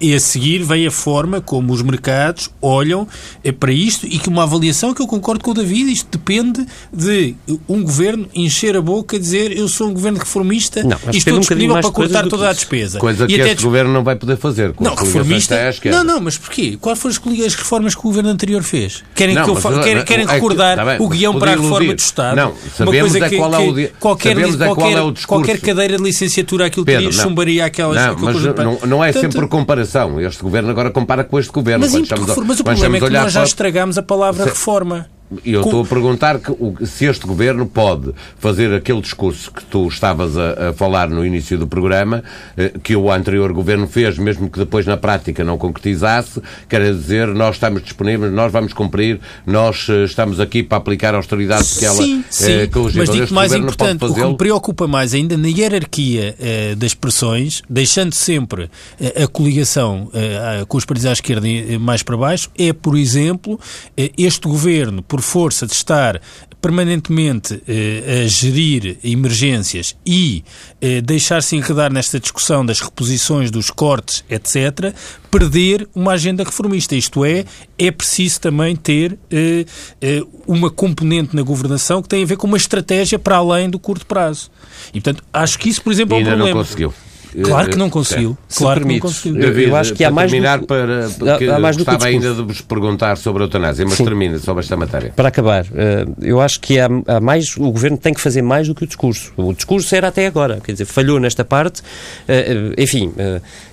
e 0.00 0.14
a 0.14 0.20
seguir 0.20 0.62
vem 0.62 0.86
a 0.86 0.90
forma 0.90 1.40
como 1.40 1.72
os 1.72 1.82
mercados 1.82 2.50
olham 2.60 3.06
eh, 3.44 3.52
para 3.52 3.72
isto 3.72 4.06
e 4.06 4.18
que 4.18 4.28
uma 4.28 4.42
avaliação 4.42 4.92
que 4.94 5.02
eu 5.02 5.06
concordo 5.06 5.44
com 5.44 5.50
o 5.50 5.54
David, 5.54 5.90
isto 5.92 6.18
depende 6.18 6.66
de 6.92 7.34
um 7.68 7.82
governo 7.82 8.28
encher 8.34 8.76
a 8.76 8.80
boca 8.80 9.16
e 9.16 9.18
dizer 9.18 9.56
eu 9.56 9.68
sou 9.68 9.88
um 9.88 9.94
governo 9.94 10.18
reformista 10.18 10.82
não, 10.82 10.98
e 11.12 11.18
estou 11.18 11.34
um 11.34 11.40
disponível 11.40 11.80
para 11.80 11.90
cortar 11.90 12.26
toda 12.26 12.48
a 12.48 12.52
despesa. 12.52 12.98
Coisa 12.98 13.24
e 13.24 13.28
que 13.28 13.40
este 13.40 13.62
governo 13.62 13.92
não 13.92 14.02
vai 14.02 14.16
poder 14.16 14.36
fazer. 14.36 14.74
não, 14.80 14.94
reformista. 14.94 15.56
Não, 15.86 16.04
não, 16.04 16.20
mas 16.20 16.36
porquê? 16.38 16.76
Quais 16.80 16.98
foram 16.98 17.14
as 17.46 17.54
reformas 17.54 17.94
que 17.94 18.00
o 18.00 18.04
governo 18.04 18.30
anterior 18.30 18.62
fez? 18.62 19.02
Querem, 19.14 19.34
não, 19.34 19.44
que 19.44 19.50
eu, 19.50 19.54
mas, 19.54 19.84
querem, 19.84 20.04
querem 20.04 20.26
recordar 20.26 20.66
é 20.66 20.70
que, 20.72 20.76
tá 20.76 20.84
bem, 20.84 21.06
o 21.06 21.08
guião 21.08 21.38
para 21.38 21.52
a 21.52 21.56
reforma 21.56 21.94
do 21.94 21.98
Estado? 21.98 22.36
Não, 22.36 22.54
sabemos 22.76 23.12
uma 23.12 23.20
coisa 23.20 23.26
é 23.26 23.38
qual 23.38 23.54
é 23.54 23.58
o, 23.58 23.90
qualquer, 23.98 24.28
sabemos 24.28 24.56
qualquer, 24.56 24.70
é 24.70 24.74
qual 24.74 24.90
é 24.90 25.02
o 25.02 25.12
discurso. 25.26 25.44
Qualquer 25.44 25.60
cadeira 25.60 25.96
de 25.96 26.02
licenciatura 26.02 26.66
aquilo 26.66 26.84
Pedro, 26.84 27.08
teria, 27.08 27.22
chumbaria 27.22 27.64
aquelas... 27.64 27.96
Não, 27.96 28.16
mas 28.18 28.42
não, 28.42 28.78
não 28.86 29.04
é 29.04 29.12
sempre 29.12 29.46
comparação. 29.48 30.20
Este 30.20 30.42
governo 30.42 30.70
agora 30.70 30.90
compara 30.90 31.24
com 31.24 31.38
este 31.38 31.52
governo. 31.52 31.86
Mas, 31.86 31.92
mas 31.92 32.60
o 32.60 32.64
problema 32.64 32.96
é 32.96 33.00
que 33.00 33.10
nós 33.10 33.32
já 33.32 33.44
estragámos 33.44 33.98
a 33.98 34.02
palavra 34.02 34.44
reforma. 34.44 35.08
E 35.44 35.52
eu 35.52 35.62
estou 35.62 35.82
a 35.82 35.84
perguntar 35.84 36.38
que, 36.38 36.52
se 36.86 37.06
este 37.06 37.26
governo 37.26 37.66
pode 37.66 38.12
fazer 38.38 38.72
aquele 38.72 39.00
discurso 39.00 39.50
que 39.50 39.64
tu 39.64 39.88
estavas 39.88 40.36
a, 40.36 40.70
a, 40.70 40.72
falar 40.72 41.08
no 41.08 41.24
início 41.24 41.58
do 41.58 41.66
programa, 41.66 42.22
eh, 42.56 42.72
que 42.82 42.94
o 42.94 43.10
anterior 43.10 43.52
governo 43.52 43.86
fez, 43.86 44.18
mesmo 44.18 44.48
que 44.48 44.58
depois 44.58 44.86
na 44.86 44.96
prática 44.96 45.42
não 45.42 45.58
concretizasse, 45.58 46.40
quer 46.68 46.92
dizer, 46.92 47.28
nós 47.28 47.56
estamos 47.56 47.82
disponíveis, 47.82 48.32
nós 48.32 48.52
vamos 48.52 48.72
cumprir, 48.72 49.20
nós 49.44 49.86
eh, 49.88 50.04
estamos 50.04 50.38
aqui 50.38 50.62
para 50.62 50.78
aplicar 50.78 51.14
a 51.14 51.16
austeridade 51.16 51.66
que 51.76 51.84
ela 51.84 51.96
sim, 51.96 52.24
sim, 52.30 52.52
eh, 52.52 52.68
mas 52.94 53.10
digo 53.10 53.34
mais 53.34 53.52
importante, 53.52 54.04
o 54.04 54.14
que 54.14 54.24
me 54.24 54.36
preocupa 54.36 54.86
mais 54.86 55.14
ainda 55.14 55.36
na 55.36 55.48
hierarquia 55.48 56.34
eh, 56.38 56.74
das 56.76 56.94
pressões, 56.94 57.62
deixando 57.68 58.14
sempre 58.14 58.70
eh, 59.00 59.24
a 59.24 59.26
coligação 59.26 60.10
eh, 60.12 60.64
com 60.68 60.76
os 60.76 60.84
partidos 60.84 61.06
à 61.06 61.12
esquerda 61.12 61.46
mais 61.80 62.02
para 62.02 62.16
baixo, 62.16 62.50
é, 62.58 62.72
por 62.72 62.96
exemplo, 62.96 63.58
este 64.16 64.46
governo, 64.48 65.02
por 65.02 65.15
força 65.20 65.66
de 65.66 65.72
estar 65.72 66.20
permanentemente 66.60 67.62
eh, 67.68 68.24
a 68.24 68.28
gerir 68.28 68.98
emergências 69.04 69.96
e 70.04 70.42
eh, 70.80 71.00
deixar-se 71.00 71.54
enredar 71.54 71.92
nesta 71.92 72.18
discussão 72.18 72.66
das 72.66 72.80
reposições, 72.80 73.50
dos 73.50 73.70
cortes, 73.70 74.24
etc., 74.28 74.92
perder 75.30 75.88
uma 75.94 76.12
agenda 76.12 76.42
reformista. 76.42 76.96
Isto 76.96 77.24
é, 77.24 77.44
é 77.78 77.90
preciso 77.90 78.40
também 78.40 78.74
ter 78.74 79.18
eh, 79.30 79.64
eh 80.00 80.22
uma 80.46 80.70
componente 80.70 81.34
na 81.34 81.42
governação 81.42 82.00
que 82.00 82.08
tem 82.08 82.22
a 82.22 82.26
ver 82.26 82.36
com 82.36 82.46
uma 82.46 82.56
estratégia 82.56 83.18
para 83.18 83.36
além 83.36 83.68
do 83.68 83.78
curto 83.78 84.06
prazo. 84.06 84.50
E, 84.88 85.00
portanto, 85.00 85.22
acho 85.32 85.58
que 85.58 85.68
isso, 85.68 85.82
por 85.82 85.92
exemplo, 85.92 86.14
é 86.14 86.16
um 86.16 86.18
ainda 86.18 86.30
problema. 86.30 86.54
não 86.54 86.64
conseguiu. 86.64 86.94
Claro 87.42 87.70
que 87.70 87.76
não 87.76 87.90
conseguiu. 87.90 88.36
Se 88.48 88.58
claro 88.58 88.80
que 88.80 88.86
não 88.86 88.98
conseguiu. 88.98 89.40
Eu, 89.40 89.60
eu 89.60 89.76
acho 89.76 89.94
que 89.94 90.04
há 90.04 90.10
mais 90.10 90.30
terminar 90.30 90.58
do... 90.58 90.66
para 90.66 91.08
porque 91.18 91.46
há 91.46 91.58
mais 91.58 91.76
do 91.76 91.84
gostava 91.84 92.06
ainda 92.06 92.34
de 92.34 92.42
vos 92.42 92.60
perguntar 92.60 93.16
sobre 93.16 93.42
a 93.42 93.46
eutanásia, 93.46 93.84
mas 93.84 93.94
Sim. 93.94 94.04
termina 94.04 94.38
sobre 94.38 94.62
esta 94.62 94.76
matéria. 94.76 95.12
Para 95.14 95.28
acabar, 95.28 95.66
eh, 95.74 96.06
eu 96.22 96.40
acho 96.40 96.60
que 96.60 96.78
há, 96.78 96.88
há, 97.06 97.20
mais 97.20 97.56
o 97.56 97.70
governo 97.70 97.96
tem 97.98 98.14
que 98.14 98.20
fazer 98.20 98.42
mais 98.42 98.68
do 98.68 98.74
que 98.74 98.84
o 98.84 98.86
discurso. 98.86 99.32
O 99.36 99.52
discurso 99.52 99.94
era 99.94 100.08
até 100.08 100.26
agora, 100.26 100.60
quer 100.62 100.72
dizer, 100.72 100.84
falhou 100.84 101.20
nesta 101.20 101.44
parte. 101.44 101.82
Eh, 102.26 102.72
eh, 102.76 102.82
enfim, 102.82 103.12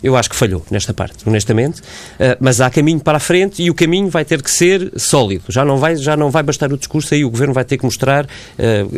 eu 0.02 0.16
acho 0.16 0.30
que 0.30 0.36
falhou 0.36 0.66
nesta 0.70 0.94
parte, 0.94 1.28
honestamente. 1.28 1.82
Mas 2.40 2.62
há 2.62 2.70
caminho 2.70 3.00
para 3.00 3.18
a 3.18 3.20
frente 3.20 3.62
e 3.62 3.70
o 3.70 3.74
caminho 3.74 4.10
vai 4.10 4.26
ter 4.26 4.42
que 4.42 4.52
ser 4.52 4.92
sólido. 4.98 5.46
Já 5.50 5.64
não 5.64 5.78
vai, 5.78 5.96
já 5.96 6.16
não 6.16 6.30
vai 6.30 6.44
bastar 6.44 6.72
o 6.72 6.78
discurso 6.78 7.14
aí 7.14 7.24
o 7.24 7.30
governo 7.30 7.54
vai 7.54 7.66
ter 7.66 7.78
que 7.78 7.86
mostrar 7.86 8.28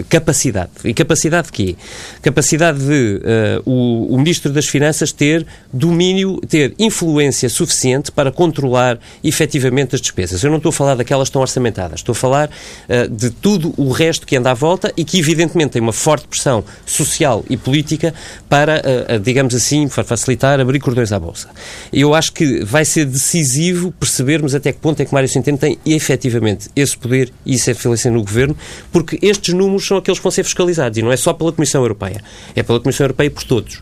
capacidade. 0.10 0.72
E 0.84 0.94
capacidade 0.94 1.48
de 1.48 1.54
quê? 1.54 1.76
Capacidade 2.22 2.80
de 2.80 3.22
o, 3.66 4.14
o 4.14 4.18
ministro 4.18 4.52
das 4.56 4.68
Finanças 4.68 5.12
ter 5.12 5.46
domínio, 5.72 6.40
ter 6.48 6.74
influência 6.80 7.50
suficiente 7.50 8.12
para 8.12 8.32
controlar 8.32 9.00
efetivamente 9.24 9.96
as 9.96 10.02
despesas. 10.02 10.44
Eu 10.44 10.50
não 10.50 10.58
estou 10.58 10.70
a 10.70 10.74
falar 10.74 10.96
daquelas 10.96 11.28
que 11.28 11.32
estão 11.32 11.42
orçamentadas, 11.42 12.00
estou 12.00 12.14
a 12.14 12.16
falar 12.16 12.50
uh, 12.50 13.10
de 13.10 13.30
tudo 13.30 13.74
o 13.78 13.92
resto 13.92 14.26
que 14.26 14.36
anda 14.36 14.52
à 14.52 14.54
volta 14.54 14.92
e 14.98 15.04
que, 15.04 15.20
evidentemente, 15.20 15.72
tem 15.72 15.82
uma 15.82 15.94
forte 15.94 16.28
pressão 16.28 16.64
social 16.86 17.46
e 17.50 17.58
política 17.58 18.14
para, 18.50 18.82
uh, 18.82 19.20
digamos 19.20 19.54
assim, 19.54 19.88
facilitar 19.88 20.60
abrir 20.60 20.80
cordões 20.80 21.12
à 21.12 21.20
Bolsa. 21.20 21.50
Eu 21.92 22.14
acho 22.14 22.34
que 22.34 22.64
vai 22.64 22.86
ser 22.86 23.06
decisivo 23.06 23.92
percebermos 23.92 24.56
até 24.56 24.72
que 24.72 24.80
ponto 24.80 25.00
é 25.02 25.06
que 25.06 25.14
Mário 25.14 25.30
Centeno 25.30 25.58
tem 25.58 25.78
efetivamente 25.86 26.70
esse 26.76 26.98
poder 26.98 27.32
e 27.46 27.56
isso 27.56 27.70
é 27.70 27.74
influência 27.74 28.10
no 28.10 28.22
governo, 28.24 28.56
porque 28.92 29.20
estes 29.22 29.54
números 29.54 29.86
são 29.86 29.98
aqueles 29.98 30.20
que 30.20 30.24
vão 30.24 30.32
ser 30.32 30.44
fiscalizados 30.44 30.98
e 30.98 31.02
não 31.02 31.12
é 31.12 31.18
só 31.18 31.34
pela 31.34 31.52
Comissão 31.52 31.82
Europeia, 31.82 32.24
é 32.56 32.64
pela 32.64 32.80
Comissão 32.80 33.04
Europeia 33.04 33.30
por 33.30 33.44
todos 33.44 33.82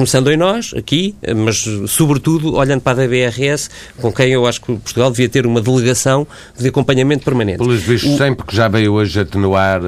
começando 0.00 0.30
em 0.30 0.36
nós, 0.38 0.72
aqui, 0.74 1.14
mas 1.36 1.68
sobretudo 1.86 2.54
olhando 2.54 2.80
para 2.80 3.02
a 3.02 3.06
DBRS, 3.06 3.68
com 4.00 4.10
quem 4.10 4.32
eu 4.32 4.46
acho 4.46 4.58
que 4.58 4.68
Portugal 4.68 5.10
devia 5.10 5.28
ter 5.28 5.44
uma 5.44 5.60
delegação 5.60 6.26
de 6.58 6.68
acompanhamento 6.68 7.22
permanente. 7.22 7.58
Pelos 7.58 7.82
vistos, 7.82 8.14
o... 8.14 8.16
sempre 8.16 8.46
que 8.46 8.56
já 8.56 8.66
veio 8.66 8.94
hoje 8.94 9.20
atenuar 9.20 9.82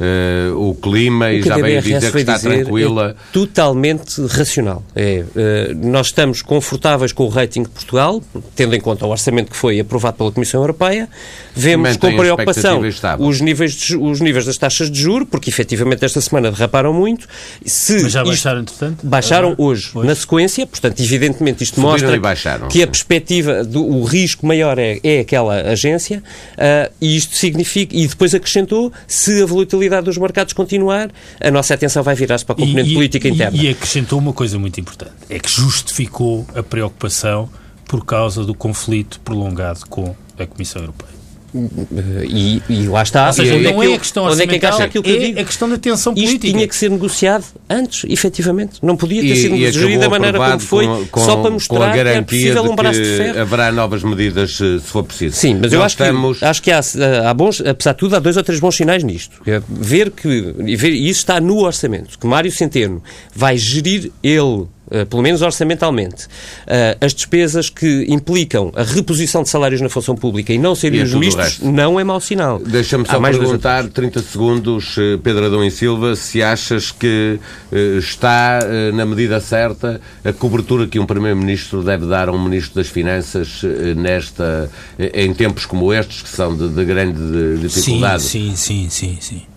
uh, 0.00 0.68
o 0.68 0.74
clima 0.74 1.30
e 1.30 1.42
já 1.42 1.56
veio 1.56 1.82
dizer 1.82 2.10
que 2.10 2.18
está 2.18 2.38
tranquila. 2.38 3.16
É 3.18 3.32
totalmente 3.32 4.20
racional. 4.26 4.82
É, 4.96 5.24
uh, 5.24 5.86
nós 5.86 6.06
estamos 6.06 6.42
confortáveis 6.42 7.12
com 7.12 7.24
o 7.24 7.28
rating 7.28 7.62
de 7.62 7.68
Portugal, 7.68 8.22
tendo 8.56 8.74
em 8.74 8.80
conta 8.80 9.06
o 9.06 9.10
orçamento 9.10 9.50
que 9.50 9.56
foi 9.56 9.78
aprovado 9.78 10.16
pela 10.16 10.32
Comissão 10.32 10.60
Europeia. 10.60 11.08
Vemos 11.54 11.96
com 11.96 12.16
preocupação 12.16 12.80
os 13.18 13.40
níveis, 13.40 13.72
de, 13.74 13.96
os 13.96 14.20
níveis 14.20 14.46
das 14.46 14.56
taxas 14.56 14.90
de 14.90 15.00
juro, 15.00 15.26
porque 15.26 15.50
efetivamente 15.50 16.04
esta 16.04 16.20
semana 16.20 16.50
derraparam 16.50 16.92
muito. 16.92 17.26
Se 17.64 18.02
Mas 18.02 18.12
já 18.12 18.24
baixaram, 18.24 18.60
entretanto? 18.60 19.06
Baixaram 19.06 19.54
hoje, 19.58 19.90
hoje, 19.94 20.06
na 20.06 20.14
sequência, 20.14 20.66
portanto, 20.66 21.00
evidentemente 21.00 21.64
isto 21.64 21.74
Subiram 21.74 21.90
mostra 21.90 22.68
que 22.68 22.82
a 22.82 22.86
perspectiva, 22.86 23.64
do, 23.64 23.84
o 23.84 24.04
risco 24.04 24.46
maior 24.46 24.78
é, 24.78 24.98
é 25.02 25.20
aquela 25.20 25.54
agência, 25.60 26.22
uh, 26.52 26.92
e 27.00 27.16
isto 27.16 27.36
significa, 27.36 27.94
e 27.94 28.06
depois 28.06 28.34
acrescentou, 28.34 28.92
se 29.06 29.42
a 29.42 29.46
volatilidade 29.46 29.89
volatilidade 29.90 30.04
dos 30.04 30.16
mercados 30.16 30.52
continuar, 30.52 31.10
a 31.40 31.50
nossa 31.50 31.74
atenção 31.74 32.02
vai 32.02 32.14
virar-se 32.14 32.44
para 32.44 32.54
a 32.54 32.58
componente 32.58 32.90
e, 32.90 32.94
política 32.94 33.28
e, 33.28 33.30
interna. 33.32 33.56
E 33.56 33.68
acrescentou 33.68 34.18
uma 34.18 34.32
coisa 34.32 34.58
muito 34.58 34.80
importante, 34.80 35.12
é 35.28 35.38
que 35.38 35.50
justificou 35.50 36.46
a 36.54 36.62
preocupação 36.62 37.48
por 37.86 38.04
causa 38.04 38.44
do 38.44 38.54
conflito 38.54 39.20
prolongado 39.20 39.80
com 39.88 40.14
a 40.38 40.46
Comissão 40.46 40.82
Europeia. 40.82 41.19
E, 41.52 42.62
e, 42.68 42.86
lá 42.86 43.02
está. 43.02 43.26
Ou 43.26 43.32
seja, 43.32 43.58
não 43.58 43.82
é 43.82 43.94
a 43.94 43.98
questão 43.98 44.24
onde 44.24 44.42
é 44.42 44.46
que 44.46 44.56
encaixa 44.56 44.84
aquilo 44.84 45.02
que 45.02 45.10
é 45.10 45.14
eu 45.14 45.20
digo? 45.20 45.40
a 45.40 45.44
questão 45.44 45.68
da 45.68 45.78
tensão 45.78 46.14
política. 46.14 46.46
Isto 46.46 46.56
tinha 46.56 46.68
que 46.68 46.76
ser 46.76 46.90
negociado 46.90 47.44
antes, 47.68 48.04
efetivamente. 48.08 48.78
Não 48.82 48.96
podia 48.96 49.20
ter 49.20 49.28
e, 49.28 49.36
sido 49.36 49.56
gerido 49.72 50.00
da 50.00 50.08
maneira 50.08 50.38
como 50.38 50.60
foi, 50.60 50.86
com, 51.10 51.20
só 51.20 51.36
para 51.36 51.50
mostrar 51.50 51.92
que 51.92 51.98
é 51.98 52.22
possível 52.22 52.64
um 52.64 52.76
braço 52.76 53.02
de 53.02 53.16
ferro. 53.16 53.40
haverá 53.40 53.72
novas 53.72 54.04
medidas 54.04 54.56
se 54.56 54.80
for 54.80 55.02
preciso. 55.02 55.36
Sim, 55.36 55.58
mas 55.60 55.72
eu 55.72 55.82
acho, 55.82 55.94
estamos... 55.94 56.38
que, 56.38 56.44
acho 56.44 56.62
que 56.62 56.70
há, 56.70 56.80
há 57.28 57.34
bons, 57.34 57.60
apesar 57.60 57.92
de 57.92 57.98
tudo, 57.98 58.16
há 58.16 58.18
dois 58.18 58.36
ou 58.36 58.42
três 58.42 58.60
bons 58.60 58.76
sinais 58.76 59.02
nisto. 59.02 59.40
É 59.46 59.60
ver 59.68 60.10
que, 60.10 60.54
e, 60.64 60.76
ver, 60.76 60.92
e 60.92 61.08
isso 61.08 61.20
está 61.20 61.40
no 61.40 61.58
orçamento, 61.58 62.18
que 62.18 62.26
Mário 62.26 62.50
Centeno 62.52 63.02
vai 63.34 63.56
gerir 63.56 64.12
ele 64.22 64.66
pelo 65.08 65.22
menos 65.22 65.42
orçamentalmente, 65.42 66.24
uh, 66.24 67.04
as 67.04 67.14
despesas 67.14 67.70
que 67.70 68.06
implicam 68.08 68.72
a 68.74 68.82
reposição 68.82 69.42
de 69.42 69.48
salários 69.48 69.80
na 69.80 69.88
função 69.88 70.16
pública 70.16 70.52
e 70.52 70.58
não 70.58 70.74
serem 70.74 71.02
os 71.02 71.14
ministros, 71.14 71.60
não 71.60 71.98
é 71.98 72.04
mau 72.04 72.20
sinal. 72.20 72.58
Deixa-me 72.58 73.06
só 73.06 73.20
mais 73.20 73.36
perguntar, 73.36 73.88
30 73.88 74.20
segundos, 74.22 74.96
eh, 74.98 75.18
Pedro 75.22 75.46
Adão 75.46 75.64
e 75.64 75.70
Silva, 75.70 76.16
se 76.16 76.42
achas 76.42 76.90
que 76.90 77.38
uh, 77.72 77.98
está 77.98 78.60
na 78.92 79.06
medida 79.06 79.40
certa 79.40 80.00
a 80.24 80.32
cobertura 80.32 80.86
que 80.86 80.98
um 80.98 81.06
Primeiro-Ministro 81.06 81.82
deve 81.82 82.06
dar 82.06 82.28
a 82.28 82.32
um 82.32 82.42
Ministro 82.42 82.76
das 82.76 82.88
Finanças 82.88 83.62
nesta, 83.96 84.70
em 84.98 85.32
tempos 85.34 85.66
como 85.66 85.92
estes, 85.92 86.22
que 86.22 86.28
são 86.28 86.56
de, 86.56 86.68
de 86.68 86.84
grande 86.84 87.58
dificuldade? 87.60 88.22
Sim, 88.22 88.54
sim, 88.56 88.88
sim, 88.88 88.88
sim. 88.90 89.18
sim 89.20 89.49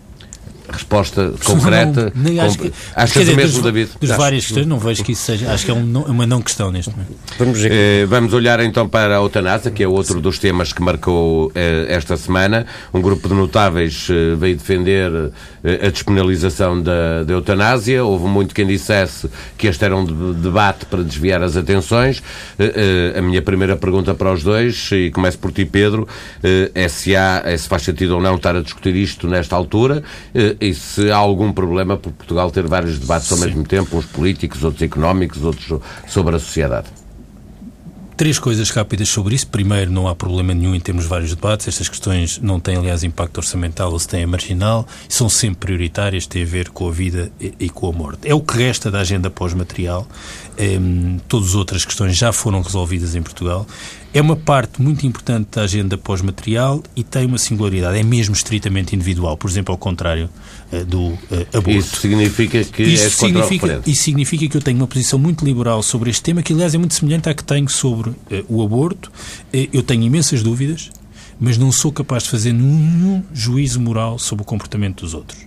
resposta 0.73 1.33
concreta. 1.43 2.11
Não, 2.15 2.23
nem 2.23 2.39
acho 2.39 2.57
que, 2.57 2.73
Achas 2.95 3.23
dizer, 3.23 3.35
mesmo, 3.35 3.61
dos, 3.61 3.63
David? 3.63 3.91
Dos 3.99 4.09
várias 4.11 4.45
questões, 4.45 4.65
não 4.65 4.79
vejo 4.79 5.03
que 5.03 5.11
isso 5.11 5.23
seja. 5.23 5.51
Acho 5.51 5.65
que 5.65 5.71
é 5.71 5.73
um, 5.73 5.99
uma 6.03 6.25
não 6.25 6.41
questão 6.41 6.71
neste 6.71 6.91
momento. 6.91 7.13
Vamos, 7.37 7.59
ver. 7.59 7.71
Eh, 7.71 8.05
vamos 8.05 8.33
olhar 8.33 8.59
então 8.59 8.87
para 8.87 9.17
a 9.17 9.21
eutanásia, 9.21 9.71
que 9.71 9.83
é 9.83 9.87
outro 9.87 10.19
dos 10.19 10.39
temas 10.39 10.73
que 10.73 10.81
marcou 10.81 11.51
eh, 11.55 11.85
esta 11.89 12.17
semana. 12.17 12.65
Um 12.93 13.01
grupo 13.01 13.27
de 13.27 13.33
notáveis 13.33 14.07
eh, 14.09 14.35
veio 14.35 14.55
defender 14.55 15.11
eh, 15.11 15.29
a 15.63 15.89
despenalização 15.89 16.81
da, 16.81 17.23
da, 17.23 17.33
eutanásia. 17.33 18.03
Houve 18.03 18.25
muito 18.25 18.53
quem 18.53 18.67
dissesse 18.67 19.29
que 19.57 19.67
este 19.67 19.85
era 19.85 19.95
um 19.95 20.33
debate 20.33 20.85
para 20.85 21.03
desviar 21.03 21.41
as 21.41 21.55
atenções. 21.55 22.21
Eh, 22.59 23.13
eh, 23.15 23.19
a 23.19 23.21
minha 23.21 23.41
primeira 23.41 23.75
pergunta 23.75 24.13
para 24.13 24.31
os 24.31 24.43
dois, 24.43 24.89
e 24.91 25.09
começo 25.11 25.39
por 25.39 25.51
ti, 25.51 25.65
Pedro, 25.65 26.07
é 26.75 26.87
se, 26.87 27.15
há, 27.15 27.41
é 27.45 27.57
se 27.57 27.67
faz 27.67 27.83
sentido 27.83 28.15
ou 28.15 28.21
não 28.21 28.35
estar 28.35 28.55
a 28.55 28.61
discutir 28.61 28.95
isto 28.95 29.27
nesta 29.27 29.55
altura 29.55 30.03
e 30.59 30.73
se 30.73 31.09
há 31.11 31.15
algum 31.15 31.51
problema 31.51 31.97
por 31.97 32.11
Portugal 32.11 32.51
ter 32.51 32.67
vários 32.67 32.99
debates 32.99 33.31
ao 33.31 33.37
Sim. 33.37 33.45
mesmo 33.45 33.63
tempo, 33.63 33.97
uns 33.97 34.05
políticos, 34.05 34.63
outros 34.63 34.81
económicos, 34.81 35.43
outros 35.43 35.79
sobre 36.07 36.35
a 36.35 36.39
sociedade. 36.39 37.02
Três 38.15 38.37
coisas 38.37 38.69
rápidas 38.69 39.09
sobre 39.09 39.33
isso. 39.35 39.47
Primeiro, 39.47 39.91
não 39.91 40.07
há 40.07 40.15
problema 40.15 40.53
nenhum 40.53 40.75
em 40.75 40.79
termos 40.79 41.05
vários 41.05 41.33
debates. 41.33 41.67
Estas 41.67 41.89
questões 41.89 42.39
não 42.39 42.59
têm, 42.59 42.77
aliás, 42.77 43.03
impacto 43.03 43.37
orçamental 43.37 43.91
ou 43.91 43.99
se 43.99 44.07
têm 44.07 44.25
marginal. 44.25 44.87
São 45.09 45.27
sempre 45.27 45.67
prioritárias, 45.67 46.27
têm 46.27 46.43
a 46.43 46.45
ver 46.45 46.69
com 46.69 46.87
a 46.87 46.91
vida 46.91 47.31
e, 47.39 47.69
com 47.69 47.89
a 47.89 47.91
morte. 47.91 48.27
É 48.27 48.35
o 48.35 48.39
que 48.39 48.55
resta 48.55 48.91
da 48.91 48.99
agenda 48.99 49.29
pós-material. 49.29 50.07
Um, 50.59 51.17
todas 51.27 51.49
as 51.49 51.55
outras 51.55 51.85
questões 51.85 52.15
já 52.15 52.31
foram 52.31 52.61
resolvidas 52.61 53.15
em 53.15 53.21
Portugal. 53.21 53.65
É 54.13 54.21
uma 54.21 54.35
parte 54.35 54.79
muito 54.79 55.07
importante 55.07 55.47
da 55.53 55.63
agenda 55.63 55.97
pós-material 55.97 56.83
e 56.95 57.03
tem 57.03 57.25
uma 57.25 57.39
singularidade. 57.39 57.97
É 57.97 58.03
mesmo 58.03 58.35
estritamente 58.35 58.95
individual. 58.95 59.35
Por 59.35 59.49
exemplo, 59.49 59.71
ao 59.71 59.77
contrário 59.77 60.29
uh, 60.71 60.85
do 60.85 61.07
uh, 61.07 61.17
aborto. 61.51 61.71
Isso 61.71 61.97
significa 61.99 62.63
que 62.63 62.83
isso 62.83 63.05
é 63.05 63.09
significa, 63.09 63.81
Isso 63.87 64.03
significa 64.03 64.47
que 64.47 64.55
eu 64.55 64.61
tenho 64.61 64.77
uma 64.77 64.85
posição 64.85 65.17
muito 65.17 65.43
liberal 65.43 65.81
sobre 65.81 66.11
este 66.11 66.21
tema, 66.21 66.43
que 66.43 66.53
aliás 66.53 66.75
é 66.75 66.77
muito 66.77 66.93
semelhante 66.93 67.27
à 67.27 67.33
que 67.33 67.43
tenho 67.43 67.67
sobre 67.67 68.11
uh, 68.11 68.15
o 68.47 68.61
aborto. 68.61 69.11
eu 69.51 69.81
tenho 69.81 70.03
imensas 70.03 70.43
dúvidas, 70.43 70.91
mas 71.39 71.57
não 71.57 71.71
sou 71.71 71.91
capaz 71.91 72.21
de 72.21 72.29
fazer 72.29 72.53
nenhum 72.53 73.23
juízo 73.33 73.81
moral 73.81 74.19
sobre 74.19 74.43
o 74.43 74.45
comportamento 74.45 75.01
dos 75.01 75.15
outros. 75.15 75.39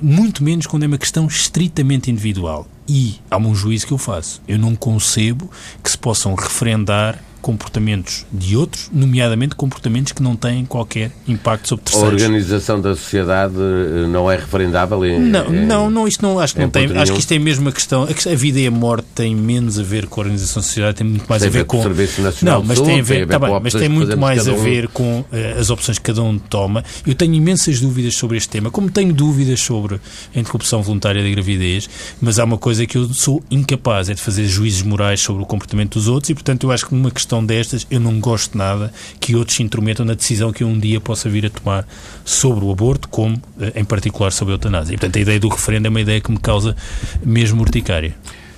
muito 0.00 0.42
menos 0.42 0.66
quando 0.66 0.84
é 0.84 0.86
uma 0.86 0.98
questão 0.98 1.26
estritamente 1.26 2.10
individual. 2.10 2.66
E 2.88 3.16
há 3.30 3.36
um 3.36 3.54
juízo 3.54 3.86
que 3.86 3.92
eu 3.92 3.98
faço. 3.98 4.40
Eu 4.48 4.58
não 4.58 4.74
concebo 4.74 5.50
que 5.84 5.90
se 5.90 5.98
possam 5.98 6.34
referendar 6.34 7.22
comportamentos 7.42 8.24
de 8.32 8.56
outros, 8.56 8.88
nomeadamente 8.92 9.54
comportamentos 9.54 10.12
que 10.12 10.22
não 10.22 10.36
têm 10.36 10.64
qualquer 10.64 11.10
impacto 11.26 11.68
sobre 11.68 11.84
terceiros. 11.84 12.22
A 12.22 12.26
organização 12.26 12.80
da 12.80 12.94
sociedade 12.94 13.54
eh, 13.56 14.06
não 14.06 14.30
é 14.30 14.36
referendável? 14.36 15.04
Em, 15.04 15.20
não, 15.20 15.52
em, 15.52 15.66
não, 15.66 15.90
não, 15.90 16.08
isto 16.08 16.22
não, 16.22 16.38
acho 16.38 16.54
que 16.54 16.60
não 16.60 16.70
tem, 16.70 16.96
acho 16.96 17.12
que 17.12 17.18
isto 17.18 17.32
é 17.32 17.38
mesmo 17.38 17.68
a 17.68 17.72
questão, 17.72 18.04
a 18.04 18.34
vida 18.34 18.60
e 18.60 18.66
a 18.66 18.70
morte 18.70 19.06
têm 19.14 19.34
menos 19.34 19.78
a 19.78 19.82
ver 19.82 20.06
com 20.06 20.20
a 20.20 20.22
organização 20.22 20.62
da 20.62 20.66
sociedade, 20.66 20.98
tem 20.98 21.06
muito 21.06 21.26
mais 21.28 21.42
tem 21.42 21.48
a 21.48 21.52
ver 21.52 21.64
com... 21.64 21.80
o 21.80 21.82
Serviço 21.82 22.22
Nacional 22.22 22.60
não, 22.60 22.66
mas 22.66 22.80
tem 22.80 23.00
a 23.00 23.02
ver, 23.02 23.14
tem 23.14 23.22
a 23.22 23.26
ver 23.26 23.32
tá 23.32 23.38
bem, 23.38 23.60
mas 23.62 23.74
tem 23.74 23.88
muito 23.88 24.16
mais 24.16 24.48
a 24.48 24.52
ver 24.52 24.88
com 24.88 25.20
uh, 25.20 25.26
as 25.58 25.68
opções 25.68 25.98
que 25.98 26.04
cada 26.04 26.22
um 26.22 26.38
toma. 26.38 26.84
Eu 27.06 27.14
tenho 27.14 27.34
imensas 27.34 27.80
dúvidas 27.80 28.14
sobre 28.14 28.36
este 28.36 28.48
tema, 28.48 28.70
como 28.70 28.90
tenho 28.90 29.12
dúvidas 29.12 29.60
sobre 29.60 30.00
a 30.34 30.38
interrupção 30.38 30.82
voluntária 30.82 31.22
da 31.22 31.28
gravidez, 31.28 31.88
mas 32.20 32.38
há 32.38 32.44
uma 32.44 32.58
coisa 32.58 32.86
que 32.86 32.96
eu 32.96 33.12
sou 33.12 33.42
incapaz, 33.50 34.08
é 34.08 34.14
de 34.14 34.20
fazer 34.20 34.46
juízos 34.46 34.82
morais 34.82 35.20
sobre 35.20 35.42
o 35.42 35.46
comportamento 35.46 35.94
dos 35.94 36.08
outros 36.08 36.30
e, 36.30 36.34
portanto, 36.34 36.64
eu 36.64 36.72
acho 36.72 36.86
que 36.86 36.94
uma 36.94 37.10
questão 37.10 37.31
questão 37.32 37.44
destas, 37.44 37.86
eu 37.90 37.98
não 37.98 38.20
gosto 38.20 38.58
nada 38.58 38.92
que 39.18 39.34
outros 39.34 39.56
se 39.56 39.62
intrometam 39.62 40.04
na 40.04 40.12
decisão 40.12 40.52
que 40.52 40.62
eu 40.62 40.68
um 40.68 40.78
dia 40.78 41.00
possa 41.00 41.30
vir 41.30 41.46
a 41.46 41.50
tomar 41.50 41.86
sobre 42.24 42.64
o 42.64 42.70
aborto, 42.70 43.08
como 43.08 43.40
eh, 43.58 43.72
em 43.76 43.84
particular 43.84 44.30
sobre 44.32 44.52
a 44.52 44.56
eutanásia. 44.56 44.92
E, 44.92 44.98
portanto, 44.98 45.16
a 45.16 45.20
ideia 45.20 45.40
do 45.40 45.48
referendo 45.48 45.86
é 45.86 45.90
uma 45.90 46.00
ideia 46.00 46.20
que 46.20 46.30
me 46.30 46.38
causa 46.38 46.76
mesmo 47.24 47.62
urticária. 47.62 48.14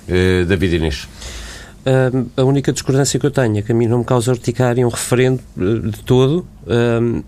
Uh, 0.07 0.45
David 0.45 0.75
Inês. 0.75 1.07
Uh, 1.85 2.29
a 2.35 2.43
única 2.43 2.73
discordância 2.73 3.19
que 3.19 3.25
eu 3.25 3.31
tenho 3.31 3.57
é 3.57 3.61
que 3.61 3.71
a 3.71 3.75
mim 3.75 3.87
não 3.87 3.99
me 3.99 4.05
causa 4.05 4.31
urticária 4.31 4.85
um 4.85 4.89
referendo 4.89 5.39
uh, 5.55 5.79
de 5.89 6.03
todo. 6.03 6.45
Uh, 6.67 7.23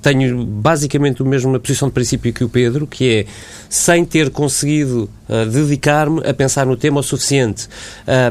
tenho 0.00 0.44
basicamente 0.44 1.20
a 1.20 1.24
mesma 1.24 1.58
posição 1.58 1.88
de 1.88 1.94
princípio 1.94 2.32
que 2.32 2.44
o 2.44 2.48
Pedro, 2.48 2.86
que 2.86 3.10
é 3.10 3.26
sem 3.68 4.04
ter 4.04 4.30
conseguido 4.30 5.10
uh, 5.28 5.46
dedicar-me 5.50 6.20
a 6.26 6.32
pensar 6.32 6.66
no 6.66 6.76
tema 6.76 7.00
o 7.00 7.02
suficiente. 7.02 7.68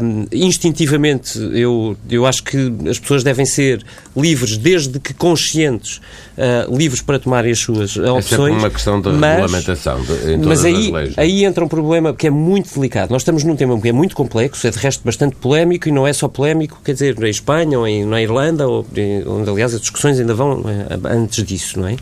Um, 0.01 0.25
instintivamente, 0.31 1.37
eu, 1.53 1.97
eu 2.09 2.25
acho 2.25 2.43
que 2.43 2.73
as 2.89 2.99
pessoas 2.99 3.23
devem 3.23 3.45
ser 3.45 3.83
livres, 4.15 4.57
desde 4.57 4.99
que 4.99 5.13
conscientes, 5.13 5.99
uh, 6.37 6.75
livres 6.75 7.01
para 7.01 7.19
tomarem 7.19 7.51
as 7.51 7.59
suas 7.59 7.97
opções. 7.97 8.55
É 8.55 8.57
uma 8.57 8.69
questão 8.69 9.01
de 9.01 9.09
mas, 9.09 9.41
regulamentação 9.41 10.01
de, 10.01 10.37
mas 10.37 10.65
aí, 10.65 10.91
leis. 10.91 11.13
aí 11.17 11.43
entra 11.43 11.63
um 11.63 11.67
problema 11.67 12.13
que 12.13 12.27
é 12.27 12.31
muito 12.31 12.73
delicado. 12.73 13.11
Nós 13.11 13.21
estamos 13.21 13.43
num 13.43 13.55
tema 13.55 13.79
que 13.79 13.89
é 13.89 13.93
muito 13.93 14.15
complexo, 14.15 14.65
é 14.67 14.71
de 14.71 14.77
resto 14.77 15.03
bastante 15.03 15.35
polémico 15.35 15.87
e 15.89 15.91
não 15.91 16.07
é 16.07 16.13
só 16.13 16.27
polémico, 16.27 16.79
quer 16.83 16.93
dizer, 16.93 17.19
na 17.19 17.29
Espanha 17.29 17.79
ou 17.79 17.87
em, 17.87 18.05
na 18.05 18.21
Irlanda, 18.21 18.67
ou, 18.67 18.85
onde 19.27 19.49
aliás 19.49 19.73
as 19.73 19.81
discussões 19.81 20.19
ainda 20.19 20.33
vão 20.33 20.63
eh, 20.67 20.97
antes 21.09 21.43
disso, 21.43 21.79
não 21.79 21.87
é? 21.87 21.93
Uh, 21.93 21.97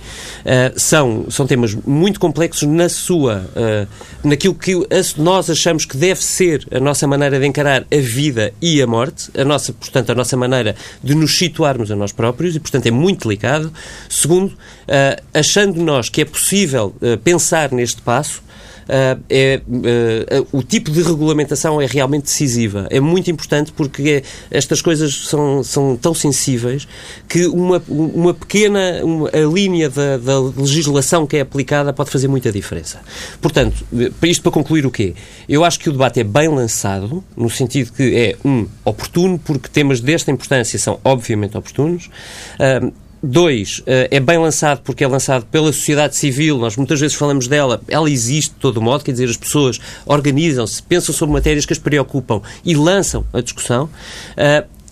são, 0.75 1.25
são 1.29 1.47
temas 1.47 1.75
muito 1.85 2.19
complexos 2.19 2.67
na 2.67 2.89
sua 2.89 3.15
sua, 3.15 3.45
uh, 3.55 3.87
naquilo 4.23 4.53
que 4.53 4.84
nós 5.17 5.49
achamos 5.49 5.85
que 5.85 5.97
deve 5.97 6.23
ser 6.23 6.65
a 6.71 6.79
nossa 6.79 7.07
maneira 7.07 7.39
de 7.39 7.45
encarar 7.45 7.81
a 7.91 7.97
vida 7.97 8.53
e 8.61 8.81
a 8.81 8.87
morte, 8.87 9.29
a 9.37 9.43
nossa, 9.43 9.73
portanto, 9.73 10.11
a 10.11 10.15
nossa 10.15 10.37
maneira 10.37 10.75
de 11.03 11.15
nos 11.15 11.37
situarmos 11.37 11.91
a 11.91 11.95
nós 11.95 12.11
próprios, 12.11 12.55
e, 12.55 12.59
portanto, 12.59 12.85
é 12.85 12.91
muito 12.91 13.27
delicado. 13.27 13.71
Segundo, 14.09 14.49
uh, 14.51 15.23
achando 15.33 15.81
nós 15.81 16.09
que 16.09 16.21
é 16.21 16.25
possível 16.25 16.95
uh, 17.01 17.17
pensar 17.19 17.71
neste 17.71 18.01
passo, 18.01 18.44
é, 19.29 19.61
uh, 19.67 20.47
o 20.51 20.63
tipo 20.63 20.91
de 20.91 21.01
regulamentação 21.01 21.81
é 21.81 21.85
realmente 21.85 22.23
decisiva. 22.23 22.87
É 22.89 22.99
muito 22.99 23.29
importante 23.31 23.71
porque 23.71 24.23
é, 24.23 24.23
estas 24.51 24.81
coisas 24.81 25.27
são, 25.27 25.63
são 25.63 25.95
tão 25.95 26.13
sensíveis 26.13 26.87
que 27.27 27.45
uma, 27.47 27.81
uma 27.87 28.33
pequena 28.33 29.03
uma, 29.03 29.29
a 29.29 29.53
linha 29.53 29.89
da, 29.89 30.17
da 30.17 30.39
legislação 30.39 31.25
que 31.25 31.37
é 31.37 31.41
aplicada 31.41 31.91
pode 31.93 32.09
fazer 32.09 32.27
muita 32.27 32.51
diferença. 32.51 32.99
Portanto, 33.41 33.85
isto 34.23 34.41
para 34.41 34.51
concluir 34.51 34.85
o 34.85 34.91
quê? 34.91 35.15
Eu 35.47 35.63
acho 35.63 35.79
que 35.79 35.89
o 35.89 35.91
debate 35.91 36.19
é 36.19 36.23
bem 36.23 36.47
lançado, 36.47 37.23
no 37.35 37.49
sentido 37.49 37.91
que 37.91 38.15
é, 38.15 38.35
um, 38.45 38.67
oportuno, 38.83 39.39
porque 39.39 39.69
temas 39.69 39.99
desta 39.99 40.31
importância 40.31 40.77
são 40.77 40.99
obviamente 41.03 41.57
oportunos. 41.57 42.09
Dois, 43.27 43.81
eh, 43.87 44.07
é 44.11 44.19
bem 44.19 44.37
lançado 44.37 44.81
porque 44.83 45.03
é 45.03 45.07
lançado 45.07 45.47
pela 45.47 45.73
sociedade 45.73 46.15
civil, 46.15 46.59
nós 46.59 46.77
muitas 46.77 46.99
vezes 46.99 47.17
falamos 47.17 47.47
dela, 47.47 47.81
ela 47.87 48.07
existe 48.07 48.53
de 48.53 48.59
todo 48.59 48.79
modo, 48.79 49.03
quer 49.03 49.13
dizer, 49.13 49.27
as 49.27 49.35
pessoas 49.35 49.79
organizam-se, 50.05 50.83
pensam 50.83 51.13
sobre 51.13 51.33
matérias 51.33 51.65
que 51.65 51.73
as 51.73 51.79
preocupam 51.79 52.39
e 52.63 52.75
lançam 52.75 53.25
a 53.33 53.41
discussão. 53.41 53.89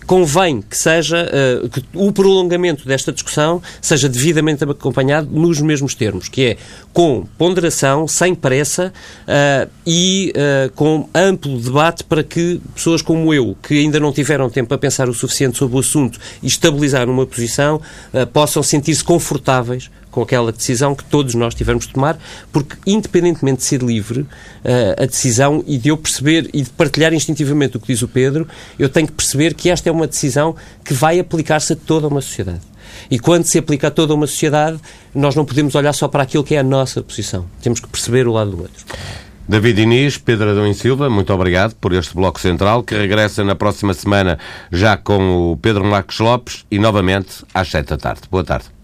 Convém 0.06 0.60
que 0.60 0.76
seja 0.76 1.26
uh, 1.62 1.68
que 1.68 1.82
o 1.94 2.12
prolongamento 2.12 2.86
desta 2.86 3.10
discussão 3.12 3.62
seja 3.80 4.08
devidamente 4.08 4.62
acompanhado 4.64 5.28
nos 5.30 5.60
mesmos 5.60 5.94
termos, 5.94 6.28
que 6.28 6.44
é 6.44 6.56
com 6.92 7.26
ponderação, 7.38 8.06
sem 8.06 8.34
pressa 8.34 8.92
uh, 9.22 9.70
e 9.86 10.32
uh, 10.36 10.70
com 10.72 11.08
amplo 11.14 11.58
debate 11.58 12.04
para 12.04 12.22
que 12.22 12.60
pessoas 12.74 13.00
como 13.00 13.32
eu, 13.32 13.56
que 13.62 13.80
ainda 13.80 13.98
não 13.98 14.12
tiveram 14.12 14.50
tempo 14.50 14.72
a 14.74 14.78
pensar 14.78 15.08
o 15.08 15.14
suficiente 15.14 15.56
sobre 15.56 15.76
o 15.76 15.80
assunto 15.80 16.18
e 16.42 16.46
estabilizar 16.46 17.08
uma 17.08 17.26
posição, 17.26 17.80
possam 18.32 18.62
sentir-se 18.62 19.02
confortáveis 19.02 19.90
com 20.14 20.22
aquela 20.22 20.52
decisão 20.52 20.94
que 20.94 21.02
todos 21.02 21.34
nós 21.34 21.56
tivemos 21.56 21.88
de 21.88 21.92
tomar, 21.92 22.16
porque 22.52 22.76
independentemente 22.86 23.58
de 23.58 23.64
ser 23.64 23.82
livre, 23.82 24.20
uh, 24.20 25.02
a 25.02 25.06
decisão 25.06 25.64
e 25.66 25.76
de 25.76 25.88
eu 25.88 25.96
perceber 25.96 26.48
e 26.54 26.62
de 26.62 26.70
partilhar 26.70 27.12
instintivamente 27.12 27.76
o 27.76 27.80
que 27.80 27.88
diz 27.88 28.00
o 28.00 28.06
Pedro, 28.06 28.46
eu 28.78 28.88
tenho 28.88 29.08
que 29.08 29.12
perceber 29.12 29.54
que 29.54 29.68
esta 29.68 29.88
é 29.88 29.92
uma 29.92 30.06
decisão 30.06 30.54
que 30.84 30.94
vai 30.94 31.18
aplicar-se 31.18 31.72
a 31.72 31.76
toda 31.76 32.06
uma 32.06 32.20
sociedade. 32.20 32.60
E 33.10 33.18
quando 33.18 33.44
se 33.44 33.58
aplica 33.58 33.88
a 33.88 33.90
toda 33.90 34.14
uma 34.14 34.28
sociedade, 34.28 34.78
nós 35.12 35.34
não 35.34 35.44
podemos 35.44 35.74
olhar 35.74 35.92
só 35.92 36.06
para 36.06 36.22
aquilo 36.22 36.44
que 36.44 36.54
é 36.54 36.60
a 36.60 36.62
nossa 36.62 37.02
posição. 37.02 37.44
Temos 37.60 37.80
que 37.80 37.88
perceber 37.88 38.28
o 38.28 38.32
lado 38.32 38.52
do 38.52 38.62
outro. 38.62 38.84
David 39.48 39.82
Inês, 39.82 40.16
Pedro 40.16 40.50
Adão 40.50 40.66
e 40.66 40.74
Silva, 40.74 41.10
muito 41.10 41.32
obrigado 41.34 41.74
por 41.74 41.92
este 41.92 42.14
Bloco 42.14 42.38
Central, 42.38 42.84
que 42.84 42.94
regressa 42.94 43.42
na 43.42 43.56
próxima 43.56 43.92
semana 43.92 44.38
já 44.70 44.96
com 44.96 45.50
o 45.50 45.56
Pedro 45.56 45.84
Marcos 45.84 46.20
Lopes 46.20 46.64
e 46.70 46.78
novamente 46.78 47.44
às 47.52 47.68
sete 47.68 47.88
da 47.88 47.96
tarde. 47.96 48.22
Boa 48.30 48.44
tarde. 48.44 48.83